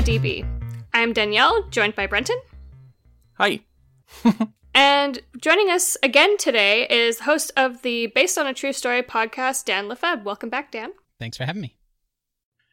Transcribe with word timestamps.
IRDB. 0.00 0.46
I'm 0.94 1.12
Danielle, 1.12 1.68
joined 1.68 1.94
by 1.94 2.06
Brenton. 2.06 2.38
Hi. 3.34 3.60
and 4.74 5.20
joining 5.38 5.68
us 5.68 5.98
again 6.02 6.38
today 6.38 6.86
is 6.88 7.20
host 7.20 7.52
of 7.54 7.82
the 7.82 8.06
Based 8.06 8.38
on 8.38 8.46
a 8.46 8.54
True 8.54 8.72
Story 8.72 9.02
podcast, 9.02 9.66
Dan 9.66 9.88
Lefebvre. 9.88 10.24
Welcome 10.24 10.48
back, 10.48 10.72
Dan. 10.72 10.92
Thanks 11.18 11.36
for 11.36 11.44
having 11.44 11.60
me. 11.60 11.76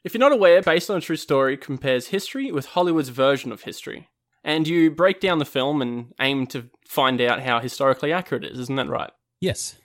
If 0.05 0.13
you're 0.13 0.19
not 0.19 0.31
aware, 0.31 0.61
Based 0.61 0.89
on 0.89 0.95
a 0.95 1.01
True 1.01 1.17
Story 1.17 1.57
compares 1.57 2.07
history 2.07 2.49
with 2.49 2.67
Hollywood's 2.67 3.09
version 3.09 3.51
of 3.51 3.63
history. 3.63 4.07
And 4.41 4.65
you 4.65 4.89
break 4.89 5.19
down 5.19 5.39
the 5.39 5.43
film 5.45 5.81
and 5.81 6.13
aim 6.21 6.47
to 6.47 6.69
find 6.87 7.19
out 7.19 7.41
how 7.41 7.59
historically 7.59 8.13
accurate 8.13 8.45
it 8.45 8.53
is, 8.53 8.59
isn't 8.59 8.77
that 8.77 8.87
right? 8.87 9.11
Yes. 9.41 9.75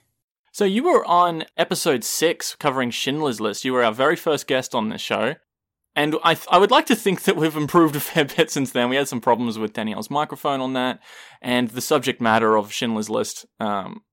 So 0.53 0.63
you 0.63 0.85
were 0.85 1.03
on 1.05 1.43
episode 1.57 2.05
six 2.05 2.55
covering 2.55 2.89
Schindler's 2.89 3.41
List. 3.41 3.65
You 3.65 3.73
were 3.73 3.83
our 3.83 3.91
very 3.91 4.15
first 4.15 4.47
guest 4.47 4.73
on 4.73 4.87
this 4.87 5.01
show. 5.01 5.35
And 5.95 6.15
I, 6.23 6.33
th- 6.33 6.47
I 6.49 6.57
would 6.57 6.71
like 6.71 6.87
to 6.87 6.95
think 6.95 7.21
that 7.23 7.35
we've 7.35 7.55
improved 7.55 7.95
a 7.95 7.99
fair 7.99 8.25
bit 8.25 8.51
since 8.51 8.71
then. 8.71 8.89
We 8.89 8.95
had 8.95 9.07
some 9.07 9.21
problems 9.21 9.59
with 9.59 9.73
Danielle's 9.73 10.09
microphone 10.09 10.61
on 10.61 10.73
that, 10.73 10.99
and 11.41 11.69
the 11.69 11.81
subject 11.81 12.21
matter 12.21 12.55
of 12.55 12.73
Schindler's 12.73 13.09
List. 13.09 13.45
Um, 13.59 14.03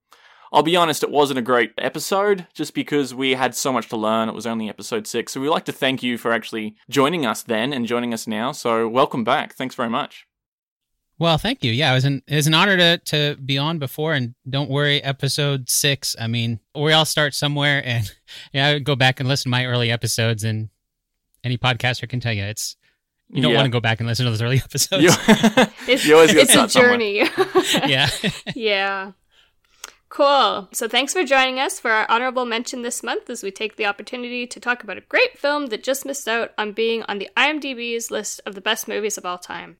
I'll 0.52 0.64
be 0.64 0.74
honest, 0.74 1.04
it 1.04 1.12
wasn't 1.12 1.38
a 1.38 1.42
great 1.42 1.70
episode, 1.78 2.48
just 2.54 2.74
because 2.74 3.14
we 3.14 3.34
had 3.34 3.54
so 3.54 3.72
much 3.72 3.88
to 3.90 3.96
learn. 3.96 4.28
It 4.28 4.34
was 4.34 4.46
only 4.46 4.68
episode 4.68 5.06
six, 5.06 5.32
so 5.32 5.40
we'd 5.40 5.48
like 5.48 5.64
to 5.66 5.72
thank 5.72 6.02
you 6.02 6.18
for 6.18 6.32
actually 6.32 6.74
joining 6.88 7.24
us 7.24 7.42
then 7.42 7.72
and 7.72 7.86
joining 7.86 8.12
us 8.12 8.26
now. 8.26 8.50
So 8.50 8.88
welcome 8.88 9.22
back. 9.22 9.54
Thanks 9.54 9.76
very 9.76 9.90
much. 9.90 10.26
Well, 11.20 11.38
thank 11.38 11.62
you. 11.62 11.70
Yeah, 11.70 11.92
it 11.92 11.94
was 11.94 12.04
an 12.06 12.22
it 12.26 12.34
was 12.34 12.46
an 12.46 12.54
honor 12.54 12.78
to 12.78 12.98
to 12.98 13.36
be 13.36 13.58
on 13.58 13.78
before, 13.78 14.14
and 14.14 14.34
don't 14.48 14.70
worry, 14.70 15.02
episode 15.04 15.68
six. 15.68 16.16
I 16.18 16.26
mean, 16.26 16.60
we 16.74 16.94
all 16.94 17.04
start 17.04 17.34
somewhere, 17.34 17.82
and 17.84 18.10
yeah, 18.52 18.68
I 18.68 18.78
go 18.80 18.96
back 18.96 19.20
and 19.20 19.28
listen 19.28 19.44
to 19.44 19.50
my 19.50 19.66
early 19.66 19.92
episodes, 19.92 20.42
and 20.42 20.70
any 21.44 21.58
podcaster 21.58 22.08
can 22.08 22.20
tell 22.20 22.32
you 22.32 22.44
it's 22.44 22.76
you 23.32 23.42
don't 23.42 23.52
Yeah. 23.52 23.58
want 23.58 23.66
to 23.66 23.70
go 23.70 23.80
back 23.80 24.00
and 24.00 24.08
listen 24.08 24.24
to 24.26 24.30
those 24.30 24.42
early 24.42 24.56
episodes. 24.64 25.02
You, 25.02 25.10
It's, 25.88 26.04
you 26.06 26.14
always 26.16 26.34
it's 26.34 26.54
a 26.54 26.66
journey. 26.66 27.28
yeah, 27.86 28.08
yeah. 28.54 29.12
Cool. 30.08 30.68
So 30.72 30.88
thanks 30.88 31.12
for 31.12 31.22
joining 31.24 31.60
us 31.60 31.78
for 31.78 31.92
our 31.92 32.10
honorable 32.10 32.44
mention 32.44 32.82
this 32.82 33.02
month 33.04 33.30
as 33.30 33.44
we 33.44 33.52
take 33.52 33.76
the 33.76 33.86
opportunity 33.86 34.44
to 34.48 34.58
talk 34.58 34.82
about 34.82 34.98
a 34.98 35.02
great 35.02 35.38
film 35.38 35.66
that 35.66 35.84
just 35.84 36.04
missed 36.04 36.26
out 36.26 36.50
on 36.58 36.72
being 36.72 37.04
on 37.04 37.18
the 37.20 37.30
IMDb's 37.36 38.10
list 38.10 38.40
of 38.44 38.56
the 38.56 38.60
best 38.60 38.88
movies 38.88 39.16
of 39.16 39.24
all 39.24 39.38
time. 39.38 39.76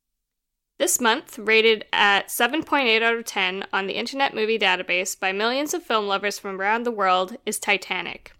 This 0.78 1.00
month, 1.00 1.36
rated 1.38 1.84
at 1.92 2.28
7.8 2.28 3.02
out 3.02 3.16
of 3.16 3.24
10 3.24 3.66
on 3.72 3.86
the 3.88 3.94
Internet 3.94 4.32
Movie 4.34 4.58
Database 4.58 5.18
by 5.18 5.32
millions 5.32 5.74
of 5.74 5.82
film 5.82 6.06
lovers 6.06 6.38
from 6.38 6.60
around 6.60 6.84
the 6.84 6.90
world, 6.92 7.36
is 7.44 7.58
Titanic. 7.58 8.32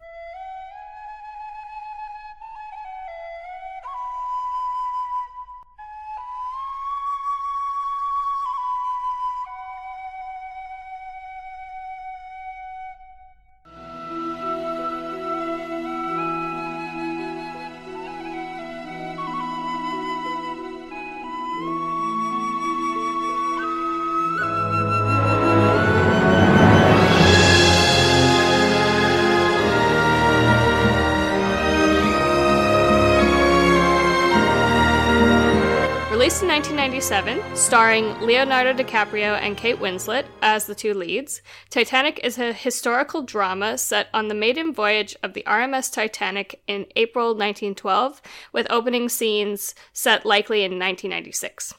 Starring 37.71 38.19
Leonardo 38.19 38.73
DiCaprio 38.73 39.39
and 39.41 39.57
Kate 39.57 39.79
Winslet 39.79 40.25
as 40.43 40.67
the 40.67 40.75
two 40.75 40.93
leads, 40.93 41.41
Titanic 41.69 42.19
is 42.25 42.37
a 42.37 42.53
historical 42.53 43.23
drama 43.23 43.79
set 43.79 44.09
on 44.13 44.27
the 44.27 44.35
maiden 44.35 44.75
voyage 44.75 45.15
of 45.23 45.35
the 45.35 45.45
RMS 45.47 45.93
Titanic 45.93 46.61
in 46.67 46.87
April 46.97 47.27
1912, 47.29 48.21
with 48.53 48.67
opening 48.71 49.09
scenes 49.09 49.77
set 49.93 50.27
likely 50.27 50.63
in 50.63 50.81
1996. 50.81 51.73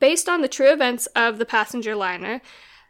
Based 0.00 0.28
on 0.28 0.42
the 0.42 0.48
true 0.48 0.72
events 0.72 1.06
of 1.14 1.38
the 1.38 1.46
passenger 1.46 1.94
liner, 1.94 2.40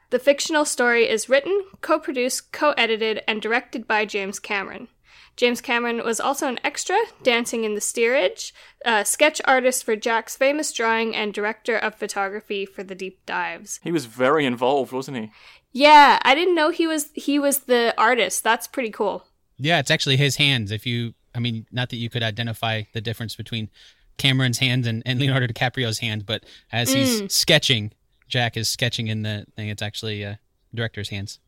the 0.09 0.19
fictional 0.19 0.65
story 0.65 1.07
is 1.07 1.29
written, 1.29 1.63
co 1.83 1.99
produced, 1.99 2.53
co 2.53 2.71
edited, 2.79 3.23
and 3.29 3.43
directed 3.43 3.87
by 3.87 4.07
James 4.07 4.39
Cameron. 4.39 4.89
James 5.37 5.61
Cameron 5.61 6.03
was 6.05 6.19
also 6.19 6.49
an 6.49 6.59
extra, 6.65 6.97
dancing 7.23 7.65
in 7.65 7.75
the 7.75 7.81
steerage, 7.81 8.55
a 8.85 9.05
sketch 9.05 9.41
artist 9.45 9.85
for 9.85 9.95
Jack's 9.95 10.37
famous 10.37 10.73
drawing, 10.73 11.15
and 11.15 11.35
director 11.35 11.77
of 11.77 11.95
photography 11.95 12.65
for 12.65 12.83
the 12.83 12.95
deep 12.95 13.25
dives. 13.27 13.79
He 13.83 13.93
was 13.93 14.07
very 14.07 14.47
involved, 14.47 14.93
wasn't 14.93 15.19
he? 15.19 15.31
Yeah, 15.73 16.19
I 16.23 16.35
didn't 16.35 16.55
know 16.55 16.71
he 16.71 16.87
was 16.87 17.11
he 17.15 17.39
was 17.39 17.61
the 17.61 17.93
artist. 17.99 18.43
That's 18.43 18.67
pretty 18.67 18.91
cool. 18.91 19.27
yeah. 19.59 19.79
It's 19.79 19.91
actually 19.91 20.17
his 20.17 20.37
hands. 20.37 20.71
If 20.71 20.87
you, 20.87 21.13
I 21.35 21.39
mean, 21.39 21.67
not 21.71 21.91
that 21.91 21.97
you 21.97 22.09
could 22.09 22.23
identify 22.23 22.83
the 22.95 23.03
difference 23.03 23.37
between 23.37 23.69
Cameron's 24.17 24.57
hands 24.59 24.87
and, 24.87 25.03
and 25.05 25.21
Leonardo 25.21 25.47
DiCaprio's 25.49 25.99
hands, 25.99 26.23
but 26.23 26.45
as 26.73 26.91
he's 26.95 27.21
Mm. 27.21 27.31
sketching, 27.31 27.93
Jack 28.27 28.57
is 28.57 28.71
sketching 28.71 29.09
in 29.09 29.21
the 29.23 29.45
thing. 29.55 29.69
It's 29.69 29.83
actually 29.83 30.25
uh, 30.25 30.37
director's 30.75 31.11
hands. 31.11 31.39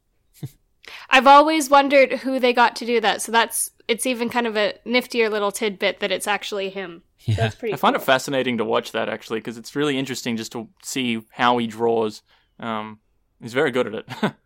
I've 1.10 1.26
always 1.26 1.71
wondered 1.71 2.12
who 2.21 2.38
they 2.38 2.53
got 2.53 2.76
to 2.76 2.87
do 2.87 3.00
that. 3.00 3.22
So 3.22 3.32
that's 3.32 3.71
it's 3.87 4.06
even 4.06 4.28
kind 4.28 4.47
of 4.47 4.56
a 4.56 4.75
niftier 4.87 5.31
little 5.31 5.53
tidbit 5.53 6.00
that 6.00 6.12
it's 6.12 6.26
actually 6.26 6.69
him. 6.71 7.03
Yeah. 7.21 7.37
That's 7.37 7.54
pretty 7.56 7.75
I 7.75 7.76
find 7.76 7.94
cool. 7.94 8.03
it 8.03 8.06
fascinating 8.06 8.59
to 8.59 8.65
watch 8.65 8.93
that 8.93 9.09
actually 9.09 9.41
because 9.41 9.59
it's 9.59 9.75
really 9.75 9.98
interesting 9.98 10.37
just 10.37 10.53
to 10.53 10.69
see 10.82 11.22
how 11.31 11.59
he 11.59 11.66
draws. 11.66 12.22
Um, 12.60 13.00
he's 13.41 13.54
very 13.54 13.71
good 13.71 13.87
at 13.87 13.94
it. 13.94 14.32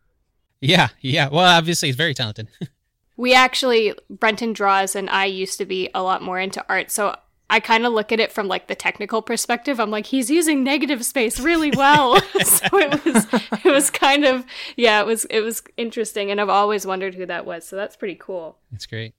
Yeah, 0.62 0.90
yeah. 1.00 1.28
Well, 1.28 1.44
obviously, 1.44 1.88
he's 1.88 1.96
very 1.96 2.14
talented. 2.14 2.48
We 3.14 3.34
actually, 3.34 3.92
Brenton 4.08 4.54
draws, 4.54 4.96
and 4.96 5.10
I 5.10 5.26
used 5.26 5.58
to 5.58 5.66
be 5.66 5.90
a 5.94 6.02
lot 6.02 6.22
more 6.22 6.40
into 6.40 6.64
art. 6.66 6.90
So 6.90 7.14
I 7.52 7.60
kind 7.60 7.84
of 7.84 7.92
look 7.92 8.12
at 8.12 8.18
it 8.18 8.32
from 8.32 8.48
like 8.48 8.66
the 8.66 8.74
technical 8.74 9.20
perspective. 9.20 9.78
I'm 9.78 9.90
like, 9.90 10.06
he's 10.06 10.30
using 10.30 10.64
negative 10.64 11.04
space 11.04 11.38
really 11.38 11.70
well. 11.70 12.18
so 12.44 12.66
it 12.72 13.04
was, 13.04 13.26
it 13.62 13.70
was 13.70 13.90
kind 13.90 14.24
of, 14.24 14.46
yeah, 14.74 15.00
it 15.00 15.06
was, 15.06 15.26
it 15.26 15.42
was 15.42 15.62
interesting, 15.76 16.30
and 16.30 16.40
I've 16.40 16.48
always 16.48 16.86
wondered 16.86 17.14
who 17.14 17.26
that 17.26 17.44
was. 17.44 17.68
So 17.68 17.76
that's 17.76 17.94
pretty 17.94 18.14
cool. 18.14 18.56
It's 18.72 18.86
great. 18.86 19.12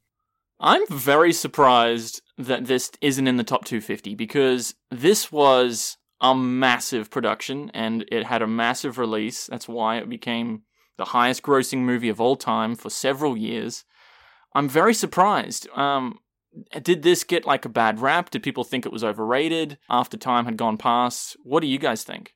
I'm 0.60 0.82
very 0.88 1.32
surprised 1.32 2.24
that 2.40 2.66
this 2.66 2.92
isn't 3.02 3.28
in 3.28 3.38
the 3.38 3.44
top 3.44 3.66
250 3.66 4.16
because 4.16 4.74
this 4.90 5.32
was 5.32 5.98
a 6.20 6.34
massive 6.34 7.12
production 7.12 7.70
and 7.76 8.04
it 8.12 8.26
had 8.26 8.42
a 8.42 8.48
massive 8.48 8.98
release. 8.98 9.46
That's 9.46 9.68
why 9.68 9.98
it 9.98 10.10
became 10.10 10.64
the 10.98 11.06
highest 11.06 11.44
grossing 11.44 11.80
movie 11.82 12.10
of 12.10 12.20
all 12.20 12.36
time 12.36 12.76
for 12.76 12.90
several 12.90 13.38
years. 13.38 13.86
I'm 14.56 14.70
very 14.70 14.96
surprised. 14.96 15.68
Um, 15.76 16.18
did 16.82 17.04
this 17.04 17.24
get 17.24 17.46
like 17.46 17.66
a 17.66 17.70
bad 17.70 18.00
rap? 18.00 18.30
Did 18.30 18.44
people 18.44 18.64
think 18.64 18.86
it 18.86 18.92
was 18.92 19.04
overrated 19.04 19.78
after 19.90 20.18
time 20.18 20.46
had 20.46 20.58
gone 20.58 20.78
past? 20.78 21.36
What 21.44 21.62
do 21.62 21.68
you 21.68 21.80
guys 21.80 22.04
think? 22.04 22.34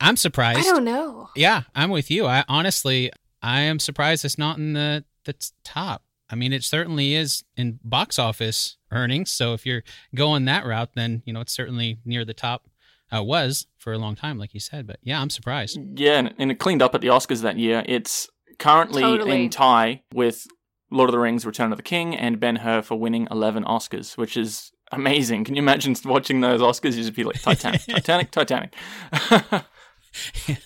I'm 0.00 0.16
surprised. 0.16 0.60
I 0.60 0.62
don't 0.62 0.84
know. 0.84 1.28
Yeah, 1.34 1.62
I'm 1.74 1.90
with 1.90 2.10
you. 2.10 2.26
I 2.26 2.44
honestly, 2.48 3.10
I 3.42 3.60
am 3.62 3.78
surprised 3.78 4.24
it's 4.24 4.38
not 4.38 4.58
in 4.58 4.72
the 4.72 5.04
the 5.24 5.34
top. 5.64 6.04
I 6.30 6.34
mean, 6.34 6.52
it 6.52 6.62
certainly 6.62 7.14
is 7.14 7.44
in 7.56 7.80
box 7.82 8.18
office 8.18 8.76
earnings. 8.90 9.32
So 9.32 9.54
if 9.54 9.64
you're 9.66 9.82
going 10.14 10.44
that 10.44 10.66
route, 10.66 10.90
then 10.94 11.22
you 11.24 11.32
know 11.32 11.40
it's 11.40 11.52
certainly 11.52 11.98
near 12.04 12.24
the 12.24 12.34
top. 12.34 12.68
Uh, 13.10 13.22
was 13.22 13.66
for 13.78 13.94
a 13.94 13.98
long 13.98 14.14
time, 14.14 14.38
like 14.38 14.52
you 14.52 14.60
said. 14.60 14.86
But 14.86 14.98
yeah, 15.02 15.18
I'm 15.18 15.30
surprised. 15.30 15.78
Yeah, 15.98 16.18
and, 16.18 16.34
and 16.38 16.50
it 16.50 16.58
cleaned 16.58 16.82
up 16.82 16.94
at 16.94 17.00
the 17.00 17.08
Oscars 17.08 17.40
that 17.40 17.58
year. 17.58 17.82
It's 17.86 18.28
currently 18.58 19.00
Totally. 19.00 19.44
in 19.44 19.50
tie 19.50 20.02
with 20.12 20.46
Lord 20.90 21.08
of 21.08 21.12
the 21.12 21.18
Rings: 21.18 21.44
Return 21.46 21.72
of 21.72 21.78
the 21.78 21.82
King 21.82 22.16
and 22.16 22.40
Ben 22.40 22.56
Hur 22.56 22.82
for 22.82 22.98
winning 22.98 23.28
11 23.30 23.64
Oscars, 23.64 24.16
which 24.16 24.36
is 24.36 24.72
amazing. 24.92 25.44
Can 25.44 25.54
you 25.54 25.62
imagine 25.62 25.94
watching 26.04 26.40
those 26.40 26.60
Oscars? 26.60 26.96
You'd 26.96 27.14
be 27.14 27.24
like 27.24 27.40
Titanic, 27.40 27.80
Titanic, 27.88 28.30
Titanic. 28.30 28.74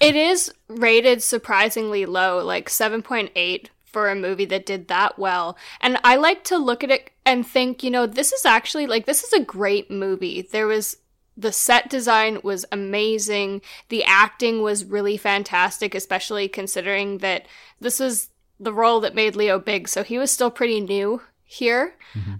It 0.00 0.14
is 0.16 0.52
rated 0.69 1.22
surprisingly 1.22 2.06
low, 2.06 2.44
like 2.44 2.69
7.8 2.69 3.69
for 3.84 4.08
a 4.08 4.14
movie 4.14 4.46
that 4.46 4.66
did 4.66 4.88
that 4.88 5.19
well. 5.19 5.56
And 5.80 5.98
I 6.02 6.16
like 6.16 6.44
to 6.44 6.56
look 6.56 6.82
at 6.82 6.90
it 6.90 7.10
and 7.26 7.46
think, 7.46 7.82
you 7.82 7.90
know, 7.90 8.06
this 8.06 8.32
is 8.32 8.46
actually 8.46 8.86
like 8.86 9.06
this 9.06 9.22
is 9.22 9.32
a 9.32 9.44
great 9.44 9.90
movie. 9.90 10.42
There 10.42 10.66
was 10.66 10.96
the 11.36 11.52
set 11.52 11.88
design 11.88 12.40
was 12.42 12.64
amazing. 12.72 13.62
The 13.88 14.04
acting 14.04 14.62
was 14.62 14.84
really 14.84 15.16
fantastic, 15.16 15.94
especially 15.94 16.48
considering 16.48 17.19
that 17.19 17.46
this 17.80 18.00
was 18.00 18.28
the 18.62 18.73
role 18.73 19.00
that 19.00 19.14
made 19.14 19.37
Leo 19.37 19.59
big, 19.59 19.88
so 19.88 20.03
he 20.03 20.19
was 20.19 20.31
still 20.31 20.50
pretty 20.50 20.81
new 20.81 21.20
here. 21.44 21.94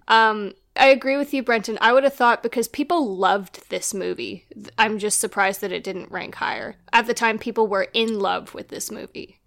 Um 0.09 0.53
I 0.75 0.87
agree 0.87 1.19
with 1.19 1.35
you, 1.35 1.43
Brenton. 1.43 1.77
I 1.83 1.93
would 1.93 2.05
have 2.05 2.15
thought 2.15 2.43
because 2.43 2.67
people 2.67 3.17
loved 3.17 3.69
this 3.69 3.93
movie. 3.93 4.47
I'm 4.79 4.99
just 4.99 5.19
surprised 5.19 5.61
that 5.61 5.73
it 5.73 5.85
didn't 5.85 6.11
rank 6.11 6.37
higher. 6.37 6.77
At 6.95 7.07
the 7.07 7.13
time, 7.13 7.39
people 7.39 7.67
were 7.67 7.89
in 7.93 8.19
love 8.19 8.55
with 8.55 8.69
this 8.69 8.91
movie. 8.91 9.39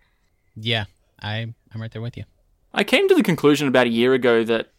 Yeah, 0.56 0.86
I 1.19 1.54
I'm 1.74 1.81
right 1.81 1.92
there 1.92 2.01
with 2.01 2.16
you. 2.16 2.25
I 2.74 2.83
came 2.83 3.07
to 3.07 3.16
the 3.16 3.24
conclusion 3.24 3.68
about 3.68 3.88
a 3.88 3.92
year 3.92 4.13
ago 4.13 4.44
that 4.44 4.71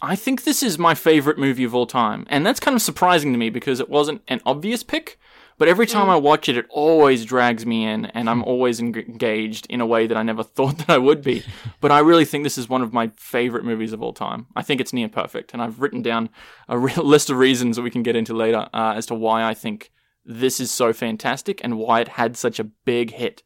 I 0.00 0.16
think 0.16 0.44
this 0.44 0.62
is 0.62 0.78
my 0.78 0.94
favorite 0.94 1.38
movie 1.38 1.64
of 1.64 1.74
all 1.74 1.86
time. 1.86 2.26
And 2.28 2.46
that's 2.46 2.60
kind 2.60 2.74
of 2.74 2.82
surprising 2.82 3.32
to 3.32 3.38
me 3.38 3.50
because 3.50 3.80
it 3.80 3.88
wasn't 3.88 4.22
an 4.28 4.40
obvious 4.46 4.82
pick. 4.82 5.18
But 5.56 5.68
every 5.68 5.86
time 5.86 6.10
I 6.10 6.16
watch 6.16 6.48
it, 6.48 6.56
it 6.56 6.66
always 6.68 7.24
drags 7.24 7.64
me 7.64 7.84
in, 7.84 8.06
and 8.06 8.28
I'm 8.28 8.42
always 8.52 8.80
engaged 8.80 9.66
in 9.70 9.80
a 9.80 9.86
way 9.86 10.06
that 10.06 10.16
I 10.16 10.22
never 10.22 10.42
thought 10.56 10.78
that 10.78 10.90
I 10.90 10.98
would 10.98 11.22
be. 11.22 11.44
but 11.80 11.92
I 11.92 12.00
really 12.00 12.24
think 12.24 12.44
this 12.44 12.58
is 12.58 12.68
one 12.68 12.82
of 12.82 12.92
my 12.92 13.10
favorite 13.16 13.64
movies 13.64 13.92
of 13.92 14.02
all 14.02 14.12
time. 14.12 14.46
I 14.56 14.62
think 14.62 14.80
it's 14.80 14.92
near 14.92 15.08
perfect, 15.08 15.52
and 15.52 15.62
I've 15.62 15.80
written 15.80 16.02
down 16.02 16.30
a 16.68 16.78
re- 16.78 16.94
list 16.96 17.30
of 17.30 17.36
reasons 17.36 17.76
that 17.76 17.82
we 17.82 17.90
can 17.90 18.02
get 18.02 18.16
into 18.16 18.34
later 18.34 18.68
uh, 18.72 18.94
as 18.96 19.06
to 19.06 19.14
why 19.14 19.44
I 19.44 19.54
think 19.54 19.90
this 20.24 20.58
is 20.58 20.70
so 20.70 20.92
fantastic 20.92 21.62
and 21.62 21.78
why 21.78 22.00
it 22.00 22.08
had 22.08 22.36
such 22.36 22.58
a 22.58 22.64
big 22.64 23.12
hit 23.12 23.42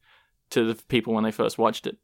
to 0.51 0.65
the 0.65 0.81
people 0.85 1.13
when 1.15 1.25
they 1.25 1.33
first 1.33 1.59
watched 1.59 1.87
it. 1.87 1.99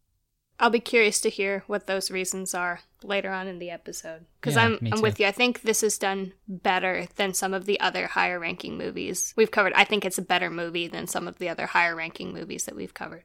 I'll 0.61 0.71
be 0.71 0.81
curious 0.81 1.21
to 1.23 1.31
hear 1.31 1.65
what 1.67 1.87
those 1.87 2.11
reasons 2.11 2.55
are 2.55 2.81
later 3.03 3.31
on 3.31 3.49
in 3.49 3.59
the 3.59 3.71
episode 3.71 4.25
because 4.41 4.55
Yeah, 4.55 4.65
I'm 4.65 4.79
I'm 4.93 5.01
with 5.01 5.19
you. 5.19 5.27
I 5.27 5.33
think 5.33 5.62
this 5.62 5.83
is 5.83 5.99
done 5.99 6.33
better 6.47 7.06
than 7.17 7.35
some 7.35 7.53
of 7.53 7.67
the 7.67 7.81
other 7.81 8.06
higher 8.06 8.39
ranking 8.39 8.79
movies 8.79 9.35
we've 9.37 9.51
covered. 9.51 9.73
I 9.75 9.85
think 9.85 10.05
it's 10.05 10.19
a 10.19 10.23
better 10.23 10.51
movie 10.51 10.87
than 10.87 11.06
some 11.06 11.27
of 11.27 11.39
the 11.39 11.49
other 11.49 11.67
higher 11.67 11.97
ranking 11.97 12.33
movies 12.33 12.65
that 12.67 12.77
we've 12.77 12.95
covered. 12.95 13.25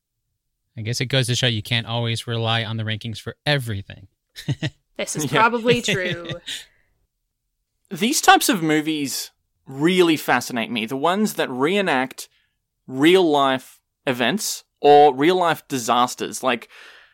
I 0.78 0.82
guess 0.82 1.02
it 1.02 1.06
goes 1.06 1.28
to 1.28 1.36
show 1.36 1.48
you 1.48 1.62
can't 1.62 1.88
always 1.88 2.26
rely 2.26 2.64
on 2.64 2.78
the 2.78 2.84
rankings 2.84 3.20
for 3.20 3.36
everything. 3.46 4.08
This 5.00 5.16
is 5.16 5.28
probably 5.28 5.82
true. 5.82 6.30
these 7.90 8.20
types 8.20 8.50
of 8.50 8.62
movies 8.62 9.32
really 9.66 10.18
fascinate 10.18 10.70
me. 10.70 10.86
The 10.86 10.98
ones 10.98 11.36
that 11.36 11.50
reenact 11.50 12.28
real 12.86 13.24
life 13.24 13.80
events 14.06 14.66
or 14.82 15.16
real 15.16 15.38
life 15.38 15.66
disasters. 15.70 16.44
Like, 16.44 16.68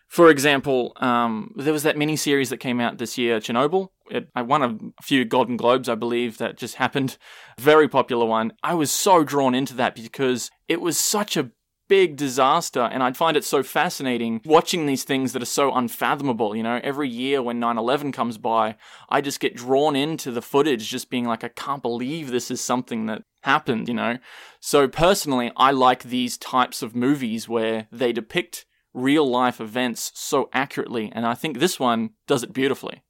for 0.08 0.30
example, 0.30 0.94
um, 0.98 1.52
there 1.56 1.74
was 1.74 1.84
that 1.84 1.98
mini 1.98 2.16
series 2.16 2.50
that 2.50 2.58
came 2.58 2.80
out 2.80 2.98
this 2.98 3.18
year, 3.18 3.40
Chernobyl. 3.40 3.90
It, 4.10 4.30
I 4.36 4.44
won 4.44 4.62
a 4.62 5.04
few 5.04 5.26
Golden 5.26 5.58
Globes, 5.58 5.90
I 5.90 5.96
believe, 5.96 6.38
that 6.38 6.58
just 6.58 6.76
happened. 6.76 7.18
Very 7.60 7.88
popular 7.88 8.26
one. 8.26 8.54
I 8.64 8.76
was 8.76 8.92
so 8.92 9.24
drawn 9.24 9.56
into 9.56 9.74
that 9.76 9.96
because 9.96 10.52
it 10.68 10.80
was 10.80 10.98
such 10.98 11.36
a 11.36 11.52
big 11.88 12.16
disaster 12.16 12.82
and 12.82 13.04
I 13.04 13.12
find 13.14 13.38
it 13.38 13.44
so 13.44 13.62
fascinating 13.62 14.42
watching 14.46 14.86
these 14.86 15.04
things 15.04 15.34
that 15.34 15.42
are 15.42 15.46
so 15.46 15.74
unfathomable, 15.74 16.56
you 16.56 16.64
know, 16.64 16.80
every 16.84 17.10
year 17.10 17.42
when 17.42 17.60
9/11 17.60 18.12
comes 18.12 18.38
by, 18.38 18.76
I 19.10 19.22
just 19.22 19.40
get 19.40 19.56
drawn 19.56 19.96
into 19.96 20.32
the 20.32 20.42
footage 20.42 20.90
just 20.90 21.10
being 21.10 21.26
like 21.26 21.44
I 21.44 21.50
can't 21.50 21.82
believe 21.82 22.32
this 22.32 22.50
is 22.50 22.62
something 22.62 23.06
that 23.06 23.24
happened, 23.44 23.88
you 23.88 23.94
know. 23.94 24.18
So 24.60 24.88
personally, 24.88 25.52
I 25.56 25.72
like 25.72 26.04
these 26.04 26.38
types 26.38 26.82
of 26.82 26.96
movies 26.96 27.48
where 27.48 27.88
they 27.92 28.12
depict 28.12 28.66
real 28.96 29.30
life 29.30 29.60
events 29.60 30.12
so 30.16 30.50
accurately 30.54 31.12
and 31.14 31.26
I 31.26 31.34
think 31.36 31.60
this 31.60 31.80
one 31.80 32.12
does 32.28 32.44
it 32.44 32.54
beautifully. 32.54 33.04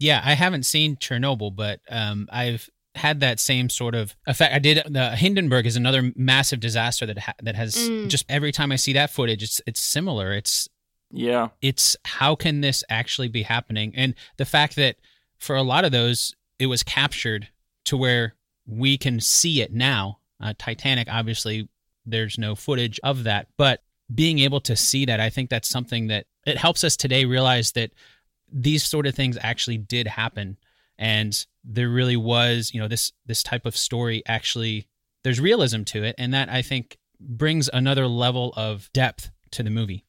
Yeah, 0.00 0.20
I 0.24 0.32
haven't 0.34 0.64
seen 0.64 0.96
Chernobyl, 0.96 1.54
but 1.54 1.80
um, 1.88 2.26
I've 2.32 2.68
had 2.96 3.20
that 3.20 3.38
same 3.38 3.68
sort 3.68 3.94
of 3.94 4.16
effect. 4.26 4.54
I 4.54 4.58
did 4.58 4.82
the 4.88 5.10
Hindenburg 5.16 5.66
is 5.66 5.76
another 5.76 6.12
massive 6.16 6.58
disaster 6.60 7.06
that 7.06 7.18
ha- 7.18 7.34
that 7.42 7.54
has 7.54 7.76
Mm. 7.76 8.08
just 8.08 8.24
every 8.28 8.50
time 8.52 8.72
I 8.72 8.76
see 8.76 8.92
that 8.94 9.10
footage, 9.10 9.42
it's 9.42 9.60
it's 9.66 9.80
similar. 9.80 10.32
It's 10.32 10.68
Yeah. 11.10 11.48
it's 11.62 11.96
how 12.04 12.34
can 12.34 12.60
this 12.60 12.82
actually 12.88 13.28
be 13.28 13.42
happening 13.42 13.92
and 13.94 14.14
the 14.36 14.44
fact 14.44 14.74
that 14.76 14.96
for 15.38 15.54
a 15.54 15.62
lot 15.62 15.84
of 15.84 15.92
those 15.92 16.34
it 16.58 16.66
was 16.66 16.82
captured 16.82 17.48
to 17.84 17.96
where 17.96 18.34
we 18.66 18.96
can 18.98 19.20
see 19.20 19.60
it 19.60 19.72
now 19.72 20.18
uh, 20.40 20.54
titanic 20.58 21.06
obviously 21.10 21.68
there's 22.06 22.36
no 22.38 22.54
footage 22.54 22.98
of 23.04 23.24
that 23.24 23.46
but 23.56 23.82
being 24.12 24.38
able 24.40 24.60
to 24.60 24.74
see 24.76 25.04
that 25.04 25.20
i 25.20 25.30
think 25.30 25.48
that's 25.50 25.68
something 25.68 26.08
that 26.08 26.26
it 26.46 26.58
helps 26.58 26.84
us 26.84 26.96
today 26.96 27.24
realize 27.24 27.72
that 27.72 27.90
these 28.52 28.84
sort 28.84 29.06
of 29.06 29.14
things 29.14 29.38
actually 29.40 29.78
did 29.78 30.06
happen 30.06 30.56
and 30.98 31.46
there 31.64 31.88
really 31.88 32.16
was 32.16 32.72
you 32.74 32.80
know 32.80 32.88
this 32.88 33.12
this 33.26 33.42
type 33.42 33.64
of 33.66 33.76
story 33.76 34.22
actually 34.26 34.86
there's 35.22 35.40
realism 35.40 35.82
to 35.82 36.02
it 36.04 36.14
and 36.18 36.34
that 36.34 36.48
i 36.50 36.60
think 36.60 36.98
brings 37.18 37.70
another 37.72 38.06
level 38.06 38.52
of 38.56 38.90
depth 38.92 39.30
to 39.50 39.62
the 39.62 39.70
movie 39.70 40.04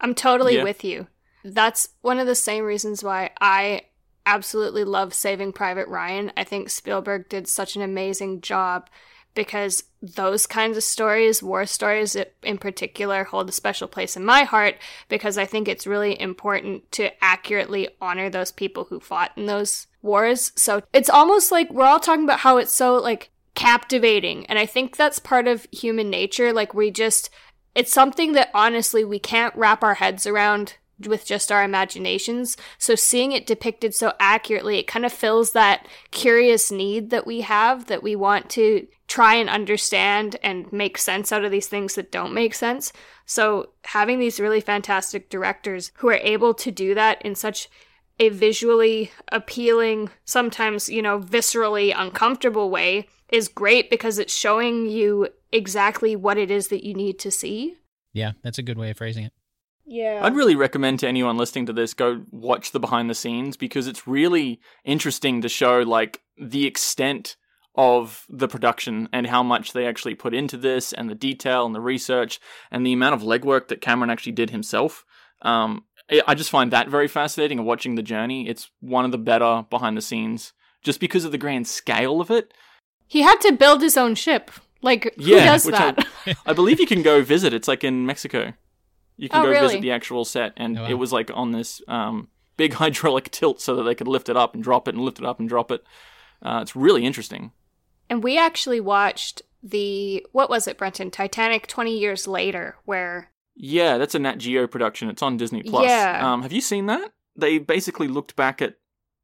I'm 0.00 0.14
totally 0.14 0.56
Yeah. 0.56 0.64
with 0.64 0.84
you. 0.84 1.06
That's 1.44 1.88
one 2.02 2.18
of 2.18 2.26
the 2.26 2.34
same 2.34 2.64
reasons 2.64 3.02
why 3.02 3.30
I 3.40 3.82
absolutely 4.26 4.84
love 4.84 5.14
Saving 5.14 5.52
Private 5.52 5.88
Ryan. 5.88 6.32
I 6.36 6.44
think 6.44 6.68
Spielberg 6.68 7.28
did 7.28 7.48
such 7.48 7.76
an 7.76 7.80
amazing 7.80 8.40
job 8.42 8.90
because 9.34 9.84
those 10.00 10.46
kinds 10.46 10.76
of 10.76 10.82
stories, 10.82 11.42
war 11.42 11.66
stories 11.66 12.16
in 12.42 12.58
particular, 12.58 13.24
hold 13.24 13.48
a 13.48 13.52
special 13.52 13.88
place 13.88 14.16
in 14.16 14.24
my 14.24 14.42
heart 14.42 14.76
because 15.08 15.38
I 15.38 15.44
think 15.44 15.66
it's 15.66 15.86
really 15.86 16.20
important 16.20 16.90
to 16.92 17.10
accurately 17.22 17.88
honor 18.00 18.30
those 18.30 18.52
people 18.52 18.84
who 18.84 19.00
fought 19.00 19.32
in 19.36 19.46
those 19.46 19.86
wars. 20.02 20.52
So 20.56 20.82
it's 20.92 21.10
almost 21.10 21.50
like 21.50 21.70
we're 21.70 21.84
all 21.84 22.00
talking 22.00 22.24
about 22.24 22.40
how 22.40 22.58
it's 22.58 22.72
so 22.72 22.96
like 22.96 23.30
captivating. 23.54 24.46
And 24.46 24.58
I 24.58 24.66
think 24.66 24.96
that's 24.96 25.18
part 25.18 25.46
of 25.46 25.66
human 25.72 26.10
nature. 26.10 26.52
Like 26.52 26.74
we 26.74 26.90
just, 26.90 27.30
it's 27.74 27.92
something 27.92 28.32
that 28.32 28.50
honestly 28.54 29.04
we 29.04 29.18
can't 29.18 29.54
wrap 29.56 29.82
our 29.82 29.94
heads 29.94 30.26
around 30.26 30.76
with 31.06 31.26
just 31.26 31.50
our 31.50 31.64
imaginations. 31.64 32.56
So 32.78 32.94
seeing 32.94 33.32
it 33.32 33.46
depicted 33.46 33.94
so 33.94 34.12
accurately, 34.20 34.78
it 34.78 34.86
kind 34.86 35.04
of 35.04 35.12
fills 35.12 35.52
that 35.52 35.88
curious 36.10 36.70
need 36.70 37.10
that 37.10 37.26
we 37.26 37.40
have 37.40 37.86
that 37.86 38.02
we 38.02 38.14
want 38.14 38.48
to 38.50 38.86
try 39.14 39.36
and 39.36 39.48
understand 39.48 40.34
and 40.42 40.72
make 40.72 40.98
sense 40.98 41.30
out 41.30 41.44
of 41.44 41.52
these 41.52 41.68
things 41.68 41.94
that 41.94 42.10
don't 42.10 42.34
make 42.34 42.52
sense. 42.52 42.92
So 43.26 43.70
having 43.84 44.18
these 44.18 44.40
really 44.40 44.60
fantastic 44.60 45.30
directors 45.30 45.92
who 45.98 46.08
are 46.08 46.14
able 46.14 46.52
to 46.54 46.72
do 46.72 46.96
that 46.96 47.22
in 47.22 47.36
such 47.36 47.68
a 48.18 48.30
visually 48.30 49.12
appealing, 49.30 50.10
sometimes, 50.24 50.88
you 50.88 51.00
know, 51.00 51.20
viscerally 51.20 51.94
uncomfortable 51.96 52.70
way 52.70 53.06
is 53.28 53.46
great 53.46 53.88
because 53.88 54.18
it's 54.18 54.34
showing 54.34 54.86
you 54.86 55.28
exactly 55.52 56.16
what 56.16 56.36
it 56.36 56.50
is 56.50 56.66
that 56.66 56.84
you 56.84 56.92
need 56.92 57.20
to 57.20 57.30
see. 57.30 57.76
Yeah, 58.12 58.32
that's 58.42 58.58
a 58.58 58.64
good 58.64 58.78
way 58.78 58.90
of 58.90 58.96
phrasing 58.96 59.26
it. 59.26 59.32
Yeah. 59.86 60.22
I'd 60.24 60.34
really 60.34 60.56
recommend 60.56 60.98
to 61.00 61.08
anyone 61.08 61.36
listening 61.36 61.66
to 61.66 61.72
this 61.72 61.94
go 61.94 62.24
watch 62.32 62.72
the 62.72 62.80
behind 62.80 63.08
the 63.08 63.14
scenes 63.14 63.56
because 63.56 63.86
it's 63.86 64.08
really 64.08 64.60
interesting 64.84 65.40
to 65.42 65.48
show 65.48 65.82
like 65.82 66.20
the 66.36 66.66
extent 66.66 67.36
of 67.76 68.24
the 68.28 68.46
production 68.48 69.08
and 69.12 69.26
how 69.26 69.42
much 69.42 69.72
they 69.72 69.86
actually 69.86 70.14
put 70.14 70.32
into 70.34 70.56
this 70.56 70.92
and 70.92 71.10
the 71.10 71.14
detail 71.14 71.66
and 71.66 71.74
the 71.74 71.80
research 71.80 72.40
and 72.70 72.86
the 72.86 72.92
amount 72.92 73.14
of 73.14 73.22
legwork 73.22 73.68
that 73.68 73.80
Cameron 73.80 74.10
actually 74.10 74.32
did 74.32 74.50
himself. 74.50 75.04
Um, 75.42 75.84
I 76.10 76.22
I 76.28 76.34
just 76.34 76.50
find 76.50 76.70
that 76.72 76.88
very 76.88 77.08
fascinating 77.08 77.58
and 77.58 77.66
watching 77.66 77.94
the 77.96 78.02
journey. 78.02 78.48
It's 78.48 78.70
one 78.80 79.04
of 79.04 79.10
the 79.12 79.18
better 79.18 79.64
behind 79.70 79.96
the 79.96 80.02
scenes 80.02 80.52
just 80.82 81.00
because 81.00 81.24
of 81.24 81.32
the 81.32 81.38
grand 81.38 81.66
scale 81.66 82.20
of 82.20 82.30
it. 82.30 82.54
He 83.08 83.22
had 83.22 83.40
to 83.40 83.52
build 83.52 83.82
his 83.82 83.96
own 83.96 84.14
ship. 84.14 84.50
Like, 84.82 85.14
who 85.16 85.22
Yeah, 85.34 85.46
does 85.46 85.64
which 85.66 85.74
I- 85.74 85.92
that? 85.92 86.06
I 86.46 86.52
believe 86.52 86.78
you 86.78 86.86
can 86.86 87.02
go 87.02 87.22
visit. 87.22 87.54
It's 87.54 87.68
like 87.68 87.82
in 87.84 88.04
Mexico. 88.06 88.52
You 89.16 89.28
can 89.28 89.40
Oh, 89.40 89.44
go 89.44 89.50
really? 89.50 89.66
visit 89.68 89.80
the 89.82 89.92
actual 89.92 90.24
set, 90.24 90.52
and 90.56 90.78
Oh, 90.78 90.82
wow. 90.82 90.88
it 90.90 90.94
was 90.94 91.12
like 91.12 91.30
on 91.34 91.52
this 91.52 91.80
um, 91.88 92.28
big 92.56 92.74
hydraulic 92.82 93.30
tilt 93.30 93.60
so 93.60 93.76
that 93.76 93.84
they 93.84 93.94
could 93.94 94.08
lift 94.08 94.28
it 94.28 94.36
up 94.36 94.54
and 94.54 94.62
drop 94.62 94.86
it 94.88 94.94
and 94.94 95.04
lift 95.04 95.18
it 95.18 95.24
up 95.24 95.40
and 95.40 95.48
drop 95.48 95.70
it. 95.70 95.82
Uh, 96.42 96.58
it's 96.62 96.76
really 96.76 97.04
interesting. 97.06 97.52
And 98.10 98.22
we 98.22 98.38
actually 98.38 98.80
watched 98.80 99.42
the, 99.62 100.24
what 100.32 100.50
was 100.50 100.66
it, 100.68 100.76
Brenton? 100.78 101.10
Titanic 101.10 101.66
20 101.66 101.98
years 101.98 102.26
later, 102.28 102.76
where 102.84 103.30
Yeah, 103.56 103.98
that's 103.98 104.14
a 104.14 104.18
Nat 104.18 104.36
Geo 104.38 104.66
production. 104.66 105.08
It's 105.08 105.22
on 105.22 105.36
Disney 105.36 105.62
Plus. 105.62 105.84
Yeah. 105.88 106.20
Um, 106.32 106.42
have 106.42 106.52
you 106.52 106.60
seen 106.60 106.86
that? 106.86 107.12
They 107.36 107.58
basically 107.58 108.08
looked 108.08 108.36
back 108.36 108.60
at 108.62 108.74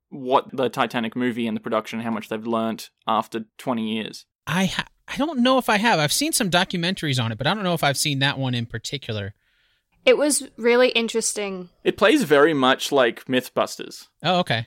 what 0.08 0.54
the 0.56 0.68
Titanic 0.68 1.14
movie 1.14 1.46
and 1.46 1.56
the 1.56 1.60
production, 1.60 2.00
how 2.00 2.10
much 2.10 2.28
they've 2.28 2.46
learnt 2.46 2.90
after 3.06 3.44
20 3.58 3.94
years. 3.94 4.26
I 4.46 4.66
ha- 4.66 4.86
I 5.06 5.16
don't 5.16 5.40
know 5.40 5.58
if 5.58 5.68
I 5.68 5.76
have. 5.78 5.98
I've 5.98 6.12
seen 6.12 6.32
some 6.32 6.50
documentaries 6.50 7.22
on 7.22 7.30
it, 7.32 7.38
but 7.38 7.46
I 7.46 7.54
don't 7.54 7.62
know 7.64 7.74
if 7.74 7.84
I've 7.84 7.96
seen 7.98 8.20
that 8.20 8.38
one 8.38 8.54
in 8.54 8.66
particular. 8.66 9.34
it 10.06 10.16
was 10.16 10.48
really 10.56 10.88
interesting. 10.90 11.68
It 11.84 11.96
plays 11.98 12.22
very 12.22 12.54
much 12.54 12.90
like 12.90 13.26
Mythbusters. 13.26 14.06
Oh, 14.22 14.38
okay. 14.40 14.66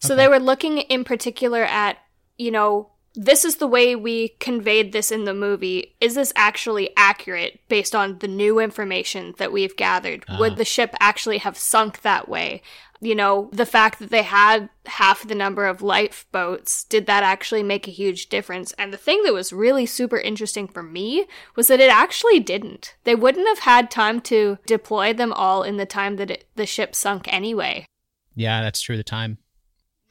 So 0.00 0.14
Okay. 0.14 0.22
they 0.24 0.28
were 0.28 0.40
looking 0.40 0.78
in 0.78 1.04
particular 1.04 1.62
at, 1.64 1.98
you 2.36 2.50
know, 2.50 2.90
this 3.14 3.44
is 3.44 3.56
the 3.56 3.66
way 3.66 3.94
we 3.94 4.30
conveyed 4.40 4.92
this 4.92 5.12
in 5.12 5.24
the 5.24 5.34
movie. 5.34 5.94
Is 6.00 6.16
this 6.16 6.32
actually 6.34 6.90
accurate 6.96 7.60
based 7.68 7.94
on 7.94 8.18
the 8.18 8.28
new 8.28 8.58
information 8.58 9.34
that 9.38 9.52
we've 9.52 9.76
gathered? 9.76 10.24
Ah. 10.28 10.38
Would 10.40 10.56
the 10.56 10.64
ship 10.64 10.94
actually 10.98 11.38
have 11.38 11.56
sunk 11.56 12.02
that 12.02 12.28
way? 12.28 12.62
You 13.00 13.14
know, 13.14 13.50
the 13.52 13.66
fact 13.66 13.98
that 13.98 14.10
they 14.10 14.22
had 14.22 14.70
half 14.86 15.28
the 15.28 15.34
number 15.34 15.66
of 15.66 15.82
lifeboats, 15.82 16.84
did 16.84 17.06
that 17.06 17.22
actually 17.22 17.62
make 17.62 17.86
a 17.86 17.92
huge 17.92 18.28
difference? 18.28 18.72
And 18.72 18.92
the 18.92 18.98
thing 18.98 19.22
that 19.24 19.34
was 19.34 19.52
really 19.52 19.86
super 19.86 20.18
interesting 20.18 20.66
for 20.66 20.82
me 20.82 21.26
was 21.54 21.68
that 21.68 21.80
it 21.80 21.90
actually 21.90 22.40
didn't. 22.40 22.94
They 23.04 23.14
wouldn't 23.14 23.48
have 23.48 23.60
had 23.60 23.90
time 23.90 24.20
to 24.22 24.58
deploy 24.66 25.12
them 25.12 25.32
all 25.32 25.62
in 25.62 25.76
the 25.76 25.86
time 25.86 26.16
that 26.16 26.30
it, 26.30 26.44
the 26.56 26.66
ship 26.66 26.94
sunk 26.94 27.32
anyway. 27.32 27.86
Yeah, 28.34 28.62
that's 28.62 28.80
true. 28.80 28.96
The 28.96 29.04
time. 29.04 29.38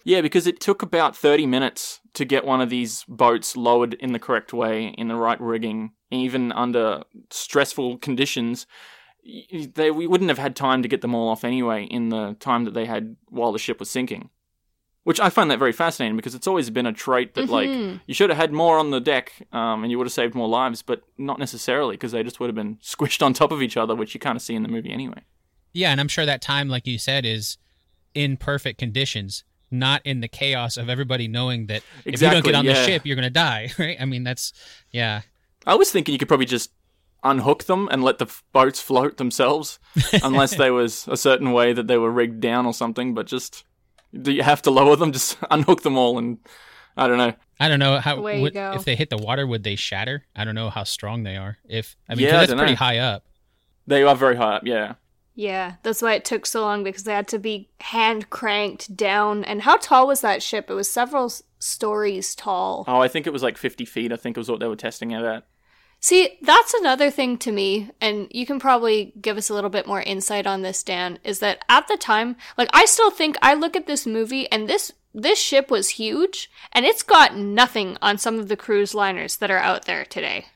Yeah, 0.03 0.22
because 0.22 0.48
it 0.48 0.60
took 0.60 0.81
about 0.81 1.15
30 1.15 1.45
minutes 1.45 2.01
to 2.13 2.25
get 2.25 2.45
one 2.45 2.60
of 2.62 2.69
these 2.69 3.05
boats 3.07 3.55
lowered 3.55 3.93
in 3.95 4.12
the 4.13 4.19
correct 4.19 4.51
way, 4.53 4.88
in 4.98 5.07
the 5.07 5.15
right 5.15 5.39
rigging, 5.39 5.91
even 6.12 6.51
under 6.51 7.03
stressful 7.31 7.98
conditions. 8.00 8.67
They, 9.75 9.89
we 9.91 10.05
wouldn't 10.05 10.29
have 10.29 10.38
had 10.38 10.55
time 10.55 10.81
to 10.81 10.89
get 10.89 11.01
them 11.01 11.15
all 11.15 11.29
off 11.29 11.45
anyway 11.45 11.86
in 11.86 12.10
the 12.10 12.36
time 12.39 12.65
that 12.65 12.74
they 12.74 12.86
had 12.86 13.15
while 13.29 13.53
the 13.53 13.60
ship 13.60 13.79
was 13.79 13.89
sinking. 13.89 14.29
which 15.05 15.19
I 15.19 15.29
find 15.29 15.51
that 15.51 15.60
very 15.60 15.74
fascinating 15.74 16.15
because 16.15 16.33
it's 16.33 16.48
always 16.48 16.69
been 16.69 16.86
a 16.86 16.93
trait 16.93 17.33
that 17.33 17.50
like 17.50 17.69
Mhm. 17.69 18.00
you 18.07 18.13
should 18.13 18.29
have 18.29 18.38
had 18.38 18.53
more 18.53 18.77
on 18.79 18.91
the 18.91 19.01
deck, 19.01 19.33
um, 19.51 19.83
and 19.83 19.91
you 19.91 19.98
would 19.98 20.07
have 20.07 20.13
saved 20.13 20.33
more 20.33 20.48
lives, 20.48 20.81
but 20.81 21.01
not 21.17 21.39
necessarily 21.39 21.95
because 21.98 22.13
they 22.13 22.24
just 22.24 22.39
would 22.39 22.48
have 22.48 22.55
been 22.55 22.77
squished 22.81 23.22
on 23.22 23.33
top 23.33 23.51
of 23.51 23.62
each 23.62 23.75
other, 23.75 23.95
which 23.95 24.13
you 24.13 24.19
kind 24.22 24.38
of 24.38 24.41
see 24.41 24.55
in 24.55 24.63
the 24.63 24.69
movie 24.69 24.93
anyway. 24.93 25.22
Yeah, 25.74 25.91
and 25.91 26.00
I'm 26.00 26.07
sure 26.07 26.25
that 26.25 26.41
time, 26.41 26.69
like 26.69 26.88
you 26.88 26.98
said, 26.98 27.25
is 27.25 27.57
in 28.15 28.38
perfect 28.38 28.79
conditions, 28.79 29.43
not 29.74 30.01
in 30.06 30.22
the 30.22 30.27
chaos 30.27 30.77
of 30.77 30.88
everybody 30.89 31.27
knowing 31.27 31.68
that 31.68 31.82
if 32.06 32.22
you 32.22 32.30
don't 32.30 32.44
get 32.46 32.56
on 32.56 32.65
the 32.65 32.75
ship, 32.86 33.06
you're 33.06 33.15
gonna 33.15 33.30
die. 33.30 33.72
Right? 33.80 33.98
I 34.00 34.06
mean, 34.06 34.24
that's 34.24 34.53
yeah. 34.92 35.22
I 35.65 35.75
was 35.75 35.92
thinking 35.92 36.13
you 36.13 36.20
could 36.20 36.27
probably 36.27 36.46
just 36.46 36.72
unhook 37.24 37.63
them 37.65 37.88
and 37.92 38.03
let 38.03 38.18
the 38.20 38.25
f- 38.25 38.44
boats 38.53 38.82
float 38.82 39.18
themselves, 39.18 39.80
unless 40.24 40.56
there 40.56 40.74
was 40.74 41.08
a 41.08 41.15
certain 41.18 41.51
way 41.53 41.74
that 41.74 41.88
they 41.88 41.98
were 41.98 42.12
rigged 42.12 42.39
down 42.42 42.65
or 42.65 42.74
something. 42.74 43.13
But 43.13 43.27
just 43.27 43.63
do 44.13 44.32
you 44.32 44.44
have 44.44 44.62
to 44.63 44.72
lower 44.72 44.96
them? 44.96 45.12
Just 45.18 45.38
unhook 45.50 45.82
them 45.82 45.98
all, 45.98 46.18
and 46.20 46.38
I 46.96 47.08
don't 47.08 47.18
know. 47.18 47.34
I 47.60 47.68
don't 47.70 47.80
know 47.80 48.00
how 48.00 48.20
Way 48.22 48.42
would, 48.42 48.53
go. 48.53 48.74
if 48.74 48.84
they 48.84 48.96
hit 48.96 49.10
the 49.10 49.18
water, 49.18 49.48
would 49.48 49.63
they 49.63 49.75
shatter? 49.75 50.25
I 50.36 50.44
don't 50.44 50.53
know 50.56 50.70
how 50.70 50.84
strong 50.84 51.24
they 51.24 51.36
are. 51.38 51.58
If 51.68 51.96
I 52.10 52.15
mean, 52.15 52.25
Yeah, 52.27 52.36
I 52.36 52.38
that's 52.39 52.50
don't 52.50 52.58
pretty 52.60 52.74
know. 52.74 52.77
high 52.77 52.98
up. 53.00 53.25
They 53.88 54.03
are 54.03 54.15
very 54.15 54.36
high 54.36 54.56
up. 54.58 54.63
Yeah, 54.68 54.96
Yeah, 55.35 55.75
that's 55.81 56.01
why 56.01 56.13
it 56.13 56.25
took 56.25 56.45
so 56.45 56.61
long 56.61 56.83
because 56.83 57.03
they 57.03 57.13
had 57.13 57.27
to 57.29 57.39
be 57.39 57.69
hand 57.79 58.29
cranked 58.29 58.95
down. 58.95 59.43
And 59.43 59.63
how 59.63 59.77
tall 59.77 60.07
was 60.07 60.21
that 60.21 60.43
ship? 60.43 60.69
It 60.69 60.75
was 60.75 60.91
several 60.91 61.31
stories 61.59 62.35
tall. 62.35 62.85
Oh, 62.87 62.99
I 62.99 63.07
think 63.07 63.25
it 63.25 63.33
was 63.33 63.43
like 63.43 63.57
50 63.57 63.85
feet. 63.85 64.11
I 64.11 64.15
think 64.15 64.37
it 64.37 64.39
was 64.39 64.49
what 64.49 64.59
they 64.59 64.67
were 64.67 64.75
testing 64.75 65.11
it 65.11 65.23
at. 65.23 65.45
See, 65.99 66.37
that's 66.41 66.73
another 66.73 67.09
thing 67.09 67.37
to 67.37 67.51
me, 67.53 67.89
and 68.01 68.27
you 68.29 68.45
can 68.45 68.59
probably 68.59 69.13
give 69.21 69.37
us 69.37 69.49
a 69.49 69.53
little 69.53 69.69
bit 69.69 69.87
more 69.87 70.01
insight 70.01 70.45
on 70.45 70.61
this, 70.61 70.83
Dan, 70.83 71.17
is 71.23 71.39
that 71.39 71.63
at 71.69 71.87
the 71.87 71.95
time, 71.95 72.35
like 72.57 72.67
I 72.73 72.83
still 72.83 73.09
think 73.09 73.37
I 73.41 73.53
look 73.53 73.77
at 73.77 73.87
this 73.87 74.05
movie 74.05 74.51
and 74.51 74.67
this 74.67 74.91
this 75.13 75.39
ship 75.39 75.71
was 75.71 75.91
huge, 75.91 76.51
and 76.73 76.85
it's 76.85 77.03
got 77.03 77.37
nothing 77.37 77.97
on 78.01 78.17
some 78.17 78.37
of 78.37 78.49
the 78.49 78.57
cruise 78.57 78.93
liners 78.93 79.37
that 79.37 79.49
are 79.49 79.59
out 79.59 79.85
there 79.85 80.03
today. 80.03 80.47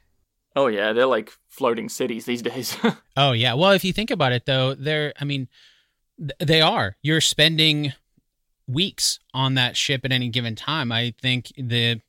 Oh 0.58 0.68
yeah, 0.68 0.92
they're 0.94 1.06
like 1.06 1.32
floating 1.50 1.88
cities 1.90 2.26
these 2.26 2.42
days. 2.42 2.76
Oh 3.16 3.32
yeah. 3.32 3.54
Well, 3.56 3.72
if 3.72 3.84
you 3.84 3.94
think 3.94 4.12
about 4.12 4.32
it, 4.32 4.46
though, 4.46 4.74
they're 4.76 5.14
I 5.20 5.24
mean, 5.26 5.48
th- 6.20 6.32
they 6.40 6.62
are. 6.62 6.96
You're 7.02 7.22
spending 7.22 7.94
weeks 8.68 9.20
on 9.34 9.56
that 9.56 9.78
ship 9.78 10.02
at 10.04 10.12
any 10.12 10.30
given 10.30 10.56
time. 10.56 10.92
I 10.92 11.14
think 11.22 11.52
the 11.58 12.02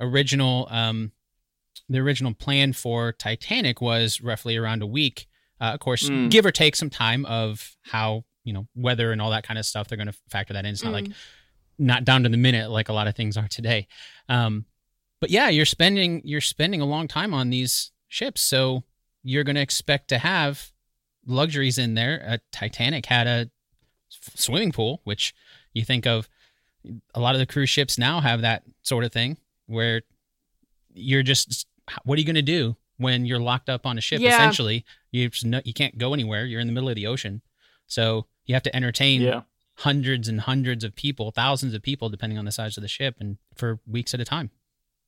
original 0.00 0.68
um, 0.70 1.12
the 1.88 1.98
original 1.98 2.34
plan 2.34 2.72
for 2.72 3.12
Titanic 3.12 3.80
was 3.80 4.20
roughly 4.20 4.56
around 4.56 4.82
a 4.82 4.86
week. 4.86 5.26
Uh, 5.60 5.72
of 5.74 5.80
course, 5.80 6.08
Mm. 6.08 6.30
give 6.30 6.44
or 6.46 6.50
take 6.52 6.76
some 6.76 6.90
time 6.90 7.24
of 7.26 7.76
how 7.82 8.24
you 8.44 8.52
know 8.52 8.66
weather 8.74 9.12
and 9.12 9.20
all 9.20 9.30
that 9.30 9.46
kind 9.46 9.58
of 9.58 9.66
stuff. 9.66 9.88
They're 9.88 9.96
going 9.98 10.08
to 10.12 10.18
factor 10.30 10.52
that 10.54 10.64
in. 10.64 10.72
It's 10.72 10.84
not 10.84 10.92
like 10.92 11.08
not 11.78 12.04
down 12.04 12.22
to 12.22 12.28
the 12.28 12.36
minute 12.36 12.70
like 12.70 12.88
a 12.88 12.92
lot 12.92 13.06
of 13.06 13.14
things 13.16 13.36
are 13.36 13.48
today. 13.48 13.86
Um, 14.28 14.64
but 15.20 15.30
yeah, 15.30 15.48
you're 15.48 15.64
spending 15.66 16.22
you're 16.24 16.40
spending 16.40 16.80
a 16.80 16.86
long 16.86 17.08
time 17.08 17.34
on 17.34 17.50
these 17.50 17.90
ships, 18.08 18.40
so 18.40 18.84
you're 19.22 19.44
going 19.44 19.56
to 19.56 19.62
expect 19.62 20.08
to 20.08 20.18
have 20.18 20.70
luxuries 21.26 21.78
in 21.78 21.94
there. 21.94 22.22
A 22.26 22.40
Titanic 22.52 23.06
had 23.06 23.26
a 23.26 23.50
swimming 24.08 24.72
pool, 24.72 25.00
which 25.04 25.34
you 25.72 25.84
think 25.84 26.06
of. 26.06 26.28
A 27.14 27.20
lot 27.20 27.34
of 27.34 27.38
the 27.38 27.46
cruise 27.46 27.70
ships 27.70 27.96
now 27.96 28.20
have 28.20 28.42
that 28.42 28.62
sort 28.82 29.04
of 29.04 29.12
thing 29.12 29.38
where 29.66 30.02
you're 30.92 31.22
just 31.22 31.66
what 32.04 32.16
are 32.16 32.20
you 32.20 32.26
going 32.26 32.34
to 32.34 32.42
do 32.42 32.76
when 32.96 33.26
you're 33.26 33.40
locked 33.40 33.68
up 33.68 33.86
on 33.86 33.98
a 33.98 34.00
ship? 34.00 34.20
Yeah. 34.20 34.34
Essentially, 34.34 34.84
you 35.10 35.30
no, 35.44 35.60
you 35.64 35.72
can't 35.72 35.98
go 35.98 36.14
anywhere. 36.14 36.44
You're 36.44 36.60
in 36.60 36.66
the 36.66 36.72
middle 36.72 36.88
of 36.88 36.94
the 36.94 37.06
ocean, 37.06 37.42
so 37.86 38.26
you 38.46 38.54
have 38.54 38.62
to 38.64 38.76
entertain 38.76 39.22
yeah. 39.22 39.42
hundreds 39.76 40.28
and 40.28 40.42
hundreds 40.42 40.84
of 40.84 40.94
people, 40.94 41.30
thousands 41.30 41.74
of 41.74 41.82
people, 41.82 42.08
depending 42.08 42.38
on 42.38 42.44
the 42.44 42.52
size 42.52 42.76
of 42.76 42.82
the 42.82 42.88
ship, 42.88 43.16
and 43.20 43.38
for 43.54 43.80
weeks 43.86 44.14
at 44.14 44.20
a 44.20 44.24
time. 44.24 44.50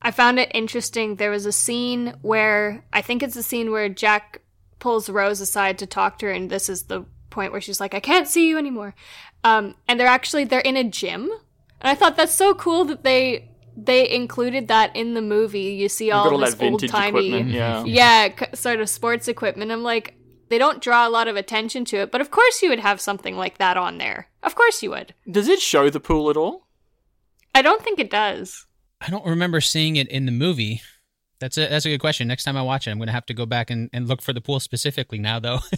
I 0.02 0.10
found 0.10 0.38
it 0.38 0.50
interesting. 0.54 1.16
There 1.16 1.30
was 1.30 1.46
a 1.46 1.52
scene 1.52 2.14
where 2.22 2.84
I 2.92 3.02
think 3.02 3.22
it's 3.22 3.34
the 3.34 3.42
scene 3.42 3.70
where 3.70 3.88
Jack 3.88 4.42
pulls 4.78 5.08
Rose 5.08 5.40
aside 5.40 5.78
to 5.78 5.86
talk 5.86 6.18
to 6.18 6.26
her, 6.26 6.32
and 6.32 6.50
this 6.50 6.68
is 6.68 6.84
the 6.84 7.04
point 7.30 7.52
where 7.52 7.60
she's 7.60 7.80
like, 7.80 7.94
"I 7.94 8.00
can't 8.00 8.28
see 8.28 8.48
you 8.48 8.58
anymore." 8.58 8.94
Um, 9.42 9.74
and 9.88 9.98
they're 9.98 10.06
actually 10.06 10.44
they're 10.44 10.60
in 10.60 10.76
a 10.76 10.84
gym, 10.84 11.30
and 11.80 11.90
I 11.90 11.94
thought 11.94 12.16
that's 12.16 12.34
so 12.34 12.54
cool 12.54 12.84
that 12.86 13.04
they 13.04 13.48
they 13.76 14.08
included 14.08 14.68
that 14.68 14.94
in 14.96 15.14
the 15.14 15.22
movie. 15.22 15.74
You 15.74 15.88
see 15.88 16.10
all 16.10 16.30
all 16.30 16.38
this 16.38 16.60
old 16.60 16.86
timey, 16.88 17.28
equipment. 17.28 17.50
Yeah. 17.50 17.84
yeah, 17.84 18.54
sort 18.54 18.80
of 18.80 18.88
sports 18.88 19.28
equipment. 19.28 19.70
I'm 19.70 19.82
like, 19.82 20.14
they 20.48 20.58
don't 20.58 20.80
draw 20.82 21.06
a 21.06 21.10
lot 21.10 21.28
of 21.28 21.36
attention 21.36 21.84
to 21.86 21.98
it, 21.98 22.10
but 22.10 22.20
of 22.20 22.30
course 22.30 22.62
you 22.62 22.68
would 22.68 22.80
have 22.80 23.00
something 23.00 23.36
like 23.36 23.58
that 23.58 23.76
on 23.76 23.98
there. 23.98 24.28
Of 24.42 24.54
course 24.54 24.82
you 24.82 24.90
would. 24.90 25.14
Does 25.30 25.48
it 25.48 25.60
show 25.60 25.90
the 25.90 26.00
pool 26.00 26.30
at 26.30 26.36
all? 26.36 26.66
I 27.54 27.62
don't 27.62 27.82
think 27.82 27.98
it 27.98 28.10
does. 28.10 28.66
I 29.00 29.10
don't 29.10 29.26
remember 29.26 29.60
seeing 29.60 29.96
it 29.96 30.08
in 30.08 30.26
the 30.26 30.32
movie. 30.32 30.82
That's 31.38 31.58
a 31.58 31.68
that's 31.68 31.84
a 31.84 31.90
good 31.90 32.00
question. 32.00 32.28
Next 32.28 32.44
time 32.44 32.56
I 32.56 32.62
watch 32.62 32.86
it, 32.86 32.90
I'm 32.90 32.98
going 32.98 33.08
to 33.08 33.12
have 33.12 33.26
to 33.26 33.34
go 33.34 33.46
back 33.46 33.70
and, 33.70 33.90
and 33.92 34.08
look 34.08 34.22
for 34.22 34.32
the 34.32 34.40
pool 34.40 34.58
specifically 34.60 35.18
now, 35.18 35.38
though. 35.38 35.60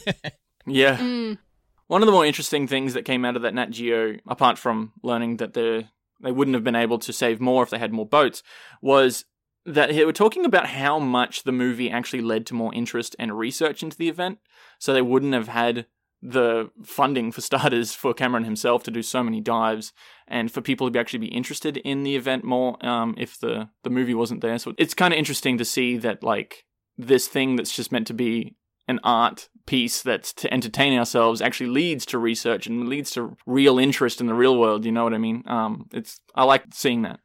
Yeah. 0.69 0.97
Mm. 0.99 1.39
One 1.87 2.03
of 2.03 2.07
the 2.07 2.13
more 2.13 2.27
interesting 2.27 2.67
things 2.67 2.95
that 2.95 3.05
came 3.05 3.25
out 3.25 3.37
of 3.37 3.43
that 3.43 3.55
Nat 3.55 3.71
Geo, 3.71 4.17
apart 4.27 4.59
from 4.59 4.93
learning 5.03 5.39
that 5.39 5.55
they 5.55 5.89
they 6.21 6.33
wouldn't 6.33 6.55
have 6.55 6.65
been 6.65 6.77
able 6.77 6.99
to 6.99 7.13
save 7.13 7.41
more 7.41 7.63
if 7.63 7.71
they 7.71 7.79
had 7.79 7.93
more 7.93 8.07
boats, 8.07 8.43
was 8.83 9.25
that 9.65 9.91
they 9.91 10.05
were 10.05 10.13
talking 10.13 10.45
about 10.45 10.67
how 10.67 10.99
much 10.99 11.45
the 11.45 11.53
movie 11.53 11.91
actually 11.91 12.21
led 12.21 12.45
to 12.47 12.55
more 12.55 12.75
interest 12.75 13.15
and 13.19 13.39
research 13.39 13.83
into 13.83 13.97
the 13.97 14.09
event. 14.09 14.39
So 14.79 14.93
they 14.93 15.03
wouldn't 15.03 15.35
have 15.35 15.49
had 15.49 15.87
the 16.23 16.71
funding 16.85 17.31
for 17.33 17.41
starters 17.41 17.93
for 17.95 18.13
Cameron 18.13 18.45
himself 18.45 18.83
to 18.85 18.91
do 18.91 19.03
so 19.03 19.23
many 19.23 19.41
dives 19.41 19.93
and 20.27 20.51
for 20.51 20.61
people 20.61 20.91
to 20.91 20.99
actually 20.99 21.21
be 21.21 21.27
interested 21.29 21.77
in 21.79 22.03
the 22.03 22.17
event 22.17 22.45
more 22.45 22.85
um, 22.85 23.15
if 23.17 23.39
the, 23.39 23.69
the 23.85 23.91
movie 23.91 24.15
wasn't 24.15 24.41
there. 24.41 24.59
So 24.59 24.75
it's 24.79 24.95
kind 24.95 25.15
of 25.15 25.19
interesting 25.19 25.59
to 25.59 25.65
see 25.65 25.97
that 25.99 26.23
like 26.23 26.65
this 26.97 27.29
thing 27.29 27.57
that's 27.57 27.75
just 27.75 27.93
meant 27.93 28.07
to 28.09 28.15
be 28.15 28.57
an 28.89 28.99
art 29.05 29.49
piece 29.67 30.03
that's 30.03 30.33
to 30.33 30.53
entertain 30.53 30.99
ourselves 30.99 31.41
actually 31.43 31.69
leads 31.71 32.05
to 32.07 32.19
research 32.19 32.67
and 32.67 32.89
leads 32.89 33.11
to 33.13 33.37
real 33.47 33.79
interest 33.79 34.21
in 34.21 34.27
the 34.27 34.35
real 34.35 34.59
world. 34.59 34.85
You 34.85 34.93
know 34.93 35.05
what 35.05 35.15
I 35.15 35.19
mean? 35.19 35.43
Um, 35.47 35.87
it's 35.93 36.19
I 36.35 36.45
like 36.45 36.65
seeing 36.73 37.03
that. 37.03 37.21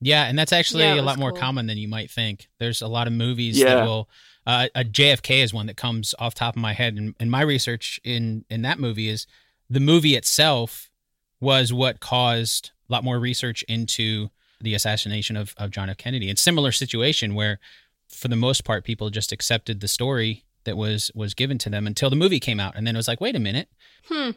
yeah, 0.00 0.24
and 0.26 0.38
that's 0.38 0.52
actually 0.52 0.84
Yeah, 0.84 0.94
a 0.94 1.02
lot 1.02 1.16
was 1.16 1.18
more 1.18 1.32
common 1.32 1.66
than 1.66 1.76
you 1.76 1.88
might 1.88 2.10
think. 2.10 2.46
There's 2.60 2.80
a 2.82 2.88
lot 2.88 3.08
of 3.08 3.12
movies 3.12 3.58
Yeah. 3.58 3.74
that 3.74 3.84
will. 3.84 4.08
Uh, 4.48 4.66
a 4.74 4.82
JFK 4.82 5.44
is 5.44 5.52
one 5.52 5.66
that 5.66 5.76
comes 5.76 6.14
off 6.18 6.32
top 6.32 6.56
of 6.56 6.62
my 6.62 6.72
head, 6.72 6.94
and, 6.94 7.14
and 7.20 7.30
my 7.30 7.42
research 7.42 8.00
in 8.02 8.46
in 8.48 8.62
that 8.62 8.80
movie 8.80 9.08
is 9.08 9.26
the 9.68 9.78
movie 9.78 10.16
itself 10.16 10.90
was 11.38 11.70
what 11.70 12.00
caused 12.00 12.70
a 12.88 12.92
lot 12.94 13.04
more 13.04 13.20
research 13.20 13.62
into 13.68 14.30
the 14.58 14.74
assassination 14.74 15.36
of, 15.36 15.54
of 15.58 15.70
John 15.70 15.90
F. 15.90 15.98
Kennedy. 15.98 16.30
It's 16.30 16.40
similar 16.40 16.72
situation 16.72 17.34
where, 17.34 17.60
for 18.08 18.28
the 18.28 18.36
most 18.36 18.64
part, 18.64 18.84
people 18.84 19.10
just 19.10 19.32
accepted 19.32 19.80
the 19.80 19.86
story 19.86 20.46
that 20.64 20.78
was 20.78 21.10
was 21.14 21.34
given 21.34 21.58
to 21.58 21.68
them 21.68 21.86
until 21.86 22.08
the 22.08 22.16
movie 22.16 22.40
came 22.40 22.58
out, 22.58 22.74
and 22.74 22.86
then 22.86 22.96
it 22.96 22.98
was 22.98 23.08
like, 23.08 23.20
wait 23.20 23.36
a 23.36 23.40
minute, 23.40 23.68
Hmm. 24.08 24.30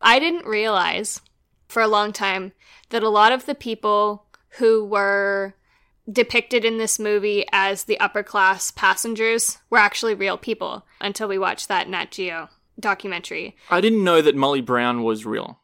I 0.00 0.18
didn't 0.18 0.44
realize 0.44 1.20
for 1.68 1.82
a 1.82 1.88
long 1.88 2.12
time 2.12 2.52
that 2.90 3.04
a 3.04 3.08
lot 3.08 3.30
of 3.30 3.46
the 3.46 3.54
people 3.54 4.26
who 4.58 4.84
were 4.84 5.54
depicted 6.10 6.64
in 6.64 6.78
this 6.78 6.98
movie 6.98 7.44
as 7.52 7.84
the 7.84 7.98
upper 7.98 8.22
class 8.22 8.70
passengers 8.70 9.58
were 9.70 9.78
actually 9.78 10.14
real 10.14 10.36
people 10.36 10.86
until 11.00 11.28
we 11.28 11.38
watched 11.38 11.68
that 11.68 11.88
Nat 11.88 12.10
Geo 12.10 12.48
documentary. 12.78 13.56
I 13.70 13.80
didn't 13.80 14.04
know 14.04 14.20
that 14.20 14.36
Molly 14.36 14.60
Brown 14.60 15.02
was 15.02 15.24
real. 15.24 15.60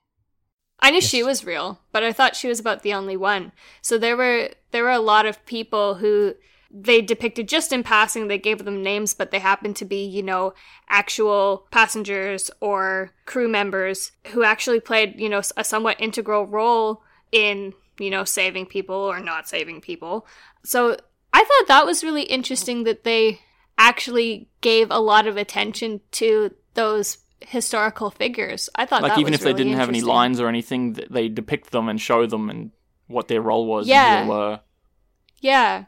I 0.80 0.90
knew 0.90 1.00
she 1.00 1.22
was 1.22 1.44
real, 1.44 1.80
but 1.92 2.02
I 2.02 2.12
thought 2.12 2.36
she 2.36 2.48
was 2.48 2.58
about 2.58 2.82
the 2.82 2.94
only 2.94 3.16
one. 3.16 3.52
So 3.82 3.98
there 3.98 4.16
were 4.16 4.50
there 4.70 4.84
were 4.84 4.90
a 4.90 4.98
lot 4.98 5.26
of 5.26 5.44
people 5.44 5.96
who 5.96 6.34
they 6.70 7.02
depicted 7.02 7.48
just 7.48 7.72
in 7.72 7.82
passing. 7.82 8.28
They 8.28 8.38
gave 8.38 8.64
them 8.64 8.82
names, 8.82 9.12
but 9.12 9.30
they 9.30 9.40
happened 9.40 9.76
to 9.76 9.84
be, 9.84 10.04
you 10.04 10.22
know, 10.22 10.54
actual 10.88 11.66
passengers 11.70 12.50
or 12.60 13.10
crew 13.26 13.48
members 13.48 14.12
who 14.28 14.44
actually 14.44 14.80
played, 14.80 15.20
you 15.20 15.28
know, 15.28 15.42
a 15.56 15.64
somewhat 15.64 16.00
integral 16.00 16.46
role 16.46 17.02
in, 17.32 17.74
you 18.00 18.10
know, 18.10 18.24
saving 18.24 18.66
people 18.66 18.96
or 18.96 19.20
not 19.20 19.48
saving 19.48 19.80
people. 19.80 20.26
So 20.64 20.96
I 21.32 21.44
thought 21.44 21.68
that 21.68 21.86
was 21.86 22.02
really 22.02 22.22
interesting 22.22 22.84
that 22.84 23.04
they 23.04 23.40
actually 23.78 24.48
gave 24.60 24.90
a 24.90 24.98
lot 24.98 25.26
of 25.26 25.36
attention 25.36 26.00
to 26.12 26.54
those 26.74 27.18
historical 27.40 28.10
figures. 28.10 28.68
I 28.74 28.86
thought 28.86 29.02
Like 29.02 29.12
that 29.12 29.20
even 29.20 29.32
was 29.32 29.40
if 29.40 29.44
they 29.44 29.52
didn't 29.52 29.74
have 29.74 29.88
any 29.88 30.00
lines 30.00 30.40
or 30.40 30.48
anything, 30.48 30.94
th- 30.94 31.08
they 31.08 31.28
depict 31.28 31.70
them 31.70 31.88
and 31.88 32.00
show 32.00 32.26
them 32.26 32.50
and 32.50 32.70
what 33.06 33.28
their 33.28 33.40
role 33.40 33.66
was. 33.66 33.86
Yeah. 33.86 34.22
they 34.22 34.28
were. 34.28 34.60
Yeah. 35.38 35.84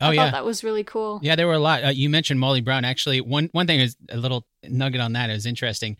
oh 0.00 0.08
I 0.08 0.12
yeah, 0.12 0.30
that 0.30 0.44
was 0.44 0.64
really 0.64 0.84
cool. 0.84 1.20
Yeah, 1.22 1.36
there 1.36 1.46
were 1.46 1.54
a 1.54 1.58
lot. 1.58 1.84
Uh, 1.84 1.88
you 1.88 2.08
mentioned 2.08 2.40
Molly 2.40 2.60
Brown. 2.60 2.84
Actually, 2.84 3.20
one 3.20 3.48
one 3.52 3.66
thing 3.66 3.80
is 3.80 3.96
a 4.08 4.16
little 4.16 4.46
nugget 4.62 5.00
on 5.00 5.12
that 5.12 5.30
is 5.30 5.46
interesting. 5.46 5.96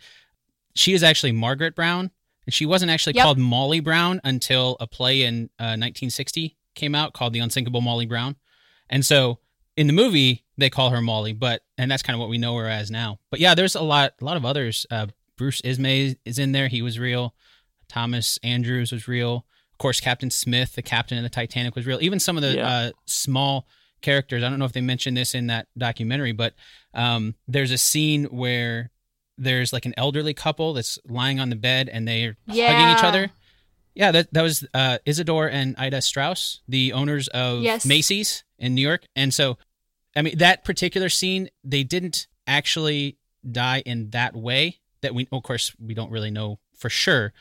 She 0.75 0.95
is 0.95 1.03
actually 1.03 1.33
Margaret 1.33 1.77
Brown, 1.77 2.11
and 2.47 2.53
she 2.55 2.67
wasn't 2.67 2.91
actually 2.91 3.15
Yep. 3.15 3.23
called 3.25 3.39
Molly 3.39 3.81
Brown 3.81 4.21
until 4.25 4.77
a 4.81 4.87
play 4.87 5.23
in 5.23 5.45
uh, 5.59 5.77
1960 5.79 6.57
came 6.75 6.95
out 6.95 7.13
called 7.13 7.33
The 7.33 7.39
Unsinkable 7.41 7.81
Molly 7.81 8.07
Brown. 8.07 8.37
And 8.91 9.05
so 9.07 9.39
in 9.77 9.87
the 9.87 9.93
movie 9.93 10.45
they 10.57 10.71
call 10.71 10.91
her 10.91 11.01
Molly, 11.01 11.33
but 11.33 11.63
and 11.79 11.91
that's 11.91 12.03
kind 12.03 12.15
of 12.15 12.21
what 12.21 12.29
we 12.29 12.39
know 12.39 12.57
her 12.57 12.69
as 12.69 12.91
now. 12.91 13.19
But 13.31 13.41
yeah, 13.41 13.55
there's 13.55 13.75
a 13.75 13.83
lot 13.83 14.13
a 14.21 14.25
lot 14.25 14.37
of 14.37 14.45
others. 14.45 14.87
Uh, 14.91 15.07
Bruce 15.37 15.61
Ismay 15.63 16.17
is 16.25 16.39
in 16.39 16.53
there. 16.53 16.69
He 16.69 16.81
was 16.83 16.99
real. 16.99 17.35
Thomas 17.89 18.39
Andrews 18.43 18.93
was 18.93 19.09
real. 19.09 19.47
Of 19.73 19.79
course, 19.79 20.01
Captain 20.01 20.31
Smith, 20.31 20.75
the 20.75 20.83
captain 20.83 21.19
of 21.19 21.25
the 21.25 21.29
Titanic, 21.31 21.75
was 21.75 21.87
real. 21.87 21.99
Even 22.01 22.21
some 22.21 22.37
of 22.37 22.43
the 22.43 22.55
Yeah. 22.57 22.69
uh, 22.69 22.91
small 23.07 23.67
characters. 24.01 24.45
I 24.45 24.49
don't 24.51 24.59
know 24.59 24.65
if 24.65 24.73
they 24.73 24.81
mentioned 24.81 25.17
this 25.17 25.35
in 25.35 25.49
that 25.49 25.67
documentary, 25.77 26.33
but 26.33 26.55
um, 26.95 27.35
there's 27.49 27.71
a 27.73 27.79
scene 27.79 28.25
where 28.27 28.91
there's 29.37 29.73
like 29.73 29.87
an 29.87 29.95
elderly 29.97 30.35
couple 30.35 30.73
that's 30.75 30.99
lying 31.09 31.41
on 31.41 31.51
the 31.51 31.57
bed 31.57 31.89
and 31.89 32.07
they're 32.07 32.37
hugging 32.49 32.97
each 32.97 33.05
other. 33.05 33.31
Yeah, 33.95 34.11
that 34.11 34.33
that 34.33 34.43
was 34.43 34.67
uh, 34.75 34.99
Isidor 35.07 35.49
and 35.53 35.75
Ida 35.79 36.03
Straus, 36.03 36.61
the 36.69 36.93
owners 36.93 37.29
of 37.29 37.63
Yes. 37.63 37.87
Macy's 37.87 38.43
in 38.59 38.75
New 38.75 38.83
York. 38.83 39.07
And 39.15 39.33
so, 39.33 39.57
I 40.17 40.23
mean, 40.23 40.39
that 40.39 40.65
particular 40.65 41.09
scene, 41.09 41.49
they 41.63 41.85
didn't 41.85 42.27
actually 42.47 43.19
die 43.49 43.83
in 43.87 44.11
that 44.11 44.35
way. 44.35 44.79
That 45.03 45.15
we, 45.15 45.29
of 45.31 45.43
course, 45.43 45.73
we 45.79 45.95
don't 45.95 46.11
really 46.11 46.31
know 46.31 46.59
for 46.77 46.89
sure. 46.91 47.33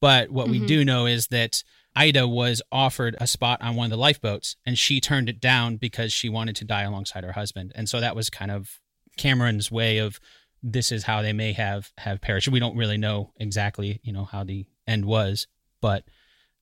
But 0.00 0.30
what 0.30 0.48
we 0.48 0.60
Mhm. 0.60 0.66
do 0.68 0.84
know 0.84 1.06
is 1.06 1.28
that 1.28 1.64
Ida 1.96 2.28
was 2.28 2.62
offered 2.70 3.16
a 3.18 3.26
spot 3.26 3.60
on 3.60 3.74
one 3.74 3.86
of 3.86 3.90
the 3.90 3.96
lifeboats, 3.96 4.54
and 4.64 4.78
she 4.78 5.00
turned 5.00 5.28
it 5.28 5.40
down 5.40 5.78
because 5.78 6.12
she 6.12 6.28
wanted 6.28 6.54
to 6.56 6.64
die 6.64 6.82
alongside 6.82 7.24
her 7.24 7.32
husband. 7.32 7.72
And 7.74 7.88
so 7.88 7.98
that 7.98 8.14
was 8.14 8.30
kind 8.30 8.52
of 8.52 8.78
Cameron's 9.16 9.72
way 9.72 9.98
of 9.98 10.20
this 10.62 10.92
is 10.92 11.04
how 11.04 11.22
they 11.22 11.32
may 11.32 11.52
have 11.52 11.90
have 11.98 12.20
perished. 12.20 12.48
We 12.48 12.60
don't 12.60 12.76
really 12.76 12.98
know 12.98 13.32
exactly, 13.38 14.00
you 14.02 14.12
know, 14.12 14.24
how 14.24 14.44
the 14.44 14.66
end 14.86 15.04
was, 15.04 15.46
but 15.80 16.04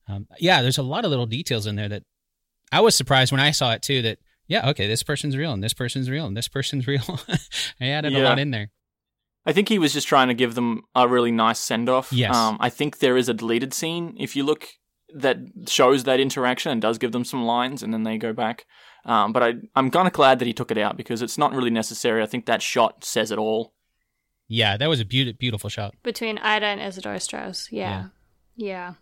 um, 0.07 0.27
yeah, 0.39 0.61
there's 0.61 0.77
a 0.77 0.83
lot 0.83 1.05
of 1.05 1.09
little 1.09 1.25
details 1.25 1.65
in 1.65 1.75
there 1.75 1.89
that 1.89 2.03
I 2.71 2.81
was 2.81 2.95
surprised 2.95 3.31
when 3.31 3.41
I 3.41 3.51
saw 3.51 3.73
it 3.73 3.81
too. 3.81 4.01
That 4.01 4.19
yeah, 4.47 4.69
okay, 4.69 4.87
this 4.87 5.03
person's 5.03 5.35
real 5.35 5.51
and 5.53 5.63
this 5.63 5.73
person's 5.73 6.09
real 6.09 6.25
and 6.25 6.37
this 6.37 6.47
person's 6.47 6.87
real. 6.87 7.19
I 7.81 7.87
added 7.87 8.15
a 8.15 8.19
lot 8.19 8.39
in 8.39 8.51
there. 8.51 8.71
I 9.45 9.53
think 9.53 9.69
he 9.69 9.79
was 9.79 9.93
just 9.93 10.07
trying 10.07 10.27
to 10.27 10.33
give 10.33 10.55
them 10.55 10.83
a 10.93 11.07
really 11.07 11.31
nice 11.31 11.59
send 11.59 11.87
off. 11.87 12.11
Yes. 12.11 12.35
Um, 12.35 12.57
I 12.59 12.69
think 12.69 12.99
there 12.99 13.15
is 13.15 13.29
a 13.29 13.33
deleted 13.33 13.73
scene 13.73 14.13
if 14.19 14.35
you 14.35 14.43
look 14.43 14.67
that 15.15 15.37
shows 15.67 16.03
that 16.03 16.19
interaction 16.19 16.69
and 16.69 16.81
does 16.81 16.97
give 16.97 17.13
them 17.13 17.23
some 17.23 17.45
lines, 17.45 17.81
and 17.81 17.93
then 17.93 18.03
they 18.03 18.17
go 18.17 18.33
back. 18.33 18.65
Um, 19.05 19.31
but 19.31 19.41
I, 19.41 19.53
I'm 19.73 19.89
kind 19.89 20.05
of 20.05 20.13
glad 20.13 20.39
that 20.39 20.47
he 20.47 20.53
took 20.53 20.69
it 20.69 20.77
out 20.77 20.97
because 20.97 21.21
it's 21.21 21.37
not 21.37 21.53
really 21.53 21.69
necessary. 21.69 22.21
I 22.21 22.25
think 22.25 22.45
that 22.45 22.61
shot 22.61 23.05
says 23.05 23.31
it 23.31 23.39
all. 23.39 23.73
Yeah, 24.47 24.77
that 24.77 24.89
was 24.89 24.99
a 24.99 25.05
beautiful, 25.05 25.37
beautiful 25.37 25.69
shot. 25.69 25.95
Between 26.03 26.37
Ida 26.37 26.65
and 26.65 26.81
Isidor 26.81 27.21
Straus. 27.21 27.69
Yeah. 27.71 28.07
Yeah. 28.55 28.93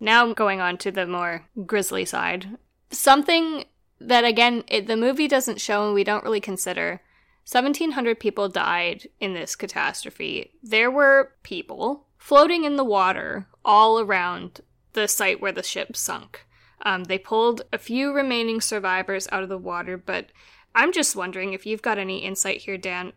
Now 0.00 0.32
going 0.32 0.60
on 0.60 0.78
to 0.78 0.90
the 0.90 1.06
more 1.06 1.46
grisly 1.66 2.04
side. 2.04 2.58
Something 2.90 3.64
that, 4.00 4.24
again, 4.24 4.64
it, 4.68 4.86
the 4.86 4.96
movie 4.96 5.28
doesn't 5.28 5.60
show 5.60 5.84
and 5.84 5.94
we 5.94 6.04
don't 6.04 6.24
really 6.24 6.40
consider. 6.40 7.02
1,700 7.50 8.18
people 8.18 8.48
died 8.48 9.08
in 9.20 9.34
this 9.34 9.56
catastrophe. 9.56 10.52
There 10.62 10.90
were 10.90 11.32
people 11.42 12.06
floating 12.16 12.64
in 12.64 12.76
the 12.76 12.84
water 12.84 13.46
all 13.64 14.00
around 14.00 14.60
the 14.92 15.08
site 15.08 15.40
where 15.40 15.52
the 15.52 15.62
ship 15.62 15.96
sunk. 15.96 16.46
Um, 16.82 17.04
they 17.04 17.18
pulled 17.18 17.62
a 17.72 17.78
few 17.78 18.12
remaining 18.12 18.60
survivors 18.60 19.28
out 19.30 19.42
of 19.42 19.48
the 19.48 19.58
water, 19.58 19.96
but 19.96 20.26
I'm 20.74 20.92
just 20.92 21.16
wondering 21.16 21.52
if 21.52 21.66
you've 21.66 21.82
got 21.82 21.98
any 21.98 22.18
insight 22.18 22.62
here, 22.62 22.78
Dan. 22.78 23.12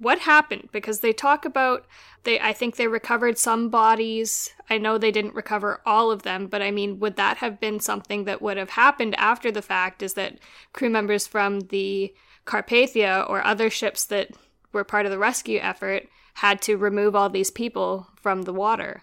What 0.00 0.20
happened? 0.20 0.70
Because 0.72 1.00
they 1.00 1.12
talk 1.12 1.44
about 1.44 1.84
they 2.24 2.40
I 2.40 2.54
think 2.54 2.76
they 2.76 2.88
recovered 2.88 3.36
some 3.36 3.68
bodies. 3.68 4.50
I 4.70 4.78
know 4.78 4.96
they 4.96 5.10
didn't 5.10 5.34
recover 5.34 5.82
all 5.84 6.10
of 6.10 6.22
them, 6.22 6.46
but 6.46 6.62
I 6.62 6.70
mean, 6.70 6.98
would 7.00 7.16
that 7.16 7.36
have 7.38 7.60
been 7.60 7.80
something 7.80 8.24
that 8.24 8.40
would 8.40 8.56
have 8.56 8.70
happened 8.70 9.14
after 9.18 9.52
the 9.52 9.62
fact? 9.62 10.02
Is 10.02 10.14
that 10.14 10.38
crew 10.72 10.88
members 10.88 11.26
from 11.26 11.60
the 11.60 12.14
Carpathia 12.46 13.28
or 13.28 13.44
other 13.44 13.68
ships 13.68 14.06
that 14.06 14.30
were 14.72 14.84
part 14.84 15.04
of 15.04 15.12
the 15.12 15.18
rescue 15.18 15.58
effort 15.60 16.08
had 16.34 16.62
to 16.62 16.78
remove 16.78 17.14
all 17.14 17.28
these 17.28 17.50
people 17.50 18.08
from 18.16 18.42
the 18.42 18.54
water? 18.54 19.02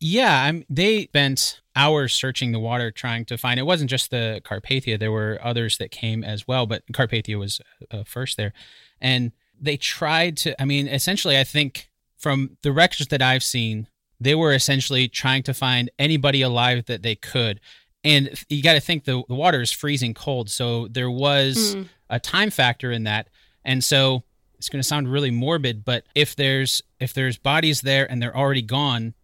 Yeah, 0.00 0.44
I'm, 0.44 0.64
they 0.68 1.04
spent 1.04 1.60
hours 1.74 2.12
searching 2.12 2.52
the 2.52 2.58
water 2.58 2.90
trying 2.90 3.24
to 3.26 3.38
find. 3.38 3.58
It 3.58 3.64
wasn't 3.64 3.90
just 3.90 4.10
the 4.10 4.42
Carpathia; 4.44 4.98
there 4.98 5.12
were 5.12 5.38
others 5.42 5.78
that 5.78 5.90
came 5.90 6.22
as 6.24 6.46
well, 6.46 6.66
but 6.66 6.82
Carpathia 6.92 7.38
was 7.38 7.60
uh, 7.90 8.04
first 8.04 8.36
there, 8.36 8.52
and 9.00 9.32
they 9.60 9.76
tried 9.76 10.36
to. 10.38 10.60
I 10.60 10.64
mean, 10.64 10.88
essentially, 10.88 11.38
I 11.38 11.44
think 11.44 11.88
from 12.18 12.56
the 12.62 12.72
records 12.72 13.08
that 13.08 13.22
I've 13.22 13.42
seen, 13.44 13.86
they 14.20 14.34
were 14.34 14.52
essentially 14.52 15.08
trying 15.08 15.42
to 15.44 15.54
find 15.54 15.90
anybody 15.98 16.42
alive 16.42 16.86
that 16.86 17.02
they 17.02 17.14
could. 17.14 17.60
And 18.04 18.30
you 18.48 18.62
got 18.62 18.74
to 18.74 18.80
think 18.80 19.04
the, 19.04 19.22
the 19.28 19.34
water 19.34 19.60
is 19.60 19.70
freezing 19.72 20.14
cold, 20.14 20.50
so 20.50 20.88
there 20.88 21.10
was 21.10 21.74
Mm. 21.76 21.88
a 22.08 22.18
time 22.20 22.50
factor 22.50 22.90
in 22.90 23.04
that, 23.04 23.28
and 23.64 23.84
so 23.84 24.24
it's 24.56 24.68
going 24.68 24.80
to 24.82 24.86
sound 24.88 25.10
really 25.10 25.30
morbid, 25.30 25.84
but 25.84 26.04
if 26.14 26.34
there's 26.36 26.82
if 26.98 27.12
there's 27.14 27.38
bodies 27.38 27.80
there 27.82 28.10
and 28.10 28.20
they're 28.22 28.36
already 28.36 28.62
gone, 28.62 29.14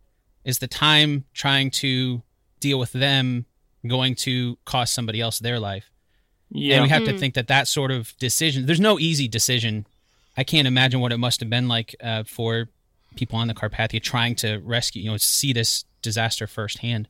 is 0.44 0.58
the 0.60 0.66
time 0.68 1.24
trying 1.34 1.70
to 1.70 2.22
deal 2.60 2.78
with 2.78 2.92
them 2.92 3.44
going 3.86 4.14
to 4.14 4.56
cost 4.64 4.94
somebody 4.94 5.20
else 5.20 5.38
their 5.38 5.58
life? 5.58 5.90
Yeah. 6.50 6.76
And 6.76 6.82
we 6.84 6.88
have 6.90 7.04
to 7.04 7.12
Hmm. 7.12 7.18
think 7.18 7.34
that 7.34 7.48
that 7.48 7.68
sort 7.68 7.90
of 7.90 8.16
decision. 8.18 8.64
There's 8.66 8.80
no 8.80 8.98
easy 8.98 9.28
decision. 9.28 9.86
I 10.36 10.44
can't 10.44 10.68
imagine 10.68 11.00
what 11.00 11.12
it 11.12 11.18
must 11.18 11.40
have 11.40 11.50
been 11.50 11.68
like 11.68 11.94
uh, 12.02 12.24
for 12.24 12.68
people 13.16 13.38
on 13.38 13.48
the 13.48 13.54
Carpathia 13.54 14.02
trying 14.02 14.34
to 14.36 14.58
rescue, 14.58 15.02
you 15.02 15.10
know, 15.10 15.16
see 15.16 15.52
this 15.52 15.84
disaster 16.02 16.46
firsthand. 16.46 17.08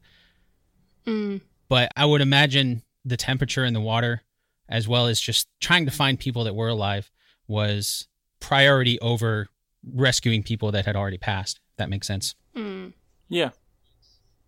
Mm. 1.07 1.41
But 1.69 1.91
I 1.97 2.05
would 2.05 2.21
imagine 2.21 2.83
the 3.05 3.17
temperature 3.17 3.65
in 3.65 3.75
the 3.75 3.81
water, 3.81 4.23
as 4.69 4.87
well 4.87 5.07
as 5.07 5.21
just 5.21 5.49
trying 5.61 5.85
to 5.87 5.93
find 5.93 6.19
people 6.19 6.45
that 6.45 6.55
were 6.55 6.69
alive, 6.69 7.11
was 7.49 8.07
priority 8.41 8.99
over 9.01 9.49
rescuing 9.93 10.43
people 10.43 10.73
that 10.73 10.87
had 10.87 10.97
already 10.97 11.19
passed. 11.19 11.61
If 11.73 11.77
that 11.79 11.91
makes 11.91 12.07
sense. 12.07 12.35
Mm. 12.57 12.95
yeah. 13.29 13.51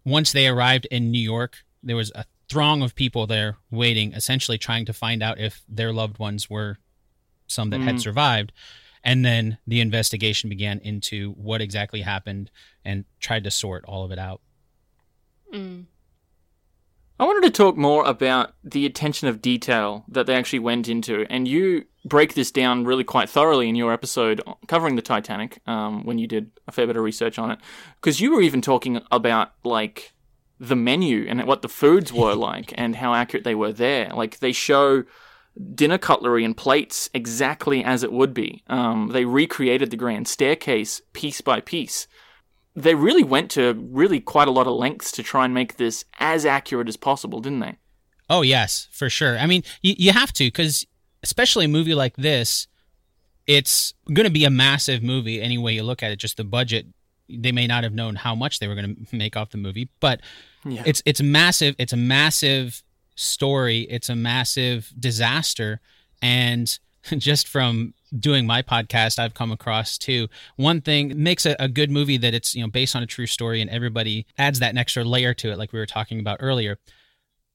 once 0.05 0.33
they 0.33 0.49
arrived 0.49 0.87
in 0.91 1.11
New 1.11 1.21
York, 1.21 1.59
there 1.83 1.97
was 1.97 2.11
a 2.15 2.25
throng 2.49 2.83
of 2.83 2.95
people 2.95 3.27
there 3.27 3.59
waiting, 3.71 4.15
essentially 4.15 4.57
trying 4.57 4.87
to 4.87 4.93
find 4.95 5.23
out 5.23 5.39
if 5.39 5.63
their 5.69 5.93
loved 5.93 6.19
ones 6.19 6.49
were 6.49 6.79
some 7.49 7.71
that 7.71 7.81
had 7.81 7.97
Mm. 7.97 8.01
survived. 8.03 8.53
And 9.05 9.25
then 9.25 9.59
the 9.67 9.81
investigation 9.81 10.49
began 10.49 10.79
into 10.81 11.33
what 11.33 11.61
exactly 11.61 12.03
happened 12.03 12.51
and 12.85 13.05
tried 13.21 13.45
to 13.45 13.51
sort 13.51 13.85
all 13.87 14.05
of 14.05 14.11
it 14.13 14.19
out. 14.19 14.41
Mm. 15.53 15.87
I 17.21 17.25
wanted 17.25 17.47
to 17.47 17.51
talk 17.51 17.77
more 17.77 18.05
about 18.05 18.55
the 18.63 18.87
attention 18.87 19.27
of 19.27 19.43
detail 19.43 20.05
that 20.09 20.27
they 20.27 20.35
actually 20.37 20.61
went 20.61 20.89
into, 20.89 21.27
and 21.29 21.49
you 21.49 21.85
break 22.05 22.35
this 22.35 22.53
down 22.53 22.85
really 22.85 23.03
quite 23.03 23.29
thoroughly 23.29 23.69
in 23.69 23.75
your 23.75 23.93
episode 23.93 24.41
covering 24.69 24.95
the 24.95 25.03
Titanic 25.03 25.59
um, 25.67 26.05
when 26.05 26.19
you 26.19 26.29
did 26.29 26.53
a 26.69 26.73
fair 26.73 26.87
bit 26.87 26.97
of 26.97 27.03
research 27.03 27.37
on 27.39 27.51
it, 27.51 27.59
because 28.01 28.21
you 28.21 28.33
were 28.33 28.41
even 28.41 28.61
talking 28.63 29.01
about 29.11 29.53
like 29.65 30.13
the 30.61 30.77
menu 30.77 31.27
and 31.29 31.45
what 31.45 31.63
the 31.63 31.69
foods 31.69 32.13
were 32.13 32.35
like 32.51 32.73
and 32.77 32.95
how 32.97 33.15
accurate 33.15 33.43
they 33.45 33.55
were 33.55 33.73
there. 33.73 34.11
Like 34.15 34.39
they 34.39 34.53
show 34.53 35.03
dinner 35.75 35.99
cutlery 35.99 36.45
and 36.45 36.57
plates 36.57 37.11
exactly 37.15 37.83
as 37.85 38.03
it 38.03 38.13
would 38.13 38.33
be. 38.33 38.63
Um, 38.69 39.09
they 39.13 39.25
recreated 39.25 39.91
the 39.91 39.97
grand 39.97 40.29
staircase 40.29 41.01
piece 41.13 41.41
by 41.41 41.61
piece 41.61 42.07
they 42.77 42.95
really 42.95 43.25
went 43.25 43.51
to 43.51 43.75
really 43.91 44.21
quite 44.21 44.47
a 44.47 44.53
lot 44.53 44.69
of 44.69 44.75
lengths 44.75 45.11
to 45.11 45.21
try 45.21 45.45
and 45.45 45.53
make 45.53 45.79
this 45.79 46.05
as 46.21 46.47
accurate 46.47 46.87
as 46.87 46.97
possible, 46.97 47.41
didn't 47.41 47.59
they? 47.59 47.77
Oh, 48.31 48.43
yes, 48.43 48.87
for 48.93 49.11
sure. 49.11 49.37
I 49.37 49.47
mean, 49.47 49.65
you, 49.83 49.97
you 49.99 50.13
have 50.13 50.33
to, 50.35 50.45
because 50.45 50.87
especially 51.25 51.65
a 51.65 51.69
movie 51.69 51.97
like 51.97 52.15
this, 52.17 52.69
it's 53.49 53.95
going 54.13 54.27
to 54.27 54.33
be 54.33 54.45
a 54.45 54.51
massive 54.51 55.03
movie 55.03 55.43
any 55.43 55.59
way 55.59 55.73
you 55.73 55.83
look 55.83 56.05
at 56.05 56.13
it. 56.13 56.21
Just 56.21 56.37
the 56.37 56.45
budget, 56.45 56.87
they 57.29 57.51
may 57.51 57.67
not 57.67 57.83
have 57.83 57.95
known 57.95 58.15
how 58.15 58.37
much 58.37 58.61
they 58.61 58.69
were 58.69 58.77
going 58.77 58.95
to 59.11 59.17
make 59.17 59.37
off 59.37 59.51
the 59.51 59.59
movie, 59.59 59.89
but 59.99 60.21
Yeah. 60.65 60.85
it's 60.87 61.03
it's 61.05 61.21
massive. 61.23 61.75
It's 61.79 61.93
a 61.93 61.97
massive 61.97 62.85
story. 63.19 63.81
It's 63.91 64.09
a 64.09 64.17
massive 64.17 64.93
disaster, 64.99 65.81
and 66.23 66.79
just 67.19 67.49
from 67.49 67.95
doing 68.19 68.47
my 68.47 68.63
podcast, 68.63 69.19
I've 69.19 69.35
come 69.35 69.53
across 69.53 69.99
too. 69.99 70.29
One 70.57 70.81
thing 70.81 71.13
makes 71.23 71.45
a, 71.45 71.57
a 71.59 71.69
good 71.69 71.91
movie 71.91 72.17
that 72.19 72.35
it's 72.35 72.55
you 72.55 72.63
know 72.63 72.71
based 72.71 72.97
on 72.97 73.03
a 73.03 73.07
true 73.07 73.27
story, 73.27 73.61
and 73.61 73.71
everybody 73.71 74.27
adds 74.39 74.61
that 74.61 74.77
extra 74.77 75.05
layer 75.05 75.35
to 75.35 75.51
it, 75.51 75.59
like 75.59 75.73
we 75.73 75.79
were 75.79 75.87
talking 75.87 76.21
about 76.21 76.39
earlier. 76.41 76.79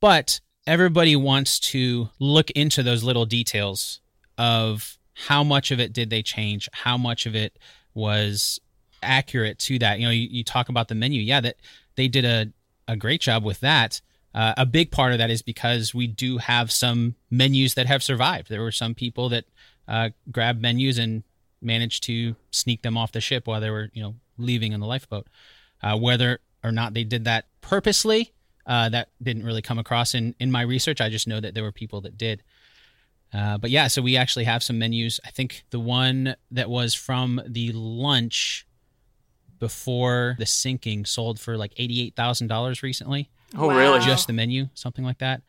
But 0.02 0.42
everybody 0.68 1.16
wants 1.16 1.60
to 1.60 2.10
look 2.20 2.52
into 2.52 2.84
those 2.84 3.04
little 3.04 3.26
details 3.26 4.02
of 4.38 4.98
how 5.14 5.44
much 5.44 5.72
of 5.72 5.80
it 5.80 5.94
did 5.94 6.10
they 6.10 6.22
change, 6.22 6.68
how 6.74 6.98
much 6.98 7.26
of 7.26 7.36
it 7.36 7.58
was 7.94 8.60
accurate 9.02 9.60
to 9.60 9.80
that. 9.80 10.00
You 10.00 10.08
know, 10.08 10.12
you, 10.12 10.28
you 10.30 10.44
talk 10.44 10.70
about 10.70 10.88
the 10.88 10.96
menu, 10.96 11.22
yeah, 11.22 11.42
that 11.42 11.56
they 11.96 12.08
did 12.08 12.26
a 12.26 12.52
a 12.88 12.98
great 12.98 13.22
job 13.22 13.44
with 13.46 13.62
that. 13.62 14.02
Uh, 14.34 14.54
a 14.58 14.66
big 14.66 14.92
part 14.92 15.12
of 15.12 15.20
that 15.20 15.30
is 15.30 15.42
because 15.42 15.94
we 15.94 16.08
do 16.08 16.40
have 16.40 16.72
some 16.72 17.16
menus 17.30 17.76
that 17.76 17.86
have 17.86 18.02
survived. 18.02 18.50
There 18.50 18.62
were 18.62 18.72
some 18.72 18.96
people 18.96 19.30
that 19.30 19.46
uh, 19.88 20.10
grabbed 20.32 20.62
menus 20.62 20.98
and 20.98 21.24
managed 21.62 22.04
to 22.04 22.36
sneak 22.52 22.82
them 22.82 22.98
off 22.98 23.12
the 23.12 23.22
ship 23.22 23.48
while 23.48 23.62
they 23.62 23.70
were, 23.70 23.90
you 23.94 24.02
know, 24.02 24.16
leaving 24.38 24.72
in 24.72 24.80
the 24.80 24.88
lifeboat. 24.88 25.28
Uh, 25.82 25.98
whether 25.98 26.40
or 26.64 26.72
not 26.72 26.94
they 26.94 27.04
did 27.04 27.26
that 27.26 27.46
purposely, 27.62 28.32
uh, 28.66 28.90
that 28.90 29.10
didn't 29.22 29.46
really 29.46 29.62
come 29.62 29.78
across 29.78 30.16
in 30.16 30.34
in 30.40 30.52
my 30.52 30.62
research. 30.62 31.02
I 31.02 31.10
just 31.10 31.28
know 31.28 31.40
that 31.40 31.54
there 31.54 31.64
were 31.64 31.72
people 31.72 32.02
that 32.02 32.18
did. 32.18 32.42
Uh, 33.34 33.58
but 33.58 33.70
yeah, 33.70 33.88
so 33.88 34.02
we 34.02 34.16
actually 34.16 34.46
have 34.46 34.64
some 34.64 34.78
menus. 34.78 35.20
I 35.26 35.32
think 35.32 35.64
the 35.72 35.80
one 35.80 36.36
that 36.52 36.70
was 36.70 36.94
from 36.94 37.42
the 37.48 37.72
lunch 37.72 38.68
before 39.60 40.36
the 40.40 40.46
sinking 40.46 41.06
sold 41.06 41.40
for 41.40 41.58
like 41.58 41.74
$88,000 41.76 42.84
recently. 42.84 43.30
Oh, 43.56 43.68
Wow. 43.68 43.78
really? 43.78 44.00
Just 44.00 44.28
the 44.28 44.34
menu, 44.34 44.70
something 44.74 45.04
like 45.06 45.20
that. 45.20 45.42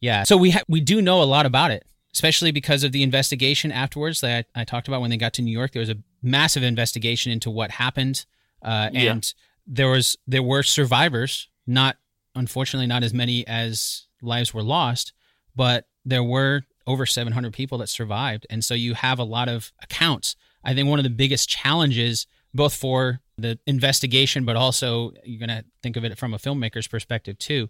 Yeah. 0.00 0.24
So 0.24 0.36
we 0.36 0.50
ha- 0.50 0.62
we 0.68 0.80
do 0.80 1.00
know 1.02 1.22
a 1.22 1.24
lot 1.24 1.46
about 1.46 1.70
it, 1.70 1.84
especially 2.12 2.50
because 2.52 2.82
of 2.84 2.92
the 2.92 3.02
investigation 3.02 3.70
afterwards 3.72 4.20
that 4.20 4.46
I, 4.54 4.62
I 4.62 4.64
talked 4.64 4.88
about 4.88 5.00
when 5.00 5.10
they 5.10 5.16
got 5.16 5.32
to 5.34 5.42
New 5.42 5.52
York. 5.52 5.72
There 5.72 5.80
was 5.80 5.90
a 5.90 5.96
massive 6.22 6.62
investigation 6.62 7.30
into 7.32 7.50
what 7.50 7.70
happened, 7.72 8.24
uh, 8.62 8.90
Yeah. 8.92 9.12
and 9.12 9.34
there 9.66 9.88
was 9.90 10.16
there 10.26 10.42
were 10.42 10.62
survivors. 10.62 11.48
Not 11.66 11.96
unfortunately, 12.34 12.86
not 12.88 13.02
as 13.04 13.14
many 13.14 13.46
as 13.46 14.06
lives 14.22 14.52
were 14.52 14.62
lost, 14.62 15.12
but 15.54 15.86
there 16.04 16.24
were 16.24 16.62
over 16.86 17.06
700 17.06 17.52
people 17.52 17.78
that 17.78 17.88
survived, 17.88 18.46
and 18.50 18.64
so 18.64 18.74
you 18.74 18.94
have 18.94 19.18
a 19.20 19.24
lot 19.24 19.48
of 19.48 19.72
accounts. 19.82 20.34
I 20.64 20.74
think 20.74 20.88
one 20.88 20.98
of 20.98 21.04
the 21.04 21.10
biggest 21.10 21.48
challenges, 21.48 22.26
both 22.52 22.74
for 22.74 23.20
the 23.38 23.58
investigation, 23.66 24.44
but 24.44 24.56
also 24.56 25.12
you're 25.24 25.38
going 25.38 25.48
to 25.56 25.64
think 25.82 25.96
of 25.96 26.04
it 26.04 26.18
from 26.18 26.34
a 26.34 26.38
filmmaker's 26.38 26.86
perspective 26.86 27.38
too, 27.38 27.68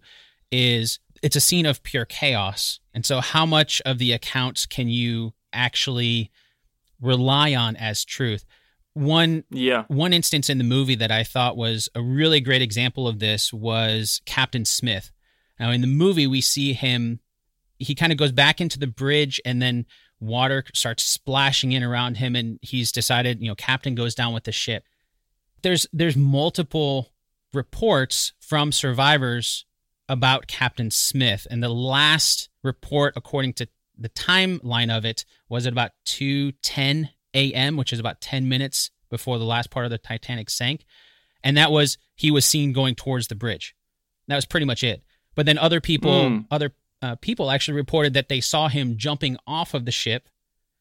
is 0.50 0.98
it's 1.22 1.36
a 1.36 1.40
scene 1.40 1.66
of 1.66 1.82
pure 1.82 2.04
chaos. 2.04 2.80
And 2.94 3.06
so, 3.06 3.20
how 3.20 3.46
much 3.46 3.80
of 3.86 3.98
the 3.98 4.12
accounts 4.12 4.66
can 4.66 4.88
you 4.88 5.32
actually 5.52 6.30
rely 7.00 7.54
on 7.54 7.76
as 7.76 8.04
truth? 8.04 8.44
One 8.94 9.44
Yeah. 9.50 9.84
one 9.88 10.12
instance 10.12 10.50
in 10.50 10.58
the 10.58 10.64
movie 10.64 10.96
that 10.96 11.10
I 11.10 11.24
thought 11.24 11.56
was 11.56 11.88
a 11.94 12.02
really 12.02 12.40
great 12.40 12.60
example 12.60 13.08
of 13.08 13.20
this 13.20 13.52
was 13.52 14.20
Captain 14.26 14.64
Smith. 14.64 15.10
Now, 15.58 15.70
in 15.70 15.80
the 15.80 15.86
movie, 15.86 16.26
we 16.26 16.40
see 16.40 16.72
him, 16.74 17.20
he 17.78 17.94
kind 17.94 18.12
of 18.12 18.18
goes 18.18 18.32
back 18.32 18.60
into 18.60 18.78
the 18.78 18.86
bridge 18.86 19.40
and 19.44 19.62
then 19.62 19.86
water 20.20 20.64
starts 20.74 21.02
splashing 21.02 21.72
in 21.72 21.82
around 21.82 22.16
him, 22.18 22.36
and 22.36 22.58
he's 22.62 22.92
decided, 22.92 23.40
you 23.40 23.48
know, 23.48 23.54
Captain 23.54 23.94
goes 23.94 24.14
down 24.14 24.32
with 24.34 24.44
the 24.44 24.52
ship. 24.52 24.84
There's 25.62 25.86
there's 25.92 26.16
multiple 26.16 27.12
reports 27.52 28.32
from 28.40 28.72
survivors 28.72 29.64
about 30.08 30.46
Captain 30.46 30.90
Smith, 30.90 31.46
and 31.50 31.62
the 31.62 31.68
last 31.68 32.48
report, 32.62 33.14
according 33.16 33.52
to 33.54 33.68
the 33.96 34.08
timeline 34.08 34.96
of 34.96 35.04
it, 35.04 35.24
was 35.48 35.66
at 35.66 35.72
about 35.72 35.92
2:10 36.06 37.10
a.m., 37.34 37.76
which 37.76 37.92
is 37.92 37.98
about 38.00 38.20
10 38.20 38.48
minutes 38.48 38.90
before 39.10 39.38
the 39.38 39.44
last 39.44 39.70
part 39.70 39.84
of 39.84 39.90
the 39.90 39.98
Titanic 39.98 40.50
sank, 40.50 40.84
and 41.44 41.56
that 41.56 41.70
was 41.70 41.98
he 42.14 42.30
was 42.30 42.44
seen 42.44 42.72
going 42.72 42.94
towards 42.94 43.28
the 43.28 43.34
bridge. 43.34 43.74
That 44.28 44.36
was 44.36 44.46
pretty 44.46 44.66
much 44.66 44.82
it. 44.82 45.02
But 45.34 45.46
then 45.46 45.58
other 45.58 45.80
people, 45.80 46.10
Mm. 46.24 46.46
other 46.50 46.74
uh, 47.00 47.16
people 47.16 47.50
actually 47.50 47.74
reported 47.74 48.14
that 48.14 48.28
they 48.28 48.40
saw 48.40 48.68
him 48.68 48.96
jumping 48.96 49.36
off 49.46 49.74
of 49.74 49.84
the 49.84 49.90
ship, 49.90 50.28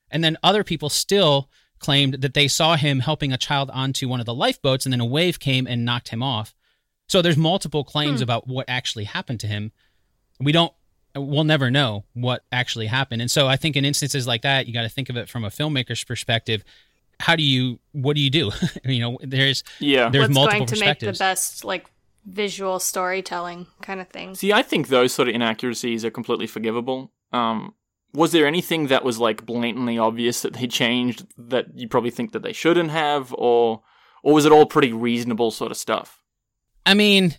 and 0.09 0.23
then 0.23 0.37
other 0.43 0.63
people 0.63 0.89
still 0.89 1.49
claimed 1.81 2.15
that 2.21 2.33
they 2.33 2.47
saw 2.47 2.77
him 2.77 2.99
helping 3.01 3.33
a 3.33 3.37
child 3.37 3.69
onto 3.73 4.07
one 4.07 4.19
of 4.21 4.25
the 4.25 4.33
lifeboats, 4.33 4.85
and 4.85 4.93
then 4.93 5.01
a 5.01 5.05
wave 5.05 5.39
came 5.39 5.67
and 5.67 5.83
knocked 5.83 6.09
him 6.09 6.23
off. 6.23 6.53
So 7.09 7.21
there's 7.21 7.35
multiple 7.35 7.83
claims 7.83 8.19
Hmm. 8.19 8.23
about 8.23 8.47
what 8.47 8.65
actually 8.69 9.03
happened 9.03 9.41
to 9.41 9.47
him. 9.47 9.71
We 10.39 10.53
don't 10.53 10.71
we'll 11.13 11.43
never 11.43 11.69
know 11.69 12.05
what 12.13 12.45
actually 12.53 12.85
happened. 12.87 13.21
And 13.21 13.29
so 13.29 13.45
I 13.45 13.57
think 13.57 13.75
in 13.75 13.83
instances 13.83 14.25
like 14.25 14.43
that, 14.43 14.65
you 14.65 14.73
got 14.73 14.83
to 14.83 14.89
think 14.89 15.09
of 15.09 15.17
it 15.17 15.27
from 15.27 15.43
a 15.43 15.49
filmmaker's 15.49 16.05
perspective. 16.05 16.63
How 17.19 17.35
do 17.35 17.43
you 17.43 17.79
what 17.91 18.15
do 18.15 18.21
you 18.21 18.29
do? 18.29 18.51
you 18.85 19.01
know, 19.01 19.17
there's 19.21 19.61
Yeah. 19.79 20.07
there's 20.09 20.29
What's 20.29 20.33
multiple 20.35 20.59
going 20.59 20.67
to 20.67 20.79
make 20.85 20.99
the 20.99 21.11
best 21.11 21.65
like 21.65 21.87
visual 22.25 22.79
storytelling 22.79 23.67
kind 23.81 23.99
of 23.99 24.07
thing? 24.07 24.35
See, 24.35 24.53
I 24.53 24.61
think 24.61 24.87
those 24.87 25.11
sort 25.13 25.27
of 25.27 25.35
inaccuracies 25.35 26.05
are 26.05 26.11
completely 26.11 26.47
forgivable. 26.47 27.11
Um, 27.33 27.73
was 28.13 28.31
there 28.31 28.45
anything 28.45 28.87
that 28.87 29.03
was 29.03 29.19
like 29.19 29.45
blatantly 29.45 29.97
obvious 29.97 30.41
that 30.41 30.53
they 30.53 30.67
changed 30.67 31.25
that 31.37 31.67
you 31.75 31.87
probably 31.87 32.11
think 32.11 32.31
that 32.33 32.43
they 32.43 32.53
shouldn't 32.53 32.91
have, 32.91 33.33
or 33.37 33.81
or 34.23 34.33
was 34.33 34.45
it 34.45 34.51
all 34.51 34.65
pretty 34.65 34.93
reasonable 34.93 35.51
sort 35.51 35.71
of 35.71 35.77
stuff? 35.77 36.21
I 36.85 36.93
mean, 36.93 37.35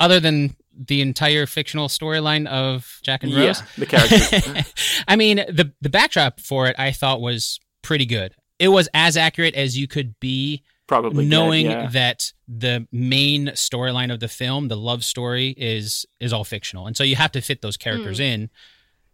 other 0.00 0.20
than 0.20 0.56
the 0.76 1.00
entire 1.00 1.46
fictional 1.46 1.88
storyline 1.88 2.46
of 2.46 2.98
Jack 3.02 3.24
and 3.24 3.34
Rose. 3.34 3.60
Yeah, 3.60 3.66
the 3.78 3.86
characters. 3.86 5.04
I 5.08 5.16
mean, 5.16 5.38
the 5.48 5.72
the 5.80 5.88
backdrop 5.88 6.40
for 6.40 6.66
it 6.66 6.76
I 6.78 6.92
thought 6.92 7.20
was 7.20 7.58
pretty 7.82 8.06
good. 8.06 8.34
It 8.58 8.68
was 8.68 8.88
as 8.94 9.16
accurate 9.16 9.54
as 9.54 9.78
you 9.78 9.86
could 9.86 10.18
be 10.20 10.62
probably 10.86 11.24
good, 11.24 11.30
knowing 11.30 11.66
yeah. 11.66 11.88
that 11.88 12.32
the 12.48 12.86
main 12.92 13.48
storyline 13.48 14.12
of 14.12 14.20
the 14.20 14.28
film, 14.28 14.68
the 14.68 14.76
love 14.76 15.04
story, 15.04 15.54
is 15.56 16.06
is 16.20 16.32
all 16.32 16.44
fictional, 16.44 16.86
and 16.86 16.96
so 16.96 17.04
you 17.04 17.16
have 17.16 17.32
to 17.32 17.40
fit 17.40 17.62
those 17.62 17.76
characters 17.76 18.18
hmm. 18.18 18.24
in. 18.24 18.50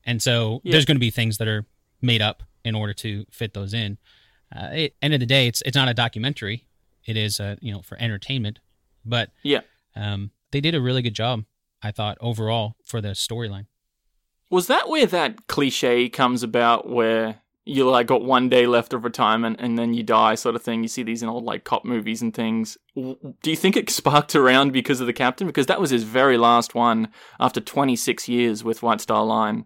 And 0.04 0.20
so 0.22 0.60
Yeah. 0.64 0.72
there's 0.72 0.84
going 0.84 0.96
to 0.96 1.00
be 1.00 1.10
things 1.10 1.38
that 1.38 1.48
are 1.48 1.66
made 2.00 2.20
up 2.22 2.42
in 2.64 2.74
order 2.74 2.92
to 2.94 3.24
fit 3.30 3.54
those 3.54 3.72
in. 3.74 3.98
Uh, 4.54 4.68
it, 4.72 4.96
end 5.00 5.14
of 5.14 5.20
the 5.20 5.26
day, 5.26 5.46
it's 5.46 5.62
it's 5.64 5.76
not 5.76 5.88
a 5.88 5.94
documentary. 5.94 6.66
It 7.06 7.16
is, 7.16 7.40
uh, 7.40 7.56
you 7.60 7.72
know, 7.72 7.82
for 7.82 7.96
entertainment. 8.00 8.60
But 9.04 9.30
Yeah. 9.42 9.60
um, 9.96 10.30
they 10.52 10.60
did 10.60 10.74
a 10.74 10.80
really 10.80 11.02
good 11.02 11.14
job, 11.14 11.44
I 11.82 11.90
thought, 11.90 12.18
overall 12.20 12.76
for 12.84 13.00
the 13.00 13.08
storyline. 13.10 13.66
Was 14.50 14.66
that 14.66 14.88
where 14.88 15.06
that 15.06 15.46
cliche 15.46 16.08
comes 16.08 16.42
about 16.42 16.88
where 16.88 17.40
you 17.64 17.88
like 17.88 18.06
got 18.08 18.22
one 18.22 18.48
day 18.48 18.66
left 18.66 18.92
of 18.92 19.02
retirement 19.04 19.56
and 19.60 19.78
then 19.78 19.94
you 19.94 20.02
die 20.02 20.34
sort 20.34 20.54
of 20.54 20.62
thing? 20.62 20.82
You 20.82 20.88
see 20.88 21.02
these 21.02 21.22
in 21.22 21.28
old 21.30 21.44
like 21.44 21.64
cop 21.64 21.84
movies 21.86 22.20
and 22.20 22.34
things. 22.34 22.76
Do 22.94 23.16
you 23.50 23.56
think 23.56 23.76
it 23.76 23.88
sparked 24.00 24.36
around 24.36 24.72
because 24.72 25.00
of 25.00 25.06
the 25.06 25.12
captain? 25.14 25.46
Because 25.46 25.66
that 25.66 25.80
was 25.80 25.90
his 25.90 26.02
very 26.04 26.36
last 26.36 26.74
one 26.74 27.08
after 27.40 27.60
26 27.60 28.28
years 28.28 28.62
with 28.62 28.82
White 28.82 29.00
Star 29.00 29.24
Line. 29.24 29.64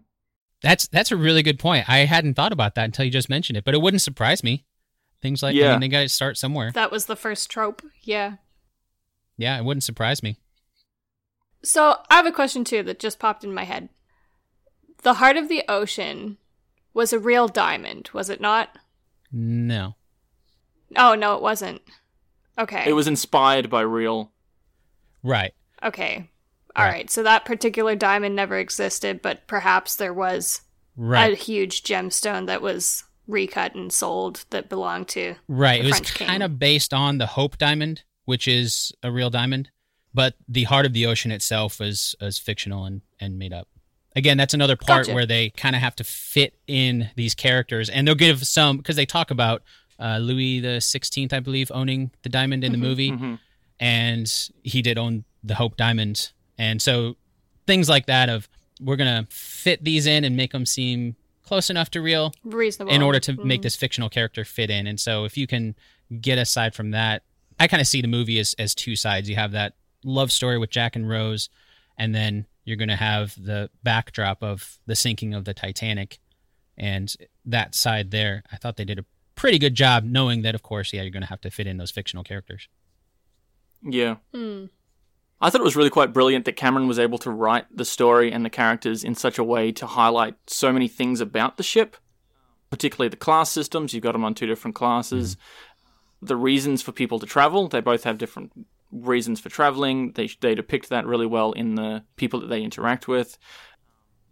That's 0.61 0.87
that's 0.87 1.11
a 1.11 1.15
really 1.17 1.43
good 1.43 1.59
point. 1.59 1.87
I 1.87 1.99
hadn't 1.99 2.33
thought 2.33 2.51
about 2.51 2.75
that 2.75 2.85
until 2.85 3.05
you 3.05 3.11
just 3.11 3.29
mentioned 3.29 3.57
it, 3.57 3.63
but 3.63 3.73
it 3.73 3.81
wouldn't 3.81 4.01
surprise 4.01 4.43
me. 4.43 4.65
Things 5.21 5.41
like 5.43 5.55
I 5.55 5.59
Yeah. 5.59 5.71
mean, 5.71 5.81
they 5.81 5.87
got 5.87 6.01
to 6.01 6.09
start 6.09 6.37
somewhere. 6.37 6.71
That 6.73 6.91
was 6.91 7.05
the 7.05 7.15
first 7.15 7.49
trope. 7.49 7.81
Yeah. 8.03 8.35
Yeah, 9.37 9.57
it 9.57 9.63
wouldn't 9.65 9.83
surprise 9.83 10.23
me. 10.23 10.37
So 11.63 11.97
I 12.09 12.15
have 12.15 12.25
a 12.25 12.31
question 12.31 12.63
too 12.63 12.83
that 12.83 12.99
just 12.99 13.19
popped 13.19 13.43
in 13.43 13.53
my 13.53 13.63
head. 13.65 13.89
The 15.03 15.15
heart 15.15 15.37
of 15.37 15.47
the 15.49 15.63
ocean 15.69 16.37
was 16.93 17.13
a 17.13 17.19
real 17.19 17.47
diamond, 17.47 18.09
was 18.13 18.29
it 18.29 18.41
not? 18.41 18.69
No. 19.31 19.95
Oh 20.95 21.13
no, 21.15 21.35
it 21.35 21.41
wasn't. 21.41 21.81
Okay. 22.57 22.83
It 22.87 22.93
was 22.93 23.07
inspired 23.07 23.69
by 23.69 23.81
real. 23.81 24.31
Right. 25.23 25.53
okay. 25.83 26.29
All 26.77 26.83
Right. 26.85 26.91
right. 26.91 27.09
So 27.09 27.23
that 27.23 27.43
particular 27.45 27.95
diamond 27.95 28.35
never 28.35 28.57
existed, 28.57 29.21
but 29.21 29.47
perhaps 29.47 29.95
there 29.95 30.13
was 30.13 30.61
a 30.97 31.35
huge 31.35 31.83
gemstone 31.83 32.45
that 32.47 32.61
was 32.61 33.03
recut 33.27 33.75
and 33.75 33.91
sold 33.91 34.45
that 34.51 34.69
belonged 34.69 35.07
to. 35.09 35.35
right. 35.47 35.83
It 35.83 35.87
was 35.87 35.99
kind 36.11 36.41
of 36.43 36.59
based 36.59 36.93
on 36.93 37.17
the 37.17 37.25
Hope 37.27 37.57
Diamond, 37.57 38.03
which 38.25 38.47
is 38.47 38.91
a 39.03 39.11
real 39.11 39.29
diamond, 39.29 39.69
but 40.13 40.35
the 40.47 40.63
heart 40.63 40.85
of 40.85 40.93
the 40.93 41.05
ocean 41.05 41.31
itself 41.31 41.79
was 41.79 42.15
is 42.21 42.37
fictional 42.39 42.85
and 42.85 43.01
and 43.19 43.37
made 43.37 43.51
up. 43.53 43.67
Again, 44.15 44.37
that's 44.37 44.53
another 44.53 44.75
part 44.75 45.05
Gotcha. 45.05 45.13
where 45.15 45.25
they 45.25 45.49
kind 45.51 45.75
of 45.75 45.81
have 45.81 45.95
to 45.97 46.03
fit 46.03 46.55
in 46.67 47.09
these 47.15 47.35
characters, 47.35 47.89
and 47.89 48.07
they'll 48.07 48.15
give 48.15 48.47
some 48.47 48.77
because 48.77 48.95
they 48.95 49.05
talk 49.05 49.29
about 49.29 49.61
uh, 49.99 50.17
Louis 50.19 50.59
the 50.59 50.79
Sixteenth, 50.79 51.33
I 51.33 51.39
believe, 51.39 51.71
owning 51.73 52.11
the 52.23 52.29
diamond 52.29 52.63
in 52.63 52.71
the 52.71 52.77
movie. 52.77 53.11
Mhm. 53.11 53.39
and 53.79 54.49
he 54.63 54.81
did 54.81 54.97
own 54.97 55.23
the 55.43 55.55
Hope 55.55 55.77
Diamond, 55.77 56.31
and 56.57 56.81
so 56.81 57.15
things 57.65 57.87
like 57.89 58.05
that 58.07 58.29
of 58.29 58.47
we're 58.79 58.95
gonna 58.95 59.27
fit 59.29 59.83
these 59.83 60.05
in 60.07 60.23
and 60.23 60.35
make 60.37 60.51
them 60.51 60.65
seem 60.65 61.15
close 61.43 61.69
enough 61.69 61.89
to 61.91 62.01
real 62.01 62.33
Reasonable. 62.43 62.93
in 62.93 63.01
order 63.01 63.19
to 63.21 63.33
make 63.45 63.61
Mm. 63.61 63.63
this 63.63 63.75
fictional 63.75 64.09
character 64.09 64.43
fit 64.45 64.69
in. 64.69 64.85
And 64.85 64.99
so 64.99 65.23
if 65.25 65.37
you 65.37 65.47
can 65.47 65.75
get 66.21 66.37
aside 66.37 66.75
from 66.75 66.91
that, 66.91 67.23
I 67.59 67.67
kind 67.67 67.81
of 67.81 67.87
see 67.87 68.01
the 68.01 68.07
movie 68.07 68.37
as 68.39 68.53
as 68.59 68.75
two 68.75 68.95
sides. 68.95 69.29
You 69.29 69.35
have 69.35 69.51
that 69.53 69.73
love 70.03 70.31
story 70.31 70.57
with 70.57 70.69
Jack 70.69 70.95
and 70.95 71.09
Rose, 71.09 71.49
and 71.97 72.13
then 72.13 72.45
you're 72.65 72.77
gonna 72.77 72.95
have 72.97 73.33
the 73.41 73.69
backdrop 73.81 74.43
of 74.43 74.77
the 74.85 74.95
sinking 74.95 75.33
of 75.33 75.45
the 75.45 75.53
Titanic, 75.53 76.19
and 76.77 77.15
that 77.45 77.73
side 77.75 78.11
there. 78.11 78.43
I 78.51 78.57
thought 78.57 78.75
they 78.77 78.85
did 78.85 78.99
a 78.99 79.05
pretty 79.35 79.57
good 79.57 79.73
job, 79.73 80.03
knowing 80.03 80.41
that 80.43 80.53
of 80.53 80.61
course, 80.63 80.93
yeah, 80.93 81.01
you're 81.01 81.11
gonna 81.11 81.25
have 81.27 81.41
to 81.41 81.49
fit 81.49 81.65
in 81.65 81.77
those 81.77 81.91
fictional 81.91 82.23
characters. 82.23 82.67
Yeah. 83.81 84.17
Hmm. 84.33 84.65
I 85.39 85.49
thought 85.49 85.61
it 85.61 85.65
was 85.65 85.75
really 85.75 85.91
quite 85.91 86.13
brilliant 86.13 86.45
that 86.45 86.55
Cameron 86.55 86.87
was 86.87 86.97
able 86.97 87.19
to 87.19 87.31
write 87.31 87.65
the 87.75 87.85
story 87.85 88.31
and 88.31 88.43
the 88.43 88.49
characters 88.49 89.03
in 89.03 89.13
such 89.13 89.37
a 89.37 89.43
way 89.43 89.71
to 89.73 89.85
highlight 89.85 90.35
so 90.47 90.73
many 90.73 90.87
things 90.87 91.21
about 91.21 91.57
the 91.57 91.63
ship, 91.63 91.95
particularly 92.71 93.09
the 93.09 93.17
class 93.17 93.51
systems. 93.51 93.93
You've 93.93 94.03
got 94.03 94.13
them 94.13 94.25
on 94.25 94.33
two 94.33 94.47
different 94.47 94.75
classes. 94.75 95.37
The 96.21 96.35
reasons 96.35 96.81
for 96.81 96.91
people 96.91 97.19
to 97.19 97.27
travel, 97.27 97.67
they 97.67 97.81
both 97.81 98.03
have 98.03 98.17
different 98.17 98.51
reasons 98.91 99.39
for 99.39 99.49
traveling. 99.49 100.13
They, 100.13 100.27
they 100.39 100.55
depict 100.55 100.89
that 100.89 101.05
really 101.05 101.27
well 101.27 101.51
in 101.51 101.75
the 101.75 102.03
people 102.15 102.39
that 102.39 102.47
they 102.47 102.63
interact 102.63 103.07
with. 103.07 103.37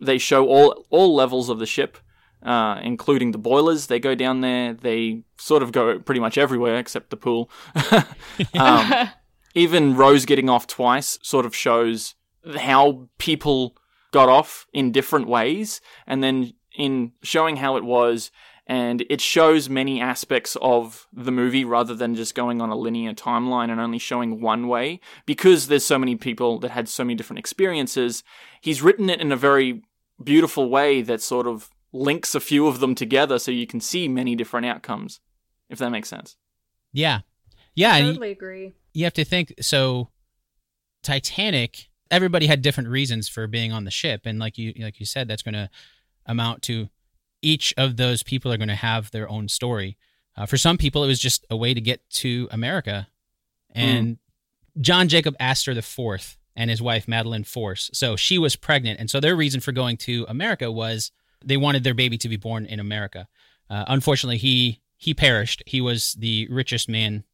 They 0.01 0.17
show 0.17 0.47
all, 0.47 0.85
all 0.89 1.13
levels 1.13 1.49
of 1.49 1.59
the 1.59 1.67
ship, 1.67 1.99
uh, 2.41 2.79
including 2.81 3.31
the 3.31 3.37
boilers. 3.37 3.87
They 3.87 3.99
go 3.99 4.15
down 4.15 4.41
there. 4.41 4.73
They 4.73 5.21
sort 5.37 5.61
of 5.61 5.71
go 5.71 5.99
pretty 5.99 6.19
much 6.19 6.39
everywhere 6.39 6.77
except 6.77 7.11
the 7.11 7.17
pool. 7.17 7.51
um, 8.55 9.09
even 9.55 9.95
Rose 9.95 10.25
getting 10.25 10.49
off 10.49 10.67
twice 10.67 11.17
sort 11.23 11.45
of 11.45 11.55
shows 11.55 12.13
how 12.57 13.09
people 13.17 13.75
got 14.11 14.29
off 14.29 14.67
in 14.71 14.91
different 14.91 15.27
ways, 15.27 15.81
and 16.05 16.23
then 16.23 16.53
in 16.77 17.13
showing 17.23 17.55
how 17.55 17.77
it 17.77 17.83
was 17.83 18.31
and 18.67 19.05
it 19.09 19.21
shows 19.21 19.69
many 19.69 20.01
aspects 20.01 20.57
of 20.59 21.07
the 21.13 21.31
movie 21.31 21.63
rather 21.63 21.93
than 21.93 22.15
just 22.15 22.33
going 22.33 22.61
on 22.61 22.71
a 22.71 22.75
linear 22.75 23.13
timeline 23.13 23.69
and 23.69 23.79
only 23.79 23.99
showing 23.99 24.41
one 24.41 24.67
way. 24.67 24.99
Because 25.25 25.67
there's 25.67 25.85
so 25.85 25.99
many 25.99 26.15
people 26.15 26.59
that 26.59 26.71
had 26.71 26.89
so 26.89 27.03
many 27.03 27.15
different 27.15 27.39
experiences, 27.39 28.23
he's 28.61 28.81
written 28.81 29.09
it 29.09 29.21
in 29.21 29.31
a 29.31 29.37
very 29.37 29.83
beautiful 30.23 30.69
way 30.69 31.01
that 31.03 31.21
sort 31.21 31.45
of 31.45 31.69
links 31.93 32.33
a 32.33 32.39
few 32.39 32.67
of 32.67 32.79
them 32.79 32.95
together 32.95 33.37
so 33.37 33.51
you 33.51 33.67
can 33.67 33.79
see 33.79 34.07
many 34.07 34.35
different 34.35 34.65
outcomes, 34.65 35.19
if 35.69 35.77
that 35.77 35.91
makes 35.91 36.09
sense. 36.09 36.35
Yeah. 36.91 37.19
Yeah. 37.75 37.93
I 37.93 37.97
and 37.99 38.07
totally 38.07 38.31
agree. 38.31 38.73
you 38.93 39.03
have 39.03 39.13
to 39.13 39.25
think 39.25 39.53
so 39.61 40.09
Titanic, 41.03 41.89
everybody 42.09 42.47
had 42.47 42.61
different 42.61 42.89
reasons 42.89 43.29
for 43.29 43.47
being 43.47 43.71
on 43.71 43.83
the 43.83 43.91
ship. 43.91 44.21
And 44.25 44.39
like 44.39 44.57
you 44.57 44.73
like 44.79 44.99
you 44.99 45.05
said, 45.05 45.27
that's 45.27 45.43
gonna 45.43 45.69
amount 46.25 46.63
to 46.63 46.89
each 47.41 47.73
of 47.77 47.97
those 47.97 48.23
people 48.23 48.51
are 48.51 48.57
going 48.57 48.69
to 48.69 48.75
have 48.75 49.11
their 49.11 49.29
own 49.29 49.47
story. 49.47 49.97
Uh, 50.35 50.47
for 50.47 50.57
some 50.57 50.77
people, 50.77 51.03
it 51.03 51.07
was 51.07 51.19
just 51.19 51.45
a 51.49 51.55
way 51.55 51.73
to 51.73 51.79
get 51.79 52.01
to 52.09 52.47
America. 52.51 53.07
And 53.71 54.17
John 54.81 55.07
Jacob 55.07 55.35
Astor 55.39 55.73
the 55.73 55.81
Fourth 55.81 56.37
and 56.55 56.69
his 56.69 56.81
wife 56.81 57.07
Madeleine 57.07 57.43
Force. 57.43 57.89
So 57.93 58.15
she 58.15 58.37
was 58.37 58.55
pregnant, 58.55 58.99
and 58.99 59.09
so 59.09 59.19
their 59.19 59.35
reason 59.35 59.61
for 59.61 59.71
going 59.71 59.97
to 59.97 60.25
America 60.27 60.71
was 60.71 61.11
they 61.43 61.57
wanted 61.57 61.83
their 61.83 61.93
baby 61.93 62.17
to 62.17 62.29
be 62.29 62.37
born 62.37 62.65
in 62.65 62.79
America. 62.79 63.27
Uh, 63.69 63.85
unfortunately, 63.87 64.37
he 64.37 64.81
he 64.97 65.13
perished. 65.13 65.61
He 65.65 65.81
was 65.81 66.13
the 66.13 66.47
richest 66.49 66.89
man 66.89 67.25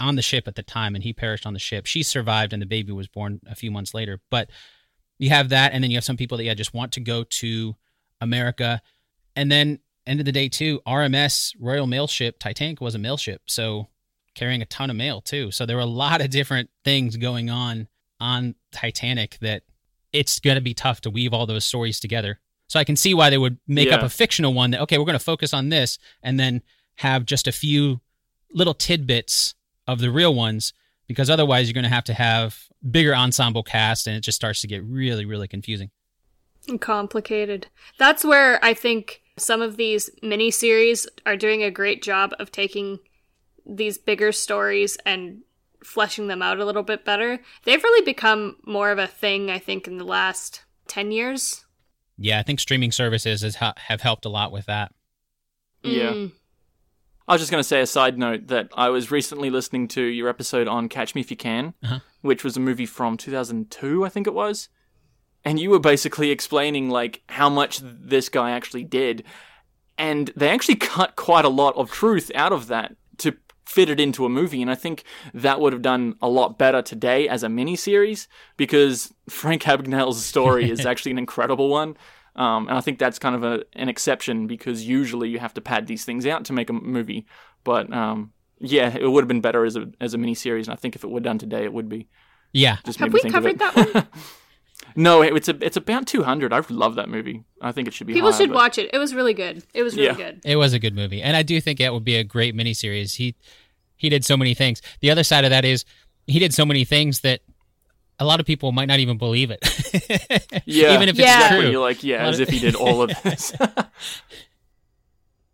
on 0.00 0.16
the 0.16 0.22
ship 0.22 0.46
at 0.46 0.54
the 0.54 0.62
time, 0.62 0.94
and 0.94 1.04
he 1.04 1.12
perished 1.12 1.46
on 1.46 1.52
the 1.52 1.58
ship. 1.58 1.86
She 1.86 2.02
survived, 2.02 2.52
and 2.52 2.62
the 2.62 2.66
baby 2.66 2.92
was 2.92 3.08
born 3.08 3.40
a 3.46 3.54
few 3.54 3.70
months 3.70 3.94
later. 3.94 4.20
But 4.30 4.50
you 5.18 5.30
have 5.30 5.48
that, 5.48 5.72
and 5.72 5.82
then 5.82 5.90
you 5.90 5.96
have 5.96 6.04
some 6.04 6.16
people 6.16 6.38
that 6.38 6.44
yeah 6.44 6.54
just 6.54 6.74
want 6.74 6.92
to 6.92 7.00
go 7.00 7.24
to 7.24 7.74
America, 8.20 8.80
and 9.36 9.50
then 9.50 9.80
end 10.06 10.20
of 10.20 10.26
the 10.26 10.32
day 10.32 10.48
too, 10.48 10.80
RMS 10.86 11.54
Royal 11.60 11.86
Mail 11.86 12.06
Ship 12.06 12.36
Titanic 12.38 12.80
was 12.80 12.94
a 12.94 12.98
mail 12.98 13.16
ship, 13.16 13.42
so 13.46 13.88
carrying 14.34 14.62
a 14.62 14.66
ton 14.66 14.90
of 14.90 14.96
mail 14.96 15.20
too. 15.20 15.50
So 15.50 15.66
there 15.66 15.76
were 15.76 15.82
a 15.82 15.86
lot 15.86 16.20
of 16.20 16.30
different 16.30 16.70
things 16.84 17.16
going 17.16 17.50
on 17.50 17.88
on 18.20 18.54
Titanic 18.72 19.38
that 19.40 19.62
it's 20.12 20.40
going 20.40 20.54
to 20.54 20.60
be 20.60 20.74
tough 20.74 21.00
to 21.02 21.10
weave 21.10 21.34
all 21.34 21.46
those 21.46 21.64
stories 21.64 22.00
together. 22.00 22.40
So 22.68 22.78
I 22.78 22.84
can 22.84 22.96
see 22.96 23.14
why 23.14 23.30
they 23.30 23.38
would 23.38 23.58
make 23.66 23.92
up 23.92 24.02
a 24.02 24.08
fictional 24.08 24.54
one 24.54 24.70
that 24.72 24.80
okay, 24.82 24.98
we're 24.98 25.04
going 25.04 25.18
to 25.18 25.24
focus 25.24 25.52
on 25.52 25.68
this 25.68 25.98
and 26.22 26.38
then 26.38 26.62
have 26.96 27.24
just 27.24 27.46
a 27.46 27.52
few 27.52 28.00
little 28.52 28.74
tidbits 28.74 29.54
of 29.88 29.98
the 29.98 30.10
real 30.10 30.34
ones 30.34 30.72
because 31.08 31.28
otherwise 31.28 31.66
you're 31.66 31.74
going 31.74 31.82
to 31.82 31.90
have 31.90 32.04
to 32.04 32.14
have 32.14 32.68
bigger 32.88 33.14
ensemble 33.14 33.64
cast 33.64 34.06
and 34.06 34.16
it 34.16 34.20
just 34.20 34.36
starts 34.36 34.60
to 34.60 34.68
get 34.68 34.84
really 34.84 35.24
really 35.24 35.48
confusing. 35.48 35.90
And 36.68 36.80
complicated. 36.80 37.66
That's 37.98 38.24
where 38.24 38.62
I 38.64 38.74
think 38.74 39.22
some 39.38 39.62
of 39.62 39.76
these 39.76 40.10
miniseries 40.22 41.06
are 41.24 41.36
doing 41.36 41.62
a 41.62 41.70
great 41.70 42.02
job 42.02 42.34
of 42.38 42.52
taking 42.52 42.98
these 43.64 43.98
bigger 43.98 44.32
stories 44.32 44.96
and 45.06 45.42
fleshing 45.82 46.26
them 46.26 46.42
out 46.42 46.58
a 46.58 46.64
little 46.64 46.82
bit 46.82 47.04
better. 47.04 47.40
They've 47.64 47.82
really 47.82 48.04
become 48.04 48.56
more 48.66 48.90
of 48.90 48.98
a 48.98 49.06
thing, 49.06 49.50
I 49.50 49.58
think, 49.58 49.86
in 49.86 49.98
the 49.98 50.04
last 50.04 50.64
10 50.88 51.12
years. 51.12 51.64
Yeah, 52.16 52.38
I 52.38 52.42
think 52.42 52.60
streaming 52.60 52.92
services 52.92 53.42
has, 53.42 53.56
ha- 53.56 53.74
have 53.76 54.00
helped 54.00 54.24
a 54.24 54.28
lot 54.28 54.50
with 54.50 54.66
that. 54.66 54.92
Yeah. 55.82 56.12
Mm. 56.12 56.32
I 57.28 57.34
was 57.34 57.42
just 57.42 57.50
going 57.50 57.60
to 57.60 57.68
say 57.68 57.80
a 57.82 57.86
side 57.86 58.16
note 58.18 58.46
that 58.46 58.70
I 58.74 58.88
was 58.88 59.10
recently 59.10 59.50
listening 59.50 59.86
to 59.88 60.02
your 60.02 60.28
episode 60.28 60.66
on 60.66 60.88
Catch 60.88 61.14
Me 61.14 61.20
If 61.20 61.30
You 61.30 61.36
Can, 61.36 61.74
Uh-huh. 61.82 61.98
which 62.22 62.42
was 62.42 62.56
a 62.56 62.60
movie 62.60 62.86
from 62.86 63.16
2002, 63.16 64.04
I 64.04 64.08
think 64.08 64.26
it 64.26 64.34
was. 64.34 64.68
And 65.44 65.60
you 65.60 65.70
were 65.70 65.78
basically 65.78 66.30
explaining 66.30 66.88
like 66.90 67.22
how 67.28 67.48
much 67.50 67.80
this 67.82 68.28
guy 68.28 68.50
actually 68.52 68.84
did. 68.84 69.24
And 69.98 70.32
they 70.36 70.48
actually 70.48 70.76
cut 70.76 71.16
quite 71.16 71.44
a 71.44 71.48
lot 71.50 71.76
of 71.76 71.90
truth 71.90 72.30
out 72.34 72.52
of 72.52 72.66
that 72.68 72.96
to 73.18 73.36
fit 73.66 73.90
it 73.90 74.00
into 74.00 74.24
a 74.24 74.28
movie. 74.30 74.62
And 74.62 74.70
I 74.70 74.74
think 74.74 75.04
that 75.34 75.60
would 75.60 75.72
have 75.74 75.82
done 75.82 76.14
a 76.22 76.28
lot 76.28 76.58
better 76.58 76.80
today 76.80 77.28
as 77.28 77.42
a 77.42 77.48
miniseries 77.48 78.26
because 78.56 79.12
Frank 79.28 79.62
Abagnale's 79.64 80.24
story 80.24 80.70
is 80.70 80.86
actually 80.90 81.12
an 81.12 81.18
incredible 81.18 81.68
one. 81.68 81.96
Um, 82.38 82.68
and 82.68 82.78
I 82.78 82.80
think 82.80 82.98
that's 82.98 83.18
kind 83.18 83.34
of 83.34 83.42
a, 83.42 83.64
an 83.74 83.88
exception 83.88 84.46
because 84.46 84.86
usually 84.86 85.28
you 85.28 85.38
have 85.40 85.52
to 85.54 85.60
pad 85.60 85.88
these 85.88 86.04
things 86.04 86.24
out 86.24 86.44
to 86.46 86.52
make 86.52 86.70
a 86.70 86.72
movie. 86.72 87.26
But 87.64 87.92
um, 87.92 88.32
yeah, 88.60 88.96
it 88.96 89.08
would 89.10 89.22
have 89.24 89.28
been 89.28 89.40
better 89.40 89.64
as 89.64 89.76
a 89.76 89.90
as 90.00 90.14
a 90.14 90.18
miniseries, 90.18 90.64
and 90.64 90.70
I 90.70 90.76
think 90.76 90.94
if 90.96 91.02
it 91.04 91.10
were 91.10 91.20
done 91.20 91.38
today, 91.38 91.64
it 91.64 91.72
would 91.72 91.88
be. 91.88 92.08
Yeah, 92.52 92.76
Just 92.86 92.98
Have 93.00 93.08
me 93.08 93.14
we 93.14 93.20
think 93.20 93.34
covered 93.34 93.52
of 93.52 93.58
that 93.58 93.76
one? 93.94 94.06
no, 94.96 95.22
it- 95.22 95.34
it's 95.36 95.48
a, 95.48 95.58
it's 95.60 95.76
about 95.76 96.06
two 96.06 96.22
hundred. 96.22 96.52
I 96.52 96.62
love 96.70 96.94
that 96.94 97.08
movie. 97.08 97.44
I 97.60 97.72
think 97.72 97.88
it 97.88 97.94
should 97.94 98.06
be. 98.06 98.14
People 98.14 98.30
higher, 98.30 98.38
should 98.40 98.48
but- 98.50 98.54
watch 98.56 98.78
it. 98.78 98.88
It 98.92 98.98
was 98.98 99.14
really 99.14 99.34
good. 99.34 99.64
It 99.74 99.82
was 99.82 99.96
really 99.96 100.06
Yeah. 100.06 100.14
good. 100.14 100.40
it 100.44 100.56
was 100.56 100.72
a 100.72 100.78
good 100.78 100.94
movie, 100.94 101.20
and 101.20 101.36
I 101.36 101.42
do 101.42 101.60
think 101.60 101.80
it 101.80 101.92
would 101.92 102.04
be 102.04 102.16
a 102.16 102.24
great 102.24 102.54
miniseries. 102.54 103.16
He 103.16 103.34
he 103.96 104.08
did 104.08 104.24
so 104.24 104.36
many 104.36 104.54
things. 104.54 104.80
The 105.00 105.10
other 105.10 105.24
side 105.24 105.44
of 105.44 105.50
that 105.50 105.64
is 105.64 105.84
he 106.26 106.38
did 106.38 106.54
so 106.54 106.64
many 106.64 106.84
things 106.84 107.20
that 107.20 107.40
a 108.18 108.24
lot 108.24 108.40
of 108.40 108.46
people 108.46 108.72
might 108.72 108.86
not 108.88 108.98
even 108.98 109.16
believe 109.18 109.50
it. 109.50 109.60
Yeah, 110.66 110.92
even 110.94 111.08
if 111.08 111.16
Yeah. 111.16 111.24
it's 111.24 111.34
Exactly. 111.34 111.60
true. 111.62 111.70
You're 111.70 111.80
like, 111.80 112.02
yeah, 112.04 112.26
as 112.26 112.40
if 112.40 112.48
he 112.48 112.58
did 112.58 112.74
all 112.74 113.02
of 113.02 113.10
this. 113.22 113.52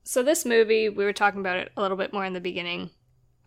So 0.06 0.22
this 0.22 0.44
movie, 0.44 0.88
we 0.88 1.04
were 1.04 1.12
talking 1.12 1.40
about 1.40 1.56
it 1.56 1.72
a 1.76 1.82
little 1.82 1.96
bit 1.96 2.12
more 2.12 2.24
in 2.24 2.34
the 2.34 2.40
beginning. 2.40 2.90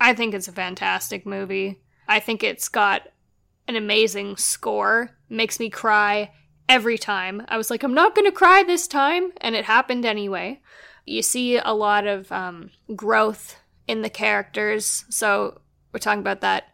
I 0.01 0.13
think 0.13 0.33
it's 0.33 0.47
a 0.47 0.51
fantastic 0.53 1.25
movie. 1.25 1.79
I 2.07 2.19
think 2.19 2.43
it's 2.43 2.67
got 2.67 3.03
an 3.67 3.75
amazing 3.75 4.37
score. 4.37 5.11
Makes 5.29 5.59
me 5.59 5.69
cry 5.69 6.31
every 6.67 6.97
time. 6.97 7.43
I 7.47 7.57
was 7.57 7.69
like, 7.69 7.83
I'm 7.83 7.93
not 7.93 8.15
going 8.15 8.25
to 8.25 8.31
cry 8.35 8.63
this 8.63 8.87
time, 8.87 9.31
and 9.39 9.55
it 9.55 9.65
happened 9.65 10.03
anyway. 10.05 10.59
You 11.05 11.21
see 11.21 11.57
a 11.57 11.71
lot 11.73 12.05
of 12.07 12.29
um, 12.31 12.71
growth 12.95 13.55
in 13.87 14.01
the 14.01 14.09
characters. 14.09 15.05
So 15.09 15.61
we're 15.93 15.99
talking 15.99 16.19
about 16.21 16.41
that 16.41 16.65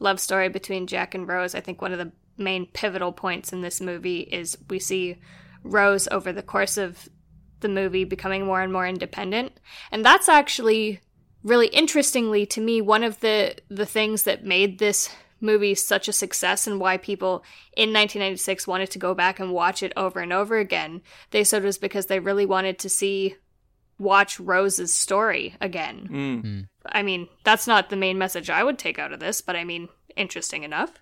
love 0.00 0.18
story 0.18 0.48
between 0.48 0.88
Jack 0.88 1.14
and 1.14 1.28
Rose. 1.28 1.54
I 1.54 1.60
think 1.60 1.80
one 1.80 1.92
of 1.92 1.98
the 1.98 2.10
main 2.36 2.66
pivotal 2.66 3.12
points 3.12 3.52
in 3.52 3.60
this 3.60 3.80
movie 3.80 4.20
is 4.20 4.58
we 4.68 4.80
see 4.80 5.16
Rose 5.62 6.08
over 6.10 6.32
the 6.32 6.42
course 6.42 6.76
of 6.76 7.08
the 7.60 7.68
movie 7.68 8.04
becoming 8.04 8.46
more 8.46 8.62
and 8.62 8.72
more 8.72 8.86
independent. 8.86 9.52
And 9.92 10.04
that's 10.04 10.28
actually 10.28 11.00
really 11.42 11.68
interestingly 11.68 12.44
to 12.44 12.60
me 12.60 12.80
one 12.82 13.02
of 13.02 13.20
the 13.20 13.54
the 13.68 13.86
things 13.86 14.24
that 14.24 14.44
made 14.44 14.78
this 14.78 15.08
movie 15.40 15.74
such 15.74 16.06
a 16.06 16.12
success 16.12 16.66
and 16.66 16.78
why 16.78 16.98
people 16.98 17.42
in 17.74 17.88
1996 17.88 18.66
wanted 18.66 18.90
to 18.90 18.98
go 18.98 19.14
back 19.14 19.40
and 19.40 19.52
watch 19.52 19.82
it 19.82 19.92
over 19.96 20.20
and 20.20 20.32
over 20.32 20.58
again. 20.58 21.00
They 21.30 21.44
said 21.44 21.62
it 21.62 21.66
was 21.66 21.78
because 21.78 22.06
they 22.06 22.20
really 22.20 22.44
wanted 22.46 22.78
to 22.80 22.88
see 22.88 23.36
watch 23.98 24.38
Rose's 24.38 24.92
story 24.92 25.54
again. 25.60 26.08
Mm. 26.10 26.68
I 26.86 27.02
mean, 27.02 27.28
that's 27.44 27.66
not 27.66 27.90
the 27.90 27.96
main 27.96 28.18
message 28.18 28.50
I 28.50 28.64
would 28.64 28.78
take 28.78 28.98
out 28.98 29.12
of 29.12 29.20
this, 29.20 29.40
but 29.40 29.56
I 29.56 29.64
mean, 29.64 29.88
interesting 30.16 30.62
enough. 30.62 30.92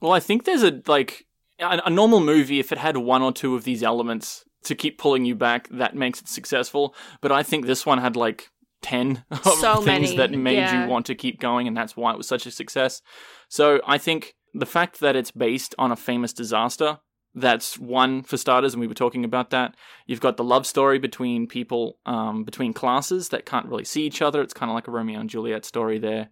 Well, 0.00 0.12
I 0.12 0.20
think 0.20 0.44
there's 0.44 0.62
a 0.62 0.80
like 0.86 1.26
a, 1.58 1.80
a 1.86 1.90
normal 1.90 2.20
movie 2.20 2.60
if 2.60 2.72
it 2.72 2.78
had 2.78 2.96
one 2.96 3.22
or 3.22 3.32
two 3.32 3.54
of 3.54 3.64
these 3.64 3.82
elements 3.82 4.44
to 4.64 4.74
keep 4.74 4.98
pulling 4.98 5.24
you 5.24 5.34
back, 5.34 5.68
that 5.70 5.94
makes 5.94 6.20
it 6.20 6.28
successful. 6.28 6.94
But 7.20 7.32
I 7.32 7.42
think 7.42 7.66
this 7.66 7.86
one 7.86 7.98
had 7.98 8.16
like 8.16 8.50
ten 8.82 9.24
of 9.30 9.44
So 9.44 9.76
things 9.76 9.86
many, 9.86 10.16
that 10.16 10.30
made 10.32 10.56
yeah. 10.56 10.84
you 10.84 10.90
want 10.90 11.06
to 11.06 11.14
keep 11.14 11.40
going, 11.40 11.66
and 11.66 11.76
that's 11.76 11.96
why 11.96 12.12
it 12.12 12.16
was 12.16 12.28
such 12.28 12.46
a 12.46 12.50
success. 12.50 13.02
So 13.48 13.80
I 13.86 13.98
think 13.98 14.34
the 14.54 14.66
fact 14.66 15.00
that 15.00 15.16
it's 15.16 15.30
based 15.30 15.74
on 15.78 15.92
a 15.92 15.96
famous 15.96 16.32
disaster. 16.32 16.98
That's 17.34 17.78
one 17.78 18.22
for 18.22 18.36
starters, 18.36 18.74
and 18.74 18.80
we 18.80 18.86
were 18.86 18.94
talking 18.94 19.24
about 19.24 19.50
that. 19.50 19.74
You've 20.06 20.20
got 20.20 20.36
the 20.36 20.44
love 20.44 20.66
story 20.66 20.98
between 20.98 21.46
people, 21.46 21.98
um, 22.06 22.44
between 22.44 22.72
classes 22.72 23.28
that 23.28 23.46
can't 23.46 23.66
really 23.66 23.84
see 23.84 24.04
each 24.04 24.22
other. 24.22 24.42
It's 24.42 24.54
kind 24.54 24.70
of 24.70 24.74
like 24.74 24.88
a 24.88 24.90
Romeo 24.90 25.20
and 25.20 25.30
Juliet 25.30 25.64
story 25.64 25.98
there. 25.98 26.30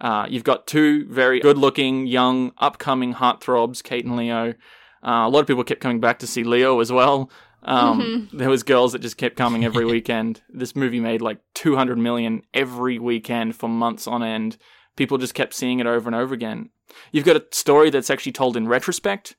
Uh, 0.00 0.26
you've 0.28 0.44
got 0.44 0.66
two 0.66 1.06
very 1.08 1.40
good 1.40 1.58
looking, 1.58 2.06
young, 2.06 2.52
upcoming 2.58 3.14
heartthrobs, 3.14 3.82
Kate 3.82 4.04
and 4.04 4.16
Leo. 4.16 4.54
Uh, 5.02 5.26
a 5.26 5.28
lot 5.28 5.40
of 5.40 5.46
people 5.46 5.64
kept 5.64 5.80
coming 5.80 6.00
back 6.00 6.20
to 6.20 6.26
see 6.26 6.44
Leo 6.44 6.80
as 6.80 6.90
well. 6.90 7.30
Um, 7.62 8.28
There 8.32 8.48
was 8.48 8.62
girls 8.62 8.92
that 8.92 9.00
just 9.00 9.16
kept 9.16 9.36
coming 9.36 9.64
every 9.64 9.84
weekend. 9.96 10.42
This 10.48 10.76
movie 10.76 11.00
made 11.00 11.20
like 11.20 11.38
200 11.54 11.98
million 11.98 12.42
every 12.54 12.98
weekend 12.98 13.56
for 13.56 13.68
months 13.68 14.06
on 14.06 14.22
end. 14.22 14.56
People 14.96 15.18
just 15.18 15.34
kept 15.34 15.54
seeing 15.54 15.80
it 15.80 15.86
over 15.86 16.08
and 16.08 16.16
over 16.16 16.34
again. 16.34 16.70
You've 17.12 17.24
got 17.24 17.36
a 17.36 17.44
story 17.52 17.90
that's 17.90 18.10
actually 18.10 18.32
told 18.32 18.56
in 18.56 18.66
retrospect. 18.68 19.36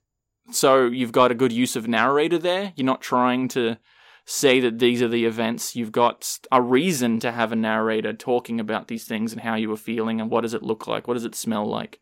So 0.51 0.85
you've 0.87 1.11
got 1.11 1.31
a 1.31 1.35
good 1.35 1.51
use 1.51 1.75
of 1.75 1.87
narrator 1.87 2.37
there. 2.37 2.73
You're 2.75 2.85
not 2.85 3.01
trying 3.01 3.47
to 3.49 3.77
say 4.25 4.59
that 4.59 4.79
these 4.79 5.01
are 5.01 5.07
the 5.07 5.25
events. 5.25 5.75
You've 5.75 5.91
got 5.91 6.37
a 6.51 6.61
reason 6.61 7.19
to 7.21 7.31
have 7.31 7.51
a 7.51 7.55
narrator 7.55 8.13
talking 8.13 8.59
about 8.59 8.87
these 8.87 9.05
things 9.05 9.31
and 9.33 9.41
how 9.41 9.55
you 9.55 9.69
were 9.69 9.77
feeling 9.77 10.21
and 10.21 10.29
what 10.29 10.41
does 10.41 10.53
it 10.53 10.61
look 10.63 10.87
like, 10.87 11.07
what 11.07 11.15
does 11.15 11.25
it 11.25 11.35
smell 11.35 11.65
like. 11.65 11.99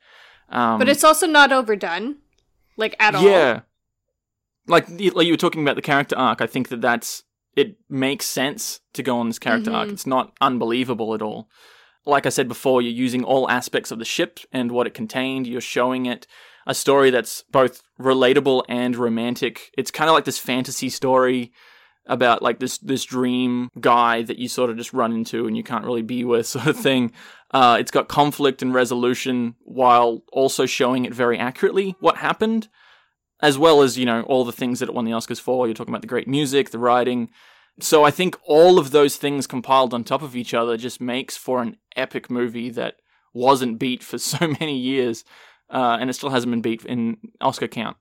Um, 0.50 0.78
But 0.80 0.90
it's 0.90 1.04
also 1.04 1.28
not 1.28 1.52
overdone, 1.52 2.18
like 2.78 2.96
at 3.00 3.16
all. 3.16 3.24
yeah, 3.24 3.62
like 4.68 4.88
like 4.90 5.26
you 5.26 5.34
were 5.34 5.38
talking 5.38 5.62
about 5.62 5.76
the 5.76 5.82
character 5.82 6.18
arc. 6.18 6.42
I 6.42 6.48
think 6.48 6.70
that 6.70 6.82
that's 6.82 7.24
it 7.56 7.78
makes 7.90 8.26
sense 8.26 8.82
to 8.94 9.02
go 9.04 9.18
on 9.20 9.28
this 9.28 9.40
character 9.40 9.72
arc. 9.72 9.90
Mhm. 9.90 9.94
It's 9.94 10.06
not 10.08 10.34
unbelievable 10.42 11.14
at 11.14 11.22
all. 11.22 11.50
Like 12.06 12.26
I 12.26 12.30
said 12.30 12.48
before, 12.48 12.82
you're 12.82 12.92
using 12.92 13.24
all 13.24 13.50
aspects 13.50 13.92
of 13.92 14.00
the 14.00 14.06
ship 14.06 14.40
and 14.52 14.72
what 14.72 14.88
it 14.88 14.94
contained. 14.94 15.48
You're 15.48 15.60
showing 15.62 16.06
it 16.06 16.28
a 16.68 16.76
story 16.76 17.10
that's 17.10 17.44
both 17.50 17.82
relatable 18.00 18.64
and 18.68 18.96
romantic. 18.96 19.72
It's 19.78 19.90
kind 19.90 20.10
of 20.10 20.14
like 20.14 20.26
this 20.26 20.38
fantasy 20.38 20.90
story 20.90 21.54
about 22.06 22.42
like 22.42 22.60
this 22.60 22.78
this 22.80 23.04
dream 23.04 23.70
guy 23.80 24.22
that 24.22 24.38
you 24.38 24.48
sort 24.48 24.70
of 24.70 24.78
just 24.78 24.94
run 24.94 25.12
into 25.14 25.48
and 25.48 25.58
you 25.58 25.64
can't 25.64 25.86
really 25.86 26.02
be 26.02 26.24
with 26.24 26.46
sort 26.48 26.68
of 26.68 26.78
thing. 26.78 27.12
Uh, 27.52 27.78
it's 27.80 27.92
got 27.92 28.10
conflict 28.10 28.62
and 28.62 28.74
resolution 28.74 29.56
while 29.64 30.24
also 30.32 30.66
showing 30.66 31.06
it 31.06 31.14
very 31.14 31.40
accurately 31.40 31.96
what 32.02 32.18
happened, 32.18 32.68
as 33.42 33.58
well 33.58 33.82
as 33.82 33.98
you 33.98 34.06
know 34.06 34.22
all 34.24 34.44
the 34.44 34.52
things 34.52 34.80
that 34.80 34.90
it 34.90 34.96
won 34.96 35.06
the 35.06 35.12
Oscars 35.12 35.40
for. 35.40 35.66
You're 35.66 35.74
talking 35.74 35.94
about 35.94 36.02
the 36.02 36.08
great 36.08 36.28
music, 36.28 36.70
the 36.70 36.80
writing. 36.80 37.30
So 37.80 38.04
I 38.04 38.12
think 38.12 38.36
all 38.46 38.80
of 38.80 38.92
those 38.92 39.18
things 39.18 39.48
compiled 39.48 39.94
on 39.94 40.04
top 40.04 40.22
of 40.22 40.36
each 40.36 40.54
other 40.54 40.78
just 40.78 41.00
makes 41.00 41.38
for 41.38 41.62
an 41.62 41.78
epic 41.96 42.30
movie 42.30 42.72
that 42.72 42.96
wasn't 43.34 43.80
beat 43.80 44.04
for 44.04 44.18
so 44.18 44.54
many 44.60 44.78
years, 44.78 45.24
uh, 45.70 45.98
and 46.00 46.10
it 46.10 46.14
still 46.14 46.30
hasn't 46.30 46.52
been 46.52 46.62
beat 46.62 46.86
in 46.86 47.18
Oscar 47.42 47.68
count. 47.68 47.98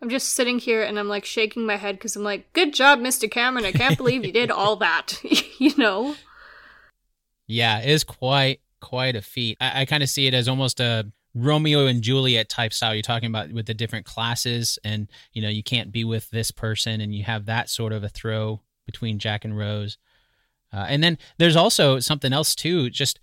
I'm 0.00 0.08
just 0.08 0.32
sitting 0.34 0.58
here 0.58 0.82
and 0.82 0.98
I'm 0.98 1.08
like 1.08 1.24
shaking 1.24 1.64
my 1.64 1.76
head 1.76 1.96
because 1.96 2.16
I'm 2.16 2.24
like, 2.24 2.52
good 2.52 2.74
job, 2.74 2.98
Mr. 2.98 3.30
Cameron. 3.30 3.64
I 3.64 3.72
can't 3.72 3.96
believe 3.96 4.24
you 4.24 4.32
did 4.32 4.50
all 4.50 4.76
that. 4.76 5.20
you 5.58 5.76
know? 5.76 6.16
Yeah, 7.46 7.80
it 7.80 7.88
is 7.88 8.04
quite 8.04 8.60
quite 8.80 9.14
a 9.14 9.22
feat. 9.22 9.56
I, 9.60 9.82
I 9.82 9.84
kind 9.84 10.02
of 10.02 10.08
see 10.08 10.26
it 10.26 10.34
as 10.34 10.48
almost 10.48 10.80
a 10.80 11.10
Romeo 11.34 11.86
and 11.86 12.02
Juliet 12.02 12.48
type 12.48 12.72
style. 12.72 12.94
You're 12.94 13.02
talking 13.02 13.28
about 13.28 13.52
with 13.52 13.66
the 13.66 13.74
different 13.74 14.04
classes, 14.04 14.78
and 14.84 15.08
you 15.32 15.40
know 15.40 15.48
you 15.48 15.62
can't 15.62 15.92
be 15.92 16.04
with 16.04 16.30
this 16.30 16.50
person, 16.50 17.00
and 17.00 17.14
you 17.14 17.24
have 17.24 17.46
that 17.46 17.70
sort 17.70 17.92
of 17.92 18.04
a 18.04 18.08
throw 18.08 18.60
between 18.86 19.18
Jack 19.18 19.44
and 19.44 19.56
Rose. 19.56 19.98
Uh, 20.72 20.86
and 20.88 21.04
then 21.04 21.18
there's 21.38 21.56
also 21.56 22.00
something 22.00 22.32
else 22.32 22.54
too, 22.54 22.90
just 22.90 23.20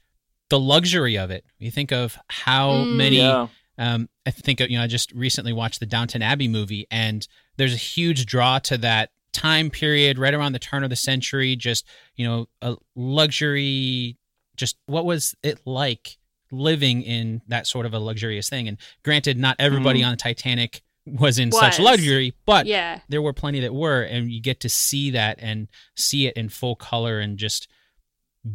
the 0.49 0.59
luxury 0.59 1.17
of 1.17 1.31
it. 1.31 1.45
You 1.59 1.71
think 1.71 1.91
of 1.91 2.17
how 2.29 2.71
Mm. 2.71 2.95
many 2.95 3.17
Yeah. 3.17 3.47
um, 3.77 4.09
I 4.25 4.31
think 4.31 4.59
you 4.59 4.77
know 4.77 4.83
I 4.83 4.88
just 4.88 5.12
recently 5.13 5.53
watched 5.53 5.79
the 5.79 5.85
Downton 5.85 6.21
Abbey 6.21 6.47
movie, 6.47 6.85
and 6.91 7.27
there's 7.57 7.73
a 7.73 7.77
huge 7.77 8.25
draw 8.25 8.59
to 8.59 8.77
that 8.79 9.12
time 9.31 9.69
period 9.69 10.17
right 10.17 10.33
around 10.33 10.53
the 10.53 10.59
turn 10.59 10.83
of 10.83 10.89
the 10.89 10.95
century. 10.95 11.55
Just 11.55 11.85
you 12.15 12.25
know, 12.27 12.47
a 12.62 12.75
luxury. 12.95 14.17
Just 14.57 14.77
what 14.88 15.05
was 15.05 15.35
it 15.43 15.59
like 15.65 16.17
living 16.51 17.03
in 17.03 17.41
that 17.47 17.67
sort 17.67 17.85
of 17.85 17.93
a 17.93 17.99
luxurious 17.99 18.49
thing? 18.49 18.67
And 18.67 18.77
granted, 19.03 19.38
not 19.38 19.55
everybody 19.59 20.01
Mhm. 20.01 20.05
on 20.05 20.12
the 20.12 20.17
Titanic 20.17 20.81
was 21.05 21.39
in 21.39 21.51
such 21.51 21.79
luxury, 21.79 22.33
but 22.45 22.65
Yeah. 22.65 23.01
there 23.07 23.21
were 23.21 23.33
plenty 23.33 23.59
that 23.62 23.73
were, 23.73 24.01
and 24.03 24.31
you 24.31 24.41
get 24.41 24.59
to 24.62 24.69
see 24.69 25.12
that 25.12 25.38
and 25.39 25.67
see 25.95 26.27
it 26.27 26.35
in 26.35 26.49
full 26.49 26.75
color 26.75 27.19
and 27.19 27.38
just 27.38 27.67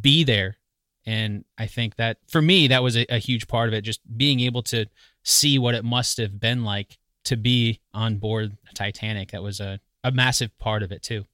be 0.00 0.24
there. 0.24 0.56
And 1.06 1.44
I 1.58 1.66
think 1.66 1.96
that 1.96 2.18
for 2.28 2.40
me, 2.40 2.68
that 2.68 2.82
was 2.82 2.96
a, 2.96 3.04
a 3.10 3.18
huge 3.18 3.46
part 3.46 3.68
of 3.68 3.74
it, 3.74 3.82
just 3.82 4.00
being 4.16 4.40
able 4.40 4.62
to 4.64 4.86
see 5.22 5.58
what 5.58 5.74
it 5.74 5.84
must 5.84 6.16
have 6.18 6.40
been 6.40 6.64
like 6.64 6.98
to 7.24 7.36
be 7.36 7.80
on 7.92 8.16
board 8.16 8.56
Titanic. 8.74 9.30
That 9.32 9.42
was 9.42 9.60
a, 9.60 9.80
a 10.02 10.10
massive 10.12 10.56
part 10.58 10.82
of 10.82 10.92
it, 10.92 11.02
too. 11.02 11.24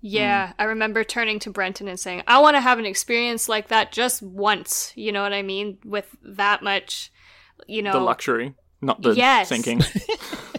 Yeah, 0.00 0.48
mm. 0.48 0.54
I 0.58 0.64
remember 0.64 1.02
turning 1.02 1.38
to 1.40 1.50
Brenton 1.50 1.88
and 1.88 1.98
saying, 1.98 2.22
I 2.26 2.38
want 2.40 2.56
to 2.56 2.60
have 2.60 2.78
an 2.78 2.84
experience 2.86 3.48
like 3.48 3.68
that 3.68 3.90
just 3.90 4.22
once. 4.22 4.92
You 4.94 5.12
know 5.12 5.22
what 5.22 5.32
I 5.32 5.42
mean? 5.42 5.78
With 5.84 6.14
that 6.22 6.62
much, 6.62 7.10
you 7.66 7.82
know. 7.82 7.92
The 7.92 8.00
luxury, 8.00 8.54
not 8.82 9.00
the 9.00 9.12
Yes. 9.14 9.48
sinking. 9.48 9.82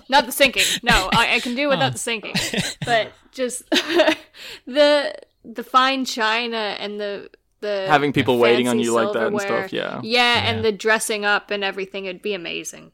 Not 0.07 0.27
the 0.27 0.31
sinking. 0.31 0.61
No, 0.83 1.09
I, 1.13 1.33
I 1.35 1.39
can 1.39 1.55
do 1.55 1.67
without 1.69 1.87
Oh. 1.87 1.93
the 1.93 1.97
sinking. 1.97 2.35
Oh. 2.37 2.59
But 2.85 3.11
just 3.31 3.67
the 4.67 5.15
the 5.43 5.63
fine 5.63 6.05
china 6.05 6.75
and 6.79 6.99
the 6.99 7.29
the 7.65 7.85
Having 7.89 8.13
people 8.13 8.37
waiting 8.37 8.67
on 8.67 8.79
you 8.79 8.93
like 8.93 9.13
that 9.13 9.27
and 9.27 9.41
stuff. 9.41 9.73
Yeah. 9.73 9.99
Yeah, 10.03 10.35
Yeah. 10.43 10.49
and 10.49 10.63
the 10.63 10.71
dressing 10.71 11.25
up 11.25 11.51
and 11.51 11.63
everything, 11.63 12.05
it'd 12.05 12.21
be 12.21 12.33
amazing. 12.33 12.91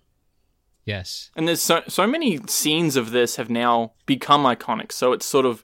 Yes. 0.85 1.29
And 1.35 1.47
there's 1.47 1.61
so 1.61 1.83
so 1.87 2.07
many 2.07 2.39
scenes 2.47 2.95
of 2.95 3.11
this 3.11 3.35
have 3.35 3.49
now 3.49 3.93
become 4.05 4.43
iconic. 4.45 4.91
So 4.91 5.13
it's 5.13 5.25
sort 5.25 5.45
of 5.45 5.63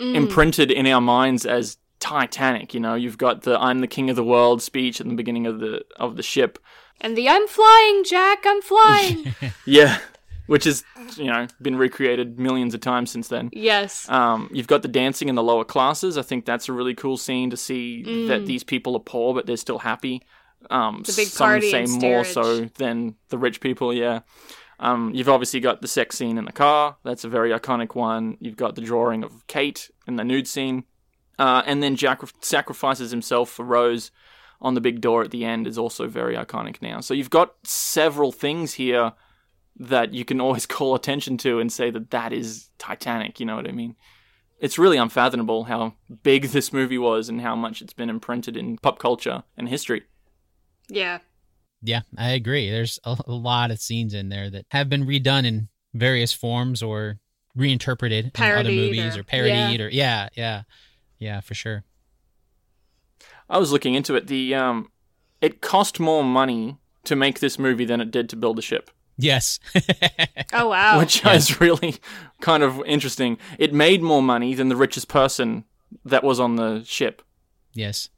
Mm. 0.00 0.14
imprinted 0.14 0.70
in 0.70 0.86
our 0.86 1.00
minds 1.00 1.46
as 1.46 1.78
Titanic. 2.00 2.74
You 2.74 2.80
know, 2.80 2.94
you've 2.94 3.16
got 3.18 3.42
the 3.42 3.58
"I'm 3.58 3.78
the 3.80 3.86
king 3.88 4.10
of 4.10 4.16
the 4.16 4.22
world" 4.34 4.60
speech 4.62 5.00
at 5.00 5.08
the 5.08 5.14
beginning 5.14 5.46
of 5.46 5.58
the 5.60 5.82
of 5.98 6.16
the 6.16 6.22
ship. 6.22 6.58
And 7.00 7.16
the 7.16 7.28
I'm 7.28 7.46
flying, 7.48 8.04
Jack, 8.04 8.44
I'm 8.46 8.60
flying. 8.62 9.34
Yeah, 9.66 9.98
which 10.46 10.64
has 10.64 10.84
you 11.16 11.24
know 11.26 11.46
been 11.60 11.76
recreated 11.76 12.38
millions 12.38 12.74
of 12.74 12.80
times 12.80 13.10
since 13.10 13.28
then. 13.28 13.50
yes. 13.52 14.08
Um, 14.08 14.48
you've 14.52 14.66
got 14.66 14.82
the 14.82 14.88
dancing 14.88 15.28
in 15.28 15.34
the 15.34 15.42
lower 15.42 15.64
classes. 15.64 16.16
I 16.18 16.22
think 16.22 16.44
that's 16.44 16.68
a 16.68 16.72
really 16.72 16.94
cool 16.94 17.16
scene 17.16 17.50
to 17.50 17.56
see 17.56 18.02
that 18.28 18.42
Mm. 18.42 18.46
these 18.46 18.64
people 18.64 18.94
are 18.96 19.00
poor 19.00 19.34
but 19.34 19.46
they're 19.46 19.56
still 19.56 19.78
happy. 19.78 20.22
Um, 20.70 21.02
The 21.04 21.12
big 21.12 21.28
some 21.28 21.46
party 21.46 21.70
say 21.70 21.86
more 21.86 22.24
so 22.24 22.64
than 22.76 23.14
the 23.28 23.38
rich 23.38 23.60
people. 23.60 23.92
Yeah. 23.92 24.20
Um, 24.78 25.12
you've 25.14 25.28
obviously 25.28 25.60
got 25.60 25.80
the 25.80 25.88
sex 25.88 26.16
scene 26.18 26.36
in 26.38 26.44
the 26.44 26.52
car. 26.52 26.96
That's 27.02 27.24
a 27.24 27.28
very 27.28 27.50
iconic 27.50 27.94
one. 27.94 28.36
You've 28.40 28.56
got 28.56 28.74
the 28.74 28.82
drawing 28.82 29.24
of 29.24 29.46
Kate 29.46 29.90
in 30.06 30.16
the 30.16 30.24
nude 30.24 30.46
scene, 30.46 30.84
uh, 31.38 31.62
and 31.66 31.82
then 31.82 31.96
Jack 31.96 32.20
sacrifices 32.42 33.10
himself 33.10 33.48
for 33.50 33.64
Rose 33.64 34.10
on 34.60 34.74
the 34.74 34.80
big 34.80 35.00
door 35.00 35.22
at 35.22 35.30
the 35.30 35.44
end 35.44 35.66
is 35.66 35.78
also 35.78 36.08
very 36.08 36.34
iconic 36.36 36.82
now. 36.82 37.00
So 37.00 37.14
you've 37.14 37.30
got 37.30 37.54
several 37.64 38.32
things 38.32 38.74
here 38.74 39.12
that 39.78 40.12
you 40.14 40.24
can 40.24 40.40
always 40.40 40.66
call 40.76 40.94
attention 40.94 41.36
to 41.38 41.58
and 41.60 41.72
say 41.72 41.90
that 41.90 42.10
that 42.10 42.32
is 42.32 42.70
Titanic. 42.78 43.40
You 43.40 43.46
know 43.46 43.56
what 43.56 43.68
I 43.68 43.72
mean? 43.72 43.96
It's 44.58 44.78
really 44.78 44.96
unfathomable 44.96 45.64
how 45.64 45.94
big 46.22 46.44
this 46.48 46.72
movie 46.72 46.98
was 46.98 47.28
and 47.28 47.40
how 47.40 47.54
much 47.56 47.82
it's 47.82 47.92
been 47.92 48.10
imprinted 48.10 48.56
in 48.56 48.78
pop 48.78 48.98
culture 48.98 49.44
and 49.56 49.68
history. 49.68 50.02
Yeah. 50.88 51.18
Yeah, 51.82 52.00
I 52.16 52.30
agree. 52.30 52.70
There's 52.70 52.98
a, 53.04 53.16
a 53.26 53.32
lot 53.32 53.70
of 53.70 53.80
scenes 53.80 54.14
in 54.14 54.30
there 54.30 54.48
that 54.50 54.64
have 54.70 54.88
been 54.88 55.04
redone 55.06 55.44
in 55.46 55.68
various 55.94 56.32
forms 56.32 56.82
or 56.82 57.18
reinterpreted 57.54 58.32
in 58.36 58.44
other 58.44 58.70
movies 58.70 59.16
or- 59.16 59.20
or, 59.20 59.24
parodied 59.24 59.80
or 59.80 59.88
yeah, 59.88 60.28
yeah, 60.34 60.62
yeah, 61.18 61.40
for 61.40 61.54
sure. 61.54 61.84
I 63.48 63.58
was 63.58 63.72
looking 63.72 63.94
into 63.94 64.14
it. 64.16 64.26
The 64.26 64.54
um, 64.54 64.90
it 65.40 65.60
cost 65.60 66.00
more 66.00 66.24
money 66.24 66.78
to 67.04 67.14
make 67.14 67.40
this 67.40 67.58
movie 67.58 67.84
than 67.84 68.00
it 68.00 68.10
did 68.10 68.28
to 68.30 68.36
build 68.36 68.56
the 68.56 68.62
ship, 68.62 68.90
Yes. 69.18 69.58
Oh 70.52 70.68
wow. 70.70 70.98
which 70.98 71.24
is 71.26 71.60
really 71.60 71.96
kind 72.40 72.62
of 72.62 72.82
interesting. 72.86 73.38
It 73.58 73.72
made 73.72 74.02
more 74.02 74.22
money 74.22 74.54
than 74.54 74.68
the 74.68 74.76
richest 74.76 75.08
person 75.08 75.64
that 76.04 76.22
was 76.24 76.38
on 76.40 76.56
the 76.56 76.82
ship, 76.84 77.22
yes. 77.72 78.08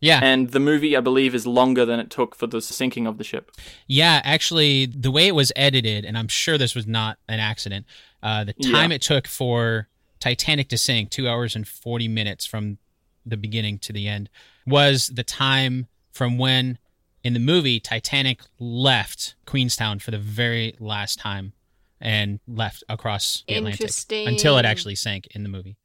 Yeah. 0.00 0.18
and 0.20 0.50
the 0.50 0.58
movie, 0.58 0.96
I 0.96 1.00
believe, 1.00 1.32
is 1.32 1.46
longer 1.46 1.84
than 1.86 2.00
it 2.00 2.10
took 2.10 2.34
for 2.34 2.48
the 2.48 2.60
sinking 2.60 3.06
of 3.06 3.18
the 3.18 3.24
ship. 3.24 3.52
Yeah, 3.86 4.20
actually, 4.24 4.86
the 4.86 5.12
way 5.12 5.28
it 5.28 5.34
was 5.36 5.52
edited, 5.54 6.04
and 6.04 6.18
I'm 6.18 6.26
sure 6.26 6.58
this 6.58 6.74
was 6.74 6.88
not 6.88 7.18
an 7.28 7.38
accident, 7.38 7.86
uh, 8.20 8.42
the 8.42 8.52
time 8.54 8.90
Yeah. 8.90 8.96
it 8.96 9.02
took 9.02 9.28
for 9.28 9.86
Titanic 10.18 10.68
to 10.70 10.78
sink, 10.78 11.10
two 11.10 11.28
hours 11.28 11.54
and 11.54 11.68
40 11.68 12.08
minutes 12.08 12.44
from 12.46 12.78
the 13.24 13.36
beginning 13.36 13.78
to 13.80 13.92
the 13.92 14.08
end, 14.08 14.28
was 14.66 15.06
the 15.08 15.22
time 15.22 15.86
from 16.10 16.36
when 16.36 16.78
in 17.24 17.34
the 17.34 17.40
movie 17.40 17.78
Titanic 17.80 18.40
left 18.58 19.34
Queenstown 19.46 19.98
for 19.98 20.10
the 20.10 20.18
very 20.18 20.74
last 20.80 21.18
time 21.18 21.52
and 22.00 22.40
left 22.48 22.82
across 22.88 23.44
the 23.46 23.54
Atlantic 23.58 23.90
until 24.26 24.58
it 24.58 24.64
actually 24.64 24.94
sank 24.96 25.28
in 25.28 25.42
the 25.44 25.48
movie. 25.48 25.76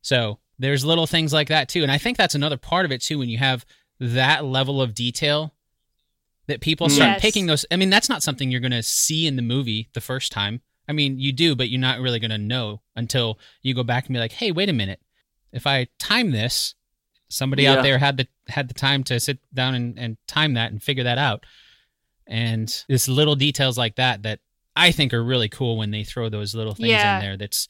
So 0.00 0.38
there's 0.58 0.84
little 0.84 1.06
things 1.06 1.32
like 1.32 1.48
that 1.48 1.68
too. 1.68 1.82
And 1.82 1.90
I 1.90 1.98
think 1.98 2.16
that's 2.16 2.34
another 2.36 2.56
part 2.56 2.84
of 2.84 2.92
it 2.92 3.02
too 3.02 3.18
when 3.18 3.28
you 3.28 3.38
have 3.38 3.66
that 3.98 4.44
level 4.44 4.80
of 4.80 4.94
detail 4.94 5.54
that 6.46 6.60
people 6.60 6.88
start 6.88 7.10
Yes. 7.14 7.22
taking 7.22 7.46
those 7.46 7.66
I 7.70 7.76
mean 7.76 7.90
that's 7.90 8.08
not 8.08 8.22
something 8.22 8.50
you're 8.50 8.60
going 8.60 8.70
to 8.70 8.82
see 8.82 9.26
in 9.26 9.36
the 9.36 9.42
movie 9.42 9.88
the 9.92 10.00
first 10.00 10.30
time. 10.30 10.60
I 10.88 10.92
mean, 10.92 11.18
you 11.18 11.32
do, 11.32 11.56
but 11.56 11.68
you're 11.68 11.80
not 11.80 11.98
really 11.98 12.20
going 12.20 12.30
to 12.30 12.38
know 12.38 12.80
until 12.94 13.40
you 13.60 13.74
go 13.74 13.82
back 13.82 14.06
and 14.06 14.14
be 14.14 14.20
like, 14.20 14.30
"Hey, 14.30 14.52
wait 14.52 14.68
a 14.68 14.72
minute. 14.72 15.00
If 15.50 15.66
I 15.66 15.88
time 15.98 16.30
this, 16.30 16.76
somebody 17.28 17.64
Yeah. 17.64 17.74
out 17.74 17.82
there 17.82 17.98
had 17.98 18.16
the 18.16 18.26
had 18.48 18.68
the 18.68 18.74
time 18.74 19.02
to 19.04 19.18
sit 19.20 19.38
down 19.54 19.74
and, 19.74 19.98
and 19.98 20.16
time 20.26 20.54
that 20.54 20.70
and 20.72 20.82
figure 20.82 21.04
that 21.04 21.18
out." 21.18 21.44
And 22.26 22.72
it's 22.88 23.08
little 23.08 23.36
details 23.36 23.78
like 23.78 23.96
that 23.96 24.22
that 24.24 24.40
I 24.74 24.90
think 24.92 25.14
are 25.14 25.22
really 25.22 25.48
cool 25.48 25.76
when 25.78 25.90
they 25.90 26.04
throw 26.04 26.28
those 26.28 26.54
little 26.54 26.74
things 26.74 26.88
Yeah. 26.90 27.16
in 27.18 27.22
there. 27.24 27.36
That's 27.36 27.68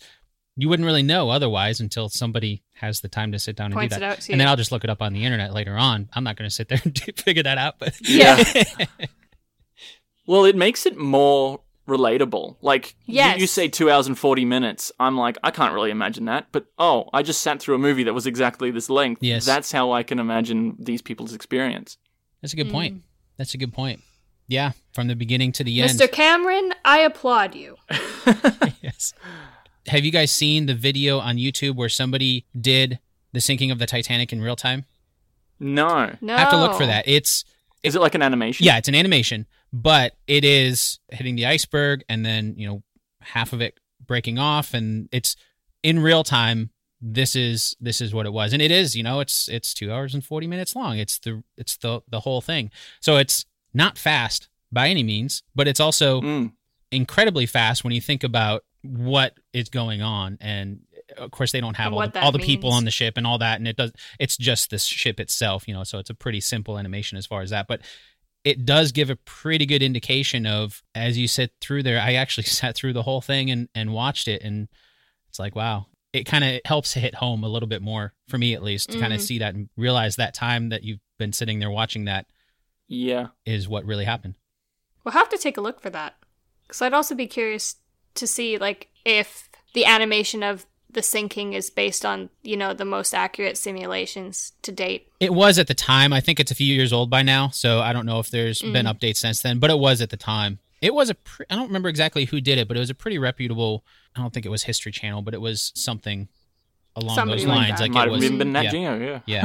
you 0.59 0.69
wouldn't 0.71 0.87
really 0.87 1.03
know 1.03 1.29
otherwise 1.29 1.81
until 1.81 2.09
somebody 2.09 2.63
has 2.73 3.01
the 3.03 3.09
time 3.11 3.31
to 3.33 3.39
sit 3.39 3.57
down 3.57 3.67
and 3.67 3.75
Points 3.75 3.95
do 3.95 3.99
it 3.99 4.01
that. 4.01 4.11
out 4.13 4.21
to 4.23 4.33
And 4.33 4.41
then. 4.41 4.49
I'll 4.49 4.57
just 4.57 4.73
look 4.73 4.85
it 4.85 4.91
up 4.91 5.03
on 5.03 5.13
the 5.13 5.23
internet 5.25 5.53
later 5.53 5.77
on. 5.77 6.09
I'm 6.15 6.25
not 6.25 6.37
going 6.37 6.49
to 6.49 6.55
sit 6.55 6.69
there 6.69 6.81
and 6.85 6.95
do, 6.95 7.13
figure 7.15 7.43
that 7.43 7.59
out, 7.59 7.79
but 7.79 7.95
Yeah. 8.01 8.43
Well, 10.27 10.45
it 10.45 10.57
makes 10.57 10.87
it 10.87 10.97
more 10.99 11.61
relatable. 11.87 12.57
Like 12.63 12.95
you- 13.07 13.17
Yes. 13.17 13.41
you, 13.41 13.47
say 13.47 13.69
two 13.69 13.91
hours 13.91 14.07
and 14.07 14.19
forty 14.19 14.45
minutes. 14.45 14.91
I'm 14.99 15.17
like, 15.17 15.37
I 15.45 15.51
can't 15.51 15.73
really 15.75 15.91
imagine 15.91 16.25
that. 16.27 16.49
But 16.53 16.67
oh, 16.79 17.09
I 17.13 17.23
just 17.23 17.43
sat 17.43 17.61
through 17.61 17.75
a 17.77 17.79
movie 17.79 18.05
that 18.05 18.15
was 18.15 18.27
exactly 18.27 18.71
this 18.71 18.91
length. 18.91 19.23
Yes. 19.23 19.45
That's 19.47 19.73
how 19.73 19.93
I 19.93 20.03
can 20.03 20.19
imagine 20.19 20.77
these 20.79 21.03
people's 21.03 21.33
experience. 21.35 21.97
that's 22.43 22.53
a 22.53 22.57
good 22.57 22.69
Mm. 22.69 22.73
point. 22.73 23.03
That's 23.39 23.55
a 23.55 23.59
good 23.59 23.73
point. 23.73 24.01
Yeah, 24.49 24.73
from 24.95 25.09
the 25.09 25.17
beginning 25.17 25.51
to 25.53 25.65
the 25.65 25.81
end. 25.83 25.91
Mr. 25.91 26.11
Cameron, 26.11 26.73
I 26.85 26.99
applaud 27.01 27.55
you. 27.57 27.77
yes. 28.83 29.13
Have 29.89 30.05
you 30.05 30.11
guys 30.13 30.31
seen 30.31 30.67
the 30.67 30.75
video 30.75 31.19
on 31.19 31.37
YouTube 31.37 31.75
where 31.77 31.89
somebody 31.89 32.47
did 32.61 32.99
the 33.33 33.41
sinking 33.41 33.71
of 33.71 33.79
the 33.79 33.87
Titanic 33.87 34.33
in 34.33 34.41
real 34.41 34.55
time? 34.57 34.85
No. 35.59 36.15
No. 36.21 36.35
I 36.35 36.39
have 36.41 36.51
to 36.51 36.61
look 36.61 36.77
for 36.77 36.87
that. 36.87 37.07
It's 37.09 37.45
Is 37.83 37.97
it 37.97 38.01
like 38.01 38.15
an 38.15 38.23
animation? 38.23 38.65
yeah, 38.67 38.79
it's 38.79 38.89
an 38.89 38.95
animation, 38.95 39.47
but 39.83 40.15
it 40.27 40.45
is 40.45 40.99
hitting 41.11 41.37
the 41.37 41.47
iceberg 41.47 42.03
and 42.09 42.25
then, 42.25 42.55
you 42.57 42.67
know, 42.67 42.83
half 43.21 43.53
of 43.53 43.61
it 43.61 43.79
breaking 44.05 44.39
off 44.39 44.73
and 44.75 45.09
it's 45.13 45.37
in 45.83 45.99
real 46.01 46.25
time, 46.25 46.71
this 47.01 47.37
is 47.37 47.77
this 47.79 48.01
is 48.01 48.15
what 48.15 48.25
it 48.27 48.33
was, 48.33 48.53
and 48.53 48.63
it 48.63 48.71
is. 48.71 48.97
You 48.97 49.03
know, 49.03 49.21
it's 49.21 49.49
it's 49.49 49.75
two 49.75 49.93
hours 49.93 50.15
and 50.15 50.25
forty 50.25 50.47
minutes 50.47 50.75
long. 50.75 50.99
It's 50.99 51.19
the 51.19 51.43
it's 51.57 51.77
the 51.77 52.01
the 52.09 52.21
whole 52.21 52.41
thing. 52.41 52.71
So 53.01 53.17
it's 53.19 53.45
not 53.75 53.99
fast 53.99 54.49
by 54.73 54.89
any 54.89 55.03
means, 55.03 55.43
but 55.55 55.69
it's 55.69 55.79
also 55.81 56.21
Mm. 56.23 56.53
incredibly 56.91 57.47
fast 57.47 57.85
when 57.85 57.93
you 57.93 58.01
think 58.01 58.25
about 58.25 58.65
what 58.83 59.35
is 59.53 59.69
going 59.69 60.01
on 60.01 60.39
and 60.41 60.81
of 61.19 61.31
course 61.33 61.53
they 61.53 61.61
don't 61.61 61.77
have 61.77 61.93
all 61.93 61.99
the, 62.09 62.21
all 62.21 62.33
the 62.33 62.39
people 62.39 62.71
on 62.73 62.85
the 62.85 62.91
ship 62.91 63.17
and 63.17 63.27
all 63.27 63.39
that 63.39 63.59
and 63.59 63.67
it 63.69 63.77
does 63.77 63.93
it's 64.21 64.37
just 64.37 64.71
this 64.71 64.85
ship 64.85 65.19
itself 65.19 65.67
you 65.67 65.75
know 65.75 65.83
so 65.85 65.99
it's 65.99 66.11
a 66.11 66.15
pretty 66.15 66.41
simple 66.41 66.79
animation 66.79 67.19
as 67.19 67.27
far 67.27 67.43
as 67.43 67.51
that 67.51 67.67
but 67.67 67.81
it 68.47 68.65
does 68.65 68.93
give 68.93 69.11
a 69.11 69.17
pretty 69.17 69.67
good 69.67 69.83
indication 69.83 70.47
of 70.47 70.83
as 70.95 71.19
you 71.19 71.27
sit 71.29 71.51
through 71.61 71.83
there 71.83 72.01
i 72.01 72.15
actually 72.15 72.45
sat 72.61 72.75
through 72.77 72.93
the 72.93 73.03
whole 73.03 73.21
thing 73.21 73.51
and 73.51 73.69
and 73.75 73.93
watched 73.93 74.29
it 74.29 74.41
and 74.43 74.69
it's 75.29 75.39
like 75.39 75.55
wow 75.57 75.87
it 76.13 76.25
kind 76.25 76.45
of 76.45 76.61
helps 76.65 76.95
hit 76.95 77.15
home 77.17 77.45
a 77.45 77.49
little 77.49 77.69
bit 77.69 77.83
more 77.83 78.15
for 78.29 78.39
me 78.39 78.55
at 78.55 78.63
least 78.63 78.91
to 78.91 78.99
kind 78.99 79.13
of 79.13 79.21
Mhm. 79.21 79.25
see 79.27 79.39
that 79.41 79.55
and 79.55 79.69
realize 79.77 80.17
that 80.17 80.33
time 80.33 80.71
that 80.71 80.83
you've 80.83 81.01
been 81.19 81.33
sitting 81.33 81.59
there 81.59 81.71
watching 81.71 82.05
that 82.07 82.27
Yeah. 82.89 83.27
is 83.45 83.69
what 83.69 83.85
really 83.85 84.05
happened 84.07 84.37
We'll 85.05 85.13
have 85.13 85.29
to 85.29 85.39
take 85.39 85.57
a 85.57 85.61
look 85.61 85.81
for 85.81 85.91
that. 85.91 86.15
Because 86.67 86.83
I'd 86.83 86.93
also 86.93 87.15
be 87.15 87.29
curious 87.29 87.77
to 88.15 88.27
see, 88.27 88.59
like, 88.59 88.89
if 89.05 89.49
the 89.73 89.85
animation 89.85 90.43
of 90.43 90.67
the 90.97 91.03
sinking 91.03 91.53
is 91.53 91.71
based 91.71 92.05
on, 92.05 92.31
you 92.43 92.57
know, 92.57 92.73
the 92.75 92.85
most 92.85 93.15
accurate 93.15 93.57
simulations 93.57 94.53
to 94.63 94.73
date. 94.73 95.13
It 95.21 95.33
was 95.33 95.59
at 95.59 95.69
the 95.69 95.75
time. 95.75 96.13
I 96.13 96.21
think 96.21 96.41
it's 96.41 96.51
a 96.51 96.55
few 96.55 96.75
years 96.75 96.93
old 96.93 97.11
by 97.11 97.23
now, 97.23 97.51
so 97.51 97.81
I 97.81 97.93
don't 97.93 98.07
know 98.07 98.19
if 98.19 98.31
there's 98.31 98.61
been 98.63 98.87
Mm. 98.87 98.95
updates 98.99 99.19
since 99.19 99.41
then. 99.41 99.59
But 99.59 99.71
it 99.71 99.79
was 99.79 100.01
at 100.01 100.11
the 100.11 100.17
time. 100.17 100.59
It 100.83 100.95
was 100.95 101.11
a. 101.11 101.15
Pre- 101.15 101.47
I 101.51 101.55
don't 101.55 101.67
remember 101.69 101.89
exactly 101.89 102.25
who 102.25 102.41
did 102.41 102.59
it, 102.59 102.67
but 102.69 102.77
it 102.77 102.81
was 102.81 102.91
a 102.91 102.95
pretty 102.95 103.19
reputable. 103.19 103.85
I 104.17 104.21
don't 104.21 104.33
think 104.33 104.45
it 104.47 104.51
was 104.51 104.65
History 104.65 104.91
Channel, 104.93 105.23
but 105.23 105.35
it 105.35 105.41
was 105.41 105.71
something 105.75 106.29
along 106.97 107.15
Somebody 107.15 107.43
those 107.43 107.49
like 107.49 107.57
lines. 107.69 107.71
that. 107.79 107.81
Like, 107.83 107.91
Might 107.93 108.01
it 108.03 108.05
have 108.05 108.13
was. 108.13 108.25
even 108.25 108.39
been 108.39 108.53
Nat 108.53 108.63
yeah, 108.65 108.71
Geo, 108.71 108.99
yeah. 108.99 109.21
yeah. 109.27 109.45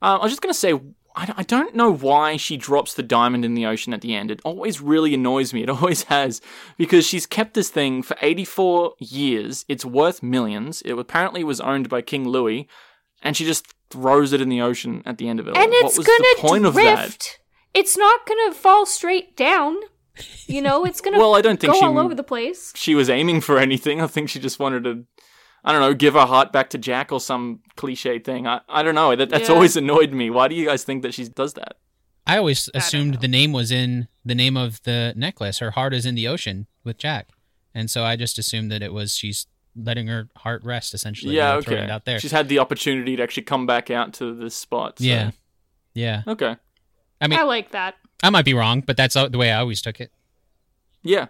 Uh, 0.00 0.18
I 0.20 0.22
was 0.22 0.32
just 0.32 0.42
going 0.42 0.52
to 0.52 0.58
say, 0.58 0.72
I, 1.16 1.32
I 1.38 1.42
don't 1.42 1.74
know 1.74 1.90
why 1.92 2.36
she 2.36 2.56
drops 2.56 2.94
the 2.94 3.02
diamond 3.02 3.44
in 3.44 3.54
the 3.54 3.66
ocean 3.66 3.94
at 3.94 4.02
the 4.02 4.14
end. 4.14 4.30
It 4.30 4.40
always 4.44 4.80
really 4.80 5.14
annoys 5.14 5.52
me. 5.54 5.62
It 5.62 5.70
always 5.78 6.04
has. 6.04 6.40
Because 6.76 7.06
she's 7.06 7.26
kept 7.26 7.54
this 7.54 7.70
thing 7.70 8.02
for 8.02 8.16
84 8.20 8.94
years. 8.98 9.64
It's 9.68 9.84
worth 9.84 10.22
millions. 10.22 10.82
It 10.82 10.92
apparently 10.92 11.42
was 11.42 11.60
owned 11.60 11.88
by 11.88 12.02
King 12.02 12.28
Louis. 12.28 12.68
And 13.22 13.36
she 13.36 13.44
just 13.44 13.66
throws 13.90 14.32
it 14.32 14.40
in 14.40 14.48
the 14.50 14.60
ocean 14.60 15.02
at 15.06 15.16
the 15.18 15.28
end 15.28 15.40
of 15.40 15.48
it. 15.48 15.56
and 15.56 15.70
what 15.70 15.86
it's 15.86 15.96
gonna 15.96 16.06
the 16.36 16.36
point 16.38 16.66
of 16.66 16.74
that? 16.74 16.96
drift. 16.96 17.40
It's 17.72 17.96
not 17.96 18.26
gonna 18.26 18.52
fall 18.52 18.84
straight 18.86 19.36
down. 19.36 19.76
You 20.46 20.60
know, 20.62 20.84
it's 20.84 21.00
gonna 21.00 21.18
Well, 21.20 21.34
I 21.34 21.40
don't 21.40 21.58
think 21.60 21.72
go 21.72 21.78
she 21.78 21.84
all 21.86 21.98
over 21.98 22.14
the 22.14 22.22
place. 22.22 22.72
she 22.76 22.94
was 22.94 23.08
aiming 23.10 23.40
for 23.40 23.58
anything. 23.58 24.00
I 24.00 24.06
think 24.06 24.28
she 24.28 24.38
just 24.40 24.58
wanted 24.58 24.84
to, 24.84 25.04
I 25.66 25.72
don't 25.72 25.80
know, 25.80 25.92
give 25.94 26.14
her 26.14 26.24
heart 26.26 26.52
back 26.52 26.70
to 26.70 26.78
Jack 26.78 27.10
or 27.10 27.20
some 27.20 27.60
cliche 27.74 28.20
thing. 28.20 28.46
I, 28.46 28.60
I 28.68 28.84
don't 28.84 28.94
know. 28.94 29.16
That, 29.16 29.28
that's 29.30 29.48
Yeah. 29.48 29.54
always 29.56 29.76
annoyed 29.76 30.12
me. 30.12 30.30
Why 30.30 30.46
do 30.46 30.54
you 30.54 30.64
guys 30.64 30.84
think 30.84 31.02
that 31.02 31.12
she 31.12 31.26
does 31.28 31.54
that? 31.54 31.76
I 32.24 32.38
always 32.38 32.70
assumed 32.72 33.14
know. 33.14 33.20
the 33.20 33.28
name 33.28 33.52
was 33.52 33.70
in 33.72 34.06
the 34.24 34.34
name 34.34 34.56
of 34.56 34.80
the 34.84 35.12
necklace. 35.16 35.58
Her 35.58 35.72
heart 35.72 35.92
is 35.92 36.06
in 36.06 36.14
the 36.14 36.28
ocean 36.28 36.66
with 36.84 36.98
Jack, 36.98 37.28
and 37.74 37.90
so 37.90 38.04
I 38.04 38.16
just 38.16 38.38
assumed 38.38 38.70
that 38.72 38.82
it 38.82 38.92
was 38.92 39.16
she's 39.16 39.46
letting 39.76 40.06
her 40.06 40.28
heart 40.38 40.64
rest 40.64 40.94
essentially. 40.94 41.34
yeah, 41.36 41.54
know, 41.54 41.60
throwing 41.62 41.78
okay. 41.80 41.84
it 41.84 41.90
out 41.90 42.04
there. 42.04 42.18
She's 42.18 42.30
had 42.32 42.48
the 42.48 42.58
opportunity 42.60 43.14
to 43.16 43.22
actually 43.22 43.42
come 43.42 43.66
back 43.66 43.90
out 43.90 44.14
to 44.14 44.34
this 44.34 44.54
spot. 44.56 44.98
so- 44.98 45.04
Yeah. 45.04 45.30
Yeah. 45.94 46.22
Okay. 46.26 46.56
I 47.20 47.26
mean, 47.28 47.38
I 47.38 47.42
like 47.42 47.72
that. 47.72 47.94
I 48.22 48.30
might 48.30 48.44
be 48.44 48.54
wrong, 48.54 48.80
but 48.80 48.96
that's 48.96 49.14
the 49.14 49.30
way 49.38 49.50
I 49.52 49.58
always 49.60 49.82
took 49.82 50.00
it. 50.00 50.10
Yeah. 51.02 51.26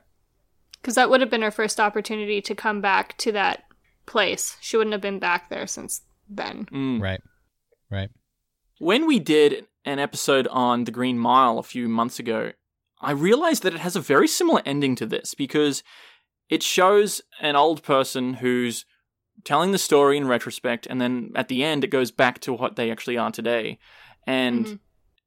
Because 0.80 0.94
that 0.94 1.10
would 1.10 1.20
have 1.20 1.30
been 1.30 1.42
her 1.42 1.50
first 1.50 1.80
opportunity 1.80 2.40
to 2.42 2.54
come 2.54 2.80
back 2.80 3.16
to 3.18 3.32
that 3.32 3.65
place. 4.06 4.56
She 4.60 4.76
wouldn't 4.76 4.92
have 4.92 5.00
been 5.00 5.18
back 5.18 5.50
there 5.50 5.66
since 5.66 6.02
then. 6.28 6.66
Mm. 6.72 7.00
Right. 7.02 7.20
Right. 7.90 8.10
When 8.78 9.06
we 9.06 9.18
did 9.18 9.66
an 9.84 9.98
episode 9.98 10.46
on 10.48 10.84
The 10.84 10.90
Green 10.90 11.18
Mile 11.18 11.58
a 11.58 11.62
few 11.62 11.88
months 11.88 12.18
ago, 12.18 12.52
I 13.00 13.12
realized 13.12 13.62
that 13.62 13.74
it 13.74 13.80
has 13.80 13.96
a 13.96 14.00
very 14.00 14.28
similar 14.28 14.62
ending 14.66 14.96
to 14.96 15.06
this 15.06 15.34
because 15.34 15.82
it 16.48 16.62
shows 16.62 17.20
an 17.40 17.56
old 17.56 17.82
person 17.82 18.34
who's 18.34 18.84
telling 19.44 19.70
the 19.72 19.78
story 19.78 20.16
in 20.16 20.26
retrospect, 20.26 20.86
and 20.86 21.00
then 21.00 21.30
at 21.34 21.48
the 21.48 21.62
end, 21.62 21.84
it 21.84 21.90
goes 21.90 22.10
back 22.10 22.40
to 22.40 22.52
what 22.52 22.76
they 22.76 22.90
actually 22.90 23.18
are 23.18 23.30
today. 23.30 23.78
And 24.26 24.66
Mhm. 24.66 24.78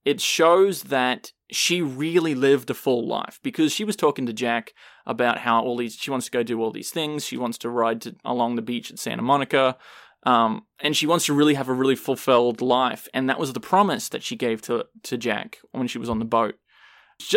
it 0.03 0.19
shows 0.19 0.84
that 0.84 1.32
she 1.51 1.82
really 1.82 2.36
lived 2.36 2.69
a 2.69 2.73
full 2.73 3.07
life 3.07 3.39
because 3.43 3.71
she 3.71 3.84
was 3.84 3.95
talking 3.95 4.25
to 4.25 4.34
Jack 4.34 4.73
about 5.10 5.39
how 5.39 5.62
all 5.62 5.76
these 5.76 5.95
she 5.95 6.12
wants 6.12 6.28
to 6.28 6.32
go 6.32 6.43
do 6.43 6.62
all 6.62 6.72
these 6.72 6.91
things. 6.91 7.26
She 7.26 7.36
wants 7.36 7.57
to 7.57 7.70
ride 7.70 8.01
to, 8.01 8.16
along 8.24 8.55
the 8.55 8.62
beach 8.62 8.91
at 8.91 8.99
Santa 8.99 9.24
Monica, 9.24 9.76
um, 10.24 10.68
and 10.80 10.95
she 10.95 11.07
wants 11.07 11.26
to 11.26 11.34
really 11.34 11.55
have 11.55 11.68
a 11.68 11.74
really 11.74 11.95
fulfilled 11.95 12.62
life. 12.62 13.07
And 13.14 13.28
that 13.28 13.39
was 13.39 13.51
the 13.51 13.60
promise 13.60 14.07
that 14.10 14.24
she 14.24 14.36
gave 14.36 14.62
to 14.64 14.86
to 15.03 15.18
Jack 15.18 15.57
when 15.72 15.88
she 15.88 15.97
was 15.97 16.10
on 16.10 16.20
the 16.20 16.26
boat. 16.26 16.55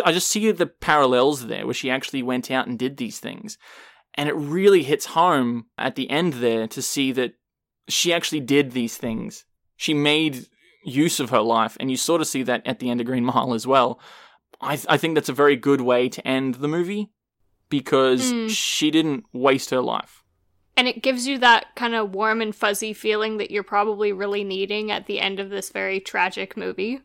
I 0.05 0.13
just 0.13 0.29
see 0.29 0.49
the 0.51 0.67
parallels 0.67 1.47
there 1.47 1.65
where 1.65 1.73
she 1.73 1.89
actually 1.89 2.23
went 2.23 2.49
out 2.49 2.67
and 2.67 2.79
did 2.79 2.97
these 2.97 3.19
things, 3.19 3.57
and 4.13 4.29
it 4.29 4.35
really 4.35 4.83
hits 4.83 5.07
home 5.07 5.65
at 5.77 5.95
the 5.95 6.09
end 6.09 6.33
there 6.33 6.67
to 6.67 6.81
see 6.81 7.11
that 7.13 7.33
she 7.89 8.13
actually 8.13 8.39
did 8.39 8.71
these 8.71 8.95
things. 8.95 9.45
She 9.75 9.95
made 9.95 10.45
use 10.85 11.19
of 11.19 11.31
her 11.31 11.41
life, 11.41 11.75
and 11.79 11.89
you 11.89 11.97
sort 11.97 12.21
of 12.21 12.27
see 12.27 12.43
that 12.43 12.61
at 12.67 12.77
the 12.77 12.91
end 12.91 13.01
of 13.01 13.07
Green 13.07 13.25
Mile 13.25 13.55
as 13.55 13.65
well. 13.65 13.99
I, 14.61 14.79
I 14.87 14.97
think 14.97 15.15
that's 15.15 15.29
a 15.29 15.33
very 15.33 15.55
good 15.55 15.81
way 15.81 16.07
to 16.09 16.25
end 16.25 16.55
the 16.55 16.67
movie 16.67 17.09
because 17.69 18.31
Mm. 18.31 18.49
she 18.49 18.91
didn't 18.91 19.25
waste 19.33 19.69
her 19.71 19.81
life. 19.81 20.23
And 20.75 20.87
it 20.87 21.03
gives 21.03 21.27
you 21.27 21.37
that 21.39 21.75
kind 21.75 21.93
of 21.93 22.15
warm 22.15 22.41
and 22.41 22.55
fuzzy 22.55 22.93
feeling 22.93 23.37
that 23.37 23.51
you're 23.51 23.63
probably 23.63 24.11
really 24.11 24.43
needing 24.43 24.89
at 24.91 25.05
the 25.05 25.19
end 25.19 25.39
of 25.39 25.49
this 25.49 25.69
very 25.69 25.99
tragic 25.99 26.57
movie. 26.57 27.01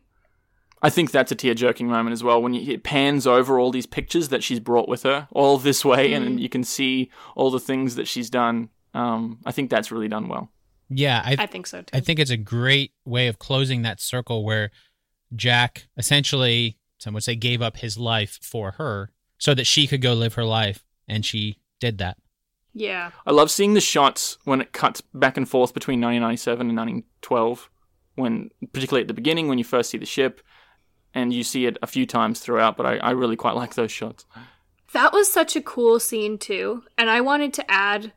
I 0.81 0.89
think 0.89 1.11
that's 1.11 1.31
a 1.31 1.35
tear 1.35 1.53
jerking 1.53 1.87
moment 1.87 2.13
as 2.13 2.23
well 2.23 2.41
when 2.41 2.53
you, 2.53 2.71
it 2.73 2.83
pans 2.83 3.27
over 3.27 3.59
all 3.59 3.69
these 3.69 3.85
pictures 3.85 4.29
that 4.29 4.43
she's 4.43 4.59
brought 4.61 4.87
with 4.87 5.03
her 5.03 5.27
all 5.31 5.57
this 5.57 5.83
way, 5.83 6.13
and 6.13 6.37
Mm. 6.39 6.41
you 6.41 6.49
can 6.49 6.63
see 6.63 7.11
all 7.35 7.51
the 7.51 7.59
things 7.59 7.95
that 7.95 8.07
she's 8.07 8.29
done. 8.29 8.69
Um, 8.93 9.39
I 9.45 9.51
think 9.51 9.69
that's 9.69 9.91
really 9.91 10.07
done 10.07 10.27
well. 10.29 10.51
Yeah, 10.89 11.21
I 11.23 11.35
I 11.39 11.45
think 11.45 11.67
so 11.67 11.81
too. 11.83 11.95
I 11.95 11.99
think 11.99 12.17
it's 12.17 12.31
a 12.31 12.37
great 12.37 12.93
way 13.05 13.27
of 13.27 13.37
closing 13.37 13.81
that 13.83 13.99
circle 13.99 14.43
where 14.43 14.71
Jack 15.35 15.87
essentially, 15.97 16.77
some 16.97 17.13
would 17.13 17.23
say, 17.23 17.35
gave 17.35 17.61
up 17.61 17.77
his 17.77 17.97
life 17.97 18.39
for 18.41 18.71
her 18.71 19.11
so 19.39 19.55
that 19.55 19.65
she 19.65 19.87
could 19.87 20.01
go 20.01 20.13
live 20.13 20.35
her 20.35 20.45
life, 20.45 20.85
and 21.07 21.25
she 21.25 21.57
did 21.79 21.97
that. 21.97 22.17
yeah. 22.73 23.09
I 23.25 23.31
love 23.31 23.49
seeing 23.49 23.73
the 23.73 23.81
shots 23.81 24.37
when 24.43 24.61
it 24.61 24.73
cuts 24.73 25.01
back 25.01 25.37
and 25.37 25.49
forth 25.49 25.73
between 25.73 25.99
1997 25.99 26.69
and 26.69 26.77
1912, 26.77 27.69
when 28.15 28.51
particularly 28.73 29.01
at 29.01 29.07
the 29.07 29.13
beginning 29.13 29.47
when 29.47 29.57
you 29.57 29.63
first 29.63 29.89
see 29.89 29.97
the 29.97 30.05
ship, 30.05 30.41
and 31.15 31.33
you 31.33 31.43
see 31.43 31.65
it 31.65 31.77
a 31.81 31.87
few 31.87 32.05
times 32.05 32.39
throughout. 32.39 32.77
But 32.77 32.85
I, 32.85 32.97
I 32.97 33.11
really 33.11 33.35
quite 33.35 33.55
like 33.55 33.73
those 33.73 33.91
shots. 33.91 34.25
That 34.93 35.13
was 35.13 35.31
such 35.31 35.55
a 35.55 35.61
cool 35.61 35.99
scene 35.99 36.37
too. 36.37 36.83
And 36.97 37.09
I 37.09 37.21
wanted 37.21 37.53
to 37.55 37.71
add 37.71 38.13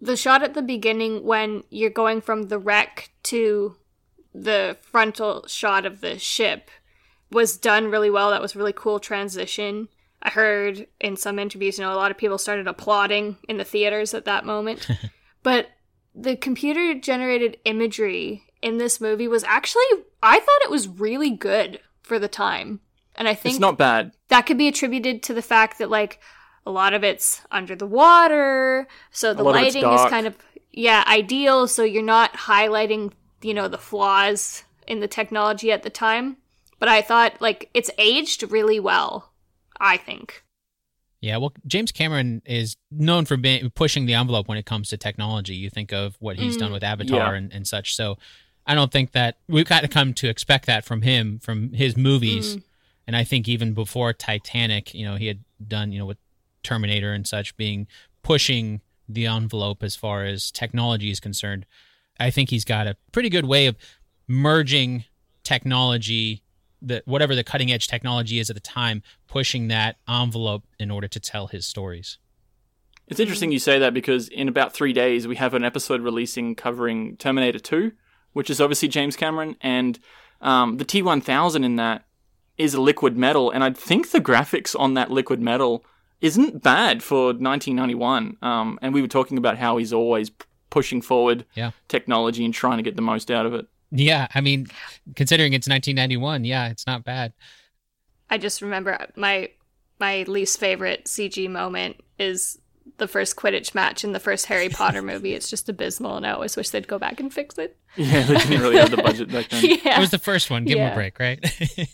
the 0.00 0.16
shot 0.16 0.42
at 0.42 0.54
the 0.54 0.62
beginning 0.62 1.24
when 1.24 1.64
you're 1.70 1.90
going 1.90 2.20
from 2.20 2.44
the 2.44 2.58
wreck 2.58 3.10
to 3.24 3.76
the 4.34 4.76
frontal 4.80 5.46
shot 5.46 5.86
of 5.86 6.00
the 6.00 6.18
ship 6.18 6.70
was 7.30 7.56
done 7.56 7.90
really 7.90 8.10
well. 8.10 8.30
That 8.30 8.42
was 8.42 8.54
a 8.54 8.58
really 8.58 8.74
cool 8.74 9.00
transition. 9.00 9.88
I 10.22 10.30
heard 10.30 10.86
in 11.00 11.16
some 11.16 11.38
interviews, 11.38 11.78
you 11.78 11.84
know, 11.84 11.92
a 11.92 11.96
lot 11.96 12.10
of 12.10 12.16
people 12.18 12.38
started 12.38 12.66
applauding 12.66 13.36
in 13.48 13.58
the 13.58 13.64
theaters 13.64 14.14
at 14.14 14.24
that 14.24 14.44
moment. 14.44 14.86
but 15.42 15.68
the 16.14 16.36
computer 16.36 16.94
generated 16.94 17.58
imagery 17.64 18.44
in 18.62 18.78
this 18.78 19.00
movie 19.00 19.28
was 19.28 19.44
actually 19.44 19.84
I 20.22 20.40
thought 20.40 20.62
it 20.64 20.70
was 20.70 20.88
really 20.88 21.30
good 21.30 21.80
for 22.02 22.18
the 22.18 22.28
time. 22.28 22.80
And 23.14 23.28
I 23.28 23.34
think 23.34 23.54
It's 23.54 23.60
not 23.60 23.78
bad. 23.78 24.12
that 24.28 24.42
could 24.42 24.58
be 24.58 24.68
attributed 24.68 25.22
to 25.24 25.34
the 25.34 25.42
fact 25.42 25.78
that 25.78 25.90
like 25.90 26.20
a 26.66 26.70
lot 26.70 26.94
of 26.94 27.04
it's 27.04 27.42
under 27.50 27.76
the 27.76 27.86
water 27.86 28.88
so 29.12 29.32
the 29.32 29.44
lot 29.44 29.56
of 29.56 29.62
it's 29.62 29.76
lighting 29.76 29.90
is 29.92 30.10
kind 30.10 30.26
of 30.26 30.36
yeah 30.72 31.04
ideal 31.06 31.68
so 31.68 31.84
you're 31.84 32.02
not 32.02 32.32
highlighting 32.34 33.12
you 33.40 33.54
know 33.54 33.68
the 33.68 33.78
flaws 33.78 34.64
in 34.86 34.98
the 35.00 35.06
technology 35.08 35.70
at 35.70 35.84
the 35.84 35.90
time 35.90 36.36
but 36.80 36.88
i 36.88 37.00
thought 37.00 37.40
like 37.40 37.70
it's 37.72 37.90
aged 37.98 38.42
really 38.50 38.80
well 38.80 39.30
i 39.80 39.96
think 39.96 40.42
Yeah, 41.20 41.38
well, 41.38 41.52
James 41.66 41.92
Cameron 41.92 42.42
is 42.44 42.76
known 42.90 43.24
for 43.24 43.36
being, 43.36 43.70
pushing 43.70 44.06
the 44.06 44.14
envelope 44.14 44.46
when 44.48 44.58
it 44.58 44.66
comes 44.66 44.90
to 44.90 44.96
technology. 44.98 45.54
You 45.56 45.70
think 45.70 45.90
of 45.92 46.14
what 46.20 46.36
he's 46.38 46.56
Mm. 46.56 46.60
done 46.60 46.72
with 46.72 46.84
Avatar 46.84 47.32
Yeah. 47.32 47.38
and, 47.38 47.52
and 47.52 47.66
such. 47.66 47.96
So 47.96 48.18
I 48.66 48.74
don't 48.74 48.92
think 48.92 49.12
that 49.12 49.38
we've 49.48 49.66
got 49.66 49.80
to 49.80 49.88
come 49.88 50.12
to 50.14 50.28
expect 50.28 50.66
that 50.66 50.84
from 50.84 51.02
him, 51.02 51.38
from 51.40 51.72
his 51.72 51.96
movies. 51.96 52.56
Mm. 52.56 52.62
And 53.06 53.16
I 53.16 53.24
think 53.24 53.48
even 53.48 53.72
before 53.72 54.12
Titanic, 54.12 54.92
you 54.94 55.04
know, 55.06 55.16
he 55.16 55.26
had 55.26 55.40
done, 55.66 55.90
you 55.90 55.98
know, 55.98 56.06
with 56.06 56.18
Terminator 56.62 57.12
and 57.14 57.26
such, 57.26 57.56
being 57.56 57.86
pushing 58.22 58.82
the 59.08 59.26
envelope 59.26 59.82
as 59.82 59.96
far 59.96 60.24
as 60.26 60.50
technology 60.50 61.10
is 61.10 61.18
concerned. 61.18 61.64
I 62.20 62.30
think 62.30 62.50
he's 62.50 62.64
got 62.64 62.86
a 62.86 62.96
pretty 63.10 63.30
good 63.30 63.46
way 63.46 63.66
of 63.66 63.76
merging 64.28 65.04
technology 65.44 66.42
that 66.82 67.06
whatever 67.06 67.34
the 67.34 67.44
cutting 67.44 67.72
edge 67.72 67.88
technology 67.88 68.38
is 68.38 68.50
at 68.50 68.54
the 68.56 68.60
time, 68.60 69.02
pushing 69.28 69.68
that 69.68 69.96
envelope 70.08 70.64
in 70.78 70.90
order 70.90 71.08
to 71.08 71.18
tell 71.20 71.46
his 71.48 71.66
stories. 71.66 72.18
It's 73.08 73.20
interesting 73.20 73.52
you 73.52 73.58
say 73.58 73.78
that 73.78 73.94
because 73.94 74.28
in 74.28 74.48
about 74.48 74.72
three 74.74 74.92
days 74.92 75.28
we 75.28 75.36
have 75.36 75.54
an 75.54 75.64
episode 75.64 76.00
releasing 76.00 76.54
covering 76.54 77.16
Terminator 77.16 77.58
2, 77.60 77.92
which 78.32 78.50
is 78.50 78.60
obviously 78.60 78.88
James 78.88 79.16
Cameron, 79.16 79.56
and 79.60 79.98
um, 80.40 80.76
the 80.78 80.84
T1000 80.84 81.64
in 81.64 81.76
that 81.76 82.04
is 82.58 82.74
a 82.74 82.80
liquid 82.80 83.16
metal, 83.16 83.50
and 83.50 83.62
I 83.62 83.70
think 83.72 84.10
the 84.10 84.20
graphics 84.20 84.74
on 84.78 84.94
that 84.94 85.10
liquid 85.10 85.40
metal 85.40 85.84
isn't 86.20 86.62
bad 86.62 87.02
for 87.02 87.26
1991. 87.26 88.36
Um, 88.42 88.78
and 88.82 88.94
we 88.94 89.02
were 89.02 89.08
talking 89.08 89.36
about 89.38 89.58
how 89.58 89.76
he's 89.76 89.92
always 89.92 90.30
pushing 90.70 91.00
forward 91.02 91.44
Yeah. 91.54 91.72
technology 91.88 92.44
and 92.44 92.52
trying 92.54 92.78
to 92.78 92.82
get 92.82 92.96
the 92.96 93.02
most 93.02 93.30
out 93.30 93.46
of 93.46 93.54
it. 93.54 93.66
Yeah, 93.98 94.28
I 94.34 94.40
mean, 94.40 94.66
considering 95.14 95.52
it's 95.52 95.68
1991, 95.68 96.44
yeah, 96.44 96.68
it's 96.68 96.86
not 96.86 97.04
bad. 97.04 97.32
I 98.30 98.38
just 98.38 98.62
remember 98.62 98.94
uh, 99.00 99.06
my 99.16 99.50
my 99.98 100.24
least 100.24 100.58
favorite 100.58 101.04
CG 101.06 101.48
moment 101.48 101.96
is 102.18 102.58
the 102.98 103.08
first 103.08 103.36
Quidditch 103.36 103.74
match 103.74 104.04
in 104.04 104.12
the 104.12 104.20
first 104.20 104.46
Harry 104.46 104.68
Potter 104.68 105.02
movie. 105.12 105.34
It's 105.34 105.48
just 105.50 105.68
abysmal, 105.68 106.16
and 106.16 106.26
I 106.26 106.30
always 106.30 106.56
wish 106.56 106.70
they'd 106.70 106.86
go 106.88 106.98
back 106.98 107.20
and 107.20 107.32
fix 107.32 107.56
it. 107.58 107.76
Yeah, 107.96 108.22
they 108.22 108.36
didn't 108.36 108.60
really 108.60 108.76
have 108.76 108.90
the 108.90 108.98
budget 108.98 109.30
back 109.32 109.48
then. 109.48 109.64
Yeah. 109.84 109.96
It 109.96 110.00
was 110.00 110.10
the 110.10 110.18
first 110.18 110.50
one. 110.50 110.64
Give 110.64 110.76
him 110.78 110.84
Yeah. 110.84 110.92
a 110.92 110.94
break, 110.94 111.18
right? 111.18 111.38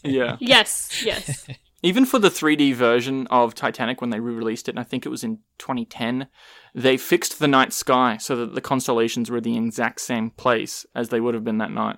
Yeah. 0.04 0.36
yes. 0.40 1.02
Yes. 1.04 1.46
Even 1.84 2.04
for 2.06 2.18
the 2.20 2.28
3D 2.28 2.74
version 2.74 3.26
of 3.28 3.54
Titanic 3.54 4.00
when 4.00 4.10
they 4.10 4.20
re-released 4.20 4.68
it, 4.68 4.72
and 4.72 4.78
I 4.80 4.84
think 4.84 5.04
it 5.04 5.08
was 5.08 5.24
in 5.24 5.38
2010, 5.58 6.28
they 6.74 6.96
fixed 6.96 7.38
the 7.40 7.48
night 7.48 7.72
sky 7.72 8.16
so 8.18 8.36
that 8.36 8.54
the 8.54 8.60
constellations 8.60 9.30
were 9.30 9.40
the 9.40 9.56
exact 9.56 10.00
same 10.00 10.30
place 10.30 10.86
as 10.94 11.08
they 11.08 11.20
would 11.20 11.34
have 11.34 11.42
been 11.44 11.58
that 11.58 11.72
night. 11.72 11.96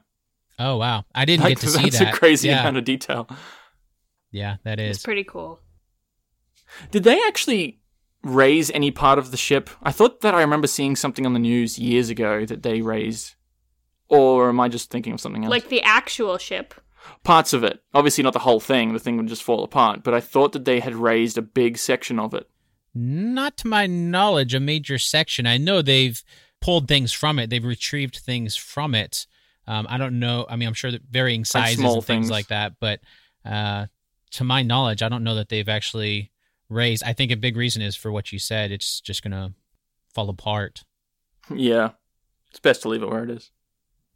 oh 0.59 0.77
wow, 0.79 1.05
I 1.15 1.25
didn't 1.27 1.45
Like, 1.45 1.57
get 1.57 1.61
to 1.61 1.69
see 1.69 1.83
that. 1.83 1.93
that's 1.93 1.99
that. 1.99 2.15
a 2.15 2.17
crazy 2.17 2.49
yeah. 2.49 2.61
amount 2.61 2.79
of 2.79 2.85
detail. 2.85 3.29
Yeah, 4.31 4.57
that 4.65 4.81
is. 4.81 4.97
It's 4.97 5.05
pretty 5.05 5.25
cool. 5.25 5.61
Did 6.91 7.05
they 7.05 7.21
actually 7.27 7.81
raise 8.23 8.71
any 8.71 8.91
part 8.91 9.19
of 9.19 9.31
the 9.31 9.37
ship? 9.37 9.69
I 9.83 9.93
thought 9.93 10.23
that 10.23 10.35
I 10.35 10.41
remember 10.41 10.67
seeing 10.67 10.97
something 10.97 11.27
on 11.27 11.35
the 11.35 11.39
news 11.39 11.79
years 11.79 12.09
ago 12.11 12.45
that 12.47 12.63
they 12.63 12.81
raised. 12.81 13.35
Or 14.09 14.49
am 14.49 14.61
I 14.61 14.69
just 14.69 14.91
thinking 14.91 15.13
of 15.13 15.21
something 15.21 15.45
else? 15.45 15.51
Like 15.51 15.69
the 15.69 15.83
actual 15.83 16.37
ship. 16.39 16.75
Parts 17.23 17.53
of 17.53 17.65
it. 17.65 17.83
Obviously 17.93 18.23
not 18.25 18.33
the 18.33 18.39
whole 18.41 18.61
thing, 18.61 18.93
the 18.93 18.99
thing 18.99 19.17
would 19.17 19.29
just 19.29 19.43
fall 19.43 19.65
apart, 19.65 20.03
but 20.03 20.15
I 20.15 20.21
thought 20.21 20.53
that 20.53 20.65
they 20.65 20.81
had 20.81 20.95
raised 20.95 21.39
a 21.39 21.43
big 21.43 21.79
section 21.79 22.19
of 22.19 22.35
it. 22.35 22.49
Not 22.95 23.57
to 23.59 23.69
my 23.69 23.87
knowledge, 23.87 24.55
a 24.55 24.61
major 24.61 24.99
section. 24.99 25.47
I 25.47 25.57
know 25.57 25.83
they've 25.83 26.23
pulled 26.61 26.87
things 26.89 27.13
from 27.13 27.39
it. 27.39 27.51
They've 27.51 27.65
retrieved 27.65 28.17
things 28.17 28.57
from 28.57 28.95
it. 28.95 29.27
Um, 29.67 29.87
I 29.89 29.99
don't 29.99 30.19
know. 30.19 30.47
I 30.49 30.57
mean, 30.57 30.69
I'm 30.69 30.75
sure 30.75 30.91
that 30.91 31.03
varying 31.11 31.45
sizes 31.45 31.79
small 31.79 31.97
and 31.97 32.05
things 32.05 32.27
things. 32.27 32.31
like 32.31 32.49
that, 32.49 32.75
but 32.81 33.01
uh, 33.45 33.87
to 34.33 34.45
my 34.45 34.63
knowledge, 34.63 35.03
I 35.03 35.09
don't 35.09 35.25
know 35.25 35.37
that 35.37 35.49
they've 35.49 35.69
actually 35.69 36.31
raised. 36.69 37.03
I 37.03 37.13
think 37.13 37.33
a 37.33 37.37
big 37.37 37.57
reason 37.57 37.83
is 37.83 37.97
for 37.97 38.13
what 38.13 38.33
you 38.33 38.39
said. 38.39 38.71
It's 38.71 39.01
just 39.01 39.23
gonna 39.23 39.55
fall 40.13 40.29
apart. 40.29 40.85
Yeah. 41.55 41.91
It's 42.49 42.61
best 42.61 42.83
to 42.83 42.89
leave 42.89 43.03
it 43.03 43.11
where 43.11 43.25
it 43.25 43.31
is. 43.31 43.51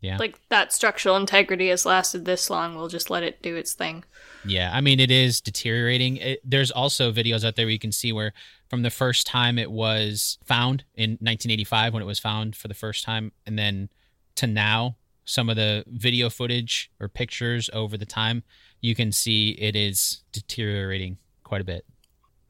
Yeah. 0.01 0.17
Like 0.17 0.39
that 0.49 0.73
structural 0.73 1.17
integrity 1.17 1.69
has 1.69 1.85
lasted 1.85 2.25
this 2.25 2.51
long. 2.51 2.77
We'll 2.77 2.89
just 2.89 3.11
let 3.11 3.25
it 3.25 3.43
do 3.43 3.57
its 3.57 3.75
thing. 3.75 4.05
Yeah, 4.45 4.71
I 4.73 4.81
mean 4.81 5.01
it 5.01 5.11
is 5.11 5.41
deteriorating. 5.41 6.19
It, 6.19 6.41
there's 6.45 6.71
also 6.71 7.11
videos 7.11 7.45
out 7.45 7.57
there 7.57 7.67
where 7.67 7.73
you 7.73 7.81
can 7.81 7.93
see 7.93 8.13
where 8.13 8.33
from 8.69 8.83
the 8.83 8.91
first 8.91 9.27
time 9.27 9.59
it 9.59 9.71
was 9.71 10.39
found 10.45 10.85
in 10.95 11.13
1985 11.13 11.95
when 11.95 12.03
it 12.03 12.07
was 12.07 12.21
found 12.21 12.55
for 12.55 12.69
the 12.69 12.75
first 12.75 13.05
time, 13.05 13.33
and 13.45 13.59
then 13.59 13.89
to 14.37 14.47
now, 14.47 14.97
some 15.25 15.51
of 15.51 15.57
the 15.57 15.85
video 15.89 16.31
footage 16.31 16.91
or 17.01 17.09
pictures 17.09 17.69
over 17.73 17.97
the 17.97 18.07
time, 18.07 18.45
you 18.81 18.95
can 18.95 19.11
see 19.11 19.51
it 19.51 19.75
is 19.75 20.23
deteriorating 20.33 21.19
quite 21.43 21.61
a 21.61 21.65
bit. 21.65 21.85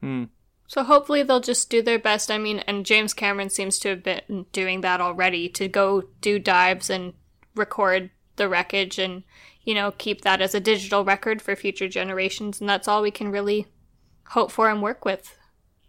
Hmm. 0.01 0.25
So 0.67 0.83
hopefully 0.83 1.23
they'll 1.23 1.39
just 1.39 1.71
do 1.71 1.81
their 1.81 1.97
best. 1.97 2.29
I 2.29 2.37
mean, 2.37 2.59
and 2.59 2.85
James 2.85 3.13
Cameron 3.15 3.49
seems 3.49 3.79
to 3.79 3.89
have 3.89 4.03
been 4.03 4.45
doing 4.51 4.81
that 4.81 5.01
already 5.01 5.49
to 5.49 5.67
go 5.67 6.03
do 6.21 6.37
dives 6.37 6.91
and 6.91 7.13
record 7.55 8.09
the 8.35 8.47
wreckage 8.49 8.97
and, 8.99 9.23
you 9.63 9.73
know, 9.73 9.91
keep 9.97 10.21
that 10.21 10.41
as 10.41 10.55
a 10.55 10.59
digital 10.59 11.03
record 11.03 11.41
for 11.41 11.55
future 11.55 11.87
generations. 11.87 12.59
And 12.59 12.69
that's 12.69 12.87
all 12.87 13.01
we 13.01 13.11
can 13.11 13.31
really 13.31 13.67
hope 14.29 14.51
for 14.51 14.69
and 14.69 14.81
work 14.81 15.05
with. 15.05 15.35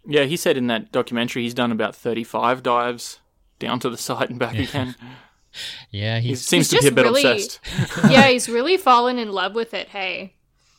Yeah, 0.05 0.23
he 0.23 0.35
said 0.35 0.57
in 0.57 0.67
that 0.67 0.91
documentary 0.91 1.43
he's 1.43 1.53
done 1.53 1.71
about 1.71 1.95
35 1.95 2.63
dives 2.63 3.19
down 3.59 3.79
to 3.81 3.89
the 3.89 3.97
site 3.97 4.29
and 4.29 4.39
back 4.39 4.57
again. 4.57 4.95
Yeah, 5.89 6.19
He 6.19 6.35
seems 6.35 6.71
He's 6.71 6.79
to 6.79 6.85
be 6.85 6.93
a 6.93 6.95
bit 6.95 7.01
really- 7.03 7.29
obsessed. 7.29 7.59
yeah, 8.09 8.27
he's 8.29 8.47
really 8.47 8.77
fallen 8.77 9.19
in 9.19 9.33
love 9.33 9.53
with 9.53 9.73
it. 9.73 9.89
Hey. 9.89 10.35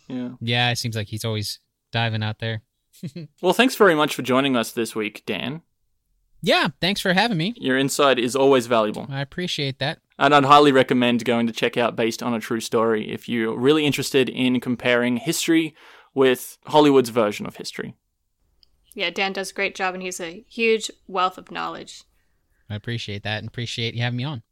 Yeah. 0.08 0.30
yeah, 0.40 0.70
it 0.70 0.76
seems 0.78 0.96
like 0.96 1.08
he's 1.08 1.26
always 1.26 1.60
diving 1.90 2.22
out 2.22 2.38
there. 2.38 2.62
Well, 3.42 3.52
thanks 3.52 3.74
very 3.76 3.94
much 3.94 4.14
for 4.14 4.22
joining 4.22 4.56
us 4.56 4.72
this 4.72 4.94
week, 4.94 5.24
Dan. 5.26 5.60
Yeah, 6.40 6.68
thanks 6.80 7.02
for 7.02 7.12
having 7.12 7.36
me. 7.36 7.52
Your 7.58 7.76
insight 7.76 8.18
is 8.18 8.34
always 8.34 8.66
valuable. 8.66 9.06
I 9.10 9.20
appreciate 9.20 9.78
that. 9.80 9.98
And 10.22 10.32
I'd 10.32 10.44
highly 10.44 10.70
recommend 10.70 11.24
going 11.24 11.48
to 11.48 11.52
check 11.52 11.76
out 11.76 11.96
Based 11.96 12.22
on 12.22 12.32
a 12.32 12.38
True 12.38 12.60
Story 12.60 13.10
if 13.10 13.28
you're 13.28 13.58
really 13.58 13.84
interested 13.84 14.28
in 14.28 14.60
comparing 14.60 15.16
history 15.16 15.74
with 16.14 16.58
Hollywood's 16.66 17.08
version 17.08 17.44
of 17.44 17.56
history. 17.56 17.96
Yeah, 18.94 19.10
Dan 19.10 19.32
does 19.32 19.50
a 19.50 19.54
great 19.54 19.74
job 19.74 19.94
and 19.94 20.02
he's 20.02 20.20
a 20.20 20.44
huge 20.48 20.92
wealth 21.08 21.38
of 21.38 21.50
knowledge. 21.50 22.04
I 22.70 22.76
appreciate 22.76 23.24
that 23.24 23.38
and 23.38 23.48
appreciate 23.48 23.94
you 23.94 24.02
having 24.02 24.18
me 24.18 24.22
on. 24.22 24.42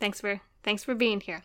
Thanks 0.00 0.20
for 0.20 0.40
thanks 0.64 0.82
for 0.82 0.96
being 0.96 1.20
here. 1.20 1.44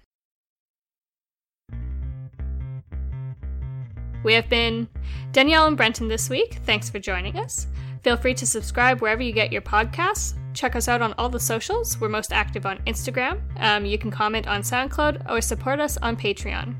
We 4.24 4.34
have 4.34 4.50
been 4.50 4.88
Danielle 5.34 5.68
and 5.68 5.78
Brenton 5.78 6.08
this 6.08 6.32
week. 6.32 6.62
Thanks 6.66 6.90
for 6.90 6.98
joining 6.98 7.38
us. 7.38 7.68
Feel 8.02 8.18
free 8.18 8.34
to 8.34 8.48
subscribe 8.48 9.02
wherever 9.02 9.22
you 9.22 9.34
get 9.34 9.52
your 9.52 9.62
podcasts. 9.62 10.36
Check 10.56 10.76
us 10.76 10.88
out 10.88 11.02
on 11.02 11.14
all 11.18 11.30
the 11.30 11.40
socials. 11.40 12.00
We're 12.00 12.10
most 12.10 12.34
active 12.34 12.66
on 12.66 12.80
Instagram. 12.88 13.42
Um, 13.58 13.86
you 13.86 13.98
can 13.98 14.10
comment 14.10 14.48
on 14.48 14.62
SoundCloud 14.62 15.30
or 15.30 15.42
support 15.42 15.80
us 15.80 15.98
on 15.98 16.16
Patreon. 16.16 16.78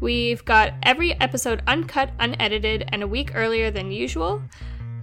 We've 0.00 0.44
got 0.44 0.74
every 0.82 1.20
episode 1.20 1.62
uncut, 1.66 2.10
unedited, 2.18 2.88
and 2.88 3.02
a 3.02 3.06
week 3.06 3.32
earlier 3.34 3.70
than 3.70 3.92
usual, 3.92 4.42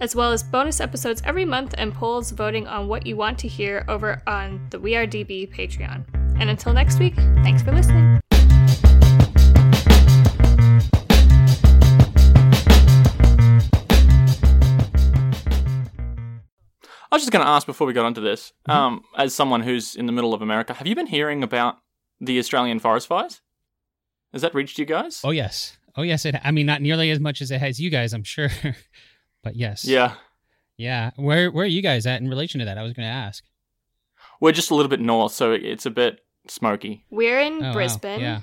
as 0.01 0.15
well 0.15 0.31
as 0.31 0.43
bonus 0.43 0.79
episodes 0.79 1.21
every 1.25 1.45
month 1.45 1.75
and 1.77 1.93
polls 1.93 2.31
voting 2.31 2.67
on 2.67 2.87
what 2.87 3.05
you 3.05 3.15
want 3.15 3.37
to 3.39 3.47
hear 3.47 3.85
over 3.87 4.21
on 4.25 4.65
the 4.71 4.79
We 4.79 4.95
Are 4.95 5.05
DB 5.05 5.53
Patreon. 5.53 6.03
And 6.39 6.49
until 6.49 6.73
next 6.73 6.99
week, 6.99 7.15
thanks 7.15 7.61
for 7.61 7.71
listening. 7.71 8.19
Was 17.19 17.23
just 17.23 17.31
going 17.31 17.43
to 17.45 17.49
ask 17.49 17.65
before 17.67 17.85
we 17.87 17.93
got 17.93 18.05
onto 18.05 18.21
this, 18.21 18.53
Mm-hmm. 18.67 18.77
um, 18.79 19.03
as 19.17 19.33
someone 19.33 19.61
who's 19.61 19.95
in 19.95 20.05
the 20.05 20.11
middle 20.11 20.33
of 20.33 20.41
America, 20.41 20.73
have 20.73 20.87
you 20.87 20.95
been 20.95 21.07
hearing 21.07 21.43
about 21.43 21.77
the 22.19 22.39
Australian 22.39 22.79
forest 22.79 23.07
fires? 23.07 23.41
Has 24.33 24.41
that 24.41 24.53
reached 24.53 24.77
you 24.79 24.85
guys? 24.85 25.21
Oh 25.23 25.31
yes, 25.31 25.77
oh 25.95 26.03
yes. 26.03 26.25
It. 26.25 26.35
I 26.43 26.51
mean, 26.51 26.65
not 26.65 26.81
nearly 26.81 27.09
as 27.11 27.19
much 27.19 27.41
as 27.41 27.49
it 27.51 27.59
has 27.59 27.79
you 27.79 27.89
guys, 27.89 28.13
I'm 28.13 28.23
sure, 28.23 28.49
but 29.43 29.55
yes. 29.55 29.85
Yeah, 29.85 30.13
Yeah. 30.77 31.11
Where 31.15 31.49
Where 31.51 31.63
are 31.63 31.67
you 31.67 31.81
guys 31.81 32.05
at 32.05 32.21
in 32.21 32.29
relation 32.29 32.59
to 32.59 32.65
that? 32.65 32.77
I 32.77 32.83
was 32.83 32.93
going 32.93 33.07
to 33.07 33.13
ask. 33.13 33.43
we're 34.39 34.51
just 34.51 34.69
a 34.71 34.75
little 34.75 34.89
bit 34.89 34.99
north, 34.99 35.31
so 35.33 35.51
it's 35.51 35.85
a 35.85 35.89
bit 35.91 36.19
smoky. 36.47 37.05
We're 37.09 37.39
in 37.39 37.55
Oh, 37.63 37.67
wow. 37.67 37.73
Brisbane. 37.73 38.19
Yeah. 38.19 38.41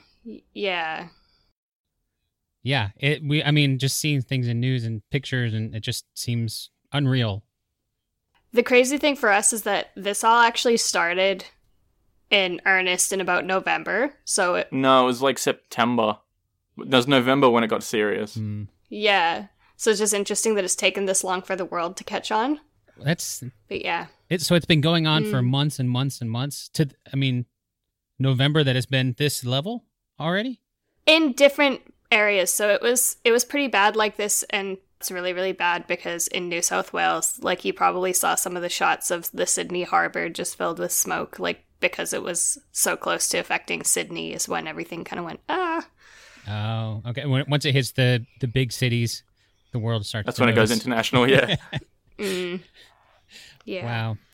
Yeah. 0.53 1.09
Yeah. 2.63 2.89
It. 2.99 3.23
We. 3.23 3.43
I 3.45 3.51
mean, 3.53 3.79
just 3.79 3.99
seeing 4.01 4.23
things 4.23 4.49
in 4.49 4.59
news 4.61 4.85
and 4.85 5.03
pictures, 5.11 5.55
and 5.55 5.75
it 5.75 5.81
just 5.81 6.05
seems 6.15 6.71
unreal. 6.93 7.45
The 8.57 8.63
crazy 8.63 8.97
thing 8.97 9.17
for 9.17 9.31
us 9.31 9.53
is 9.53 9.63
that 9.65 9.91
this 9.97 10.25
all 10.25 10.41
actually 10.41 10.79
started 10.79 11.45
in 12.31 12.61
earnest 12.65 13.13
in 13.13 13.21
about 13.21 13.45
November. 13.45 14.15
So, 14.25 14.55
it, 14.55 14.73
No, 14.73 15.03
it 15.03 15.07
was 15.07 15.21
like 15.21 15.37
September. 15.39 16.17
It 16.79 16.89
was 16.89 17.07
November 17.07 17.51
when 17.51 17.65
it 17.65 17.69
got 17.69 17.83
serious. 17.83 18.37
Mm. 18.37 18.69
yeah. 18.89 19.49
So 19.77 19.91
it's 19.91 20.01
just 20.01 20.15
interesting 20.15 20.55
that 20.55 20.65
it's 20.65 20.75
taken 20.75 21.05
this 21.05 21.23
long 21.23 21.43
for 21.43 21.55
the 21.55 21.67
world 21.67 21.99
to 21.99 22.05
catch 22.05 22.33
on. 22.33 22.59
That's 22.97 23.45
But 23.69 23.85
yeah. 23.85 24.07
it. 24.31 24.41
So 24.41 24.55
it's 24.55 24.65
been 24.65 24.81
going 24.81 25.07
on 25.07 25.25
for 25.25 25.43
Mm. 25.43 25.49
months 25.51 25.79
and 25.79 25.91
months 25.91 26.23
and 26.23 26.31
months. 26.31 26.71
To. 26.71 26.89
I 27.13 27.17
mean, 27.17 27.45
November 28.19 28.65
that 28.65 28.75
has 28.75 28.87
been 28.87 29.15
this 29.19 29.45
level 29.45 29.85
already. 30.19 30.61
in 31.05 31.33
different 31.35 31.83
areas 32.11 32.51
so 32.55 32.71
it 32.71 32.81
was 32.81 33.17
it 33.25 33.33
was 33.33 33.45
pretty 33.45 33.67
bad 33.69 33.97
like 33.97 34.17
this 34.17 34.45
and 34.51 34.79
it's 34.99 35.11
really 35.11 35.33
really 35.33 35.53
bad 35.53 35.87
because 35.87 36.27
in 36.29 36.49
new 36.49 36.63
south 36.63 36.93
wales 36.93 37.39
like 37.43 37.65
you 37.65 37.73
probably 37.73 38.13
saw 38.13 38.35
some 38.35 38.57
of 38.57 38.63
the 38.63 38.69
shots 38.69 39.11
of 39.11 39.31
the 39.33 39.47
sydney 39.47 39.83
harbor 39.83 40.29
just 40.29 40.57
filled 40.57 40.79
with 40.79 40.93
smoke 40.93 41.39
like 41.39 41.65
because 41.81 42.13
it 42.13 42.23
was 42.23 42.59
so 42.73 42.97
close 42.97 43.29
to 43.29 43.39
affecting 43.39 43.83
sydney 43.83 44.33
is 44.33 44.49
when 44.49 44.67
everything 44.67 45.05
kind 45.05 45.21
of 45.21 45.27
went 45.27 45.41
ah 45.49 45.87
Oh, 46.49 47.03
okay. 47.07 47.27
When, 47.27 47.45
once 47.49 47.65
it 47.65 47.73
hits 47.73 47.93
the 47.93 48.25
the 48.41 48.47
big 48.47 48.73
cities, 48.73 49.23
the 49.73 49.79
world 49.79 50.07
starts. 50.07 50.27
That's 50.27 50.37
to 50.37 50.43
when 50.43 50.51
it 50.51 50.55
goes 50.55 50.71
international, 50.71 51.29
yeah. 51.29 51.57
mm. 52.19 52.61
yeah 53.65 53.85
Wow. 53.85 54.19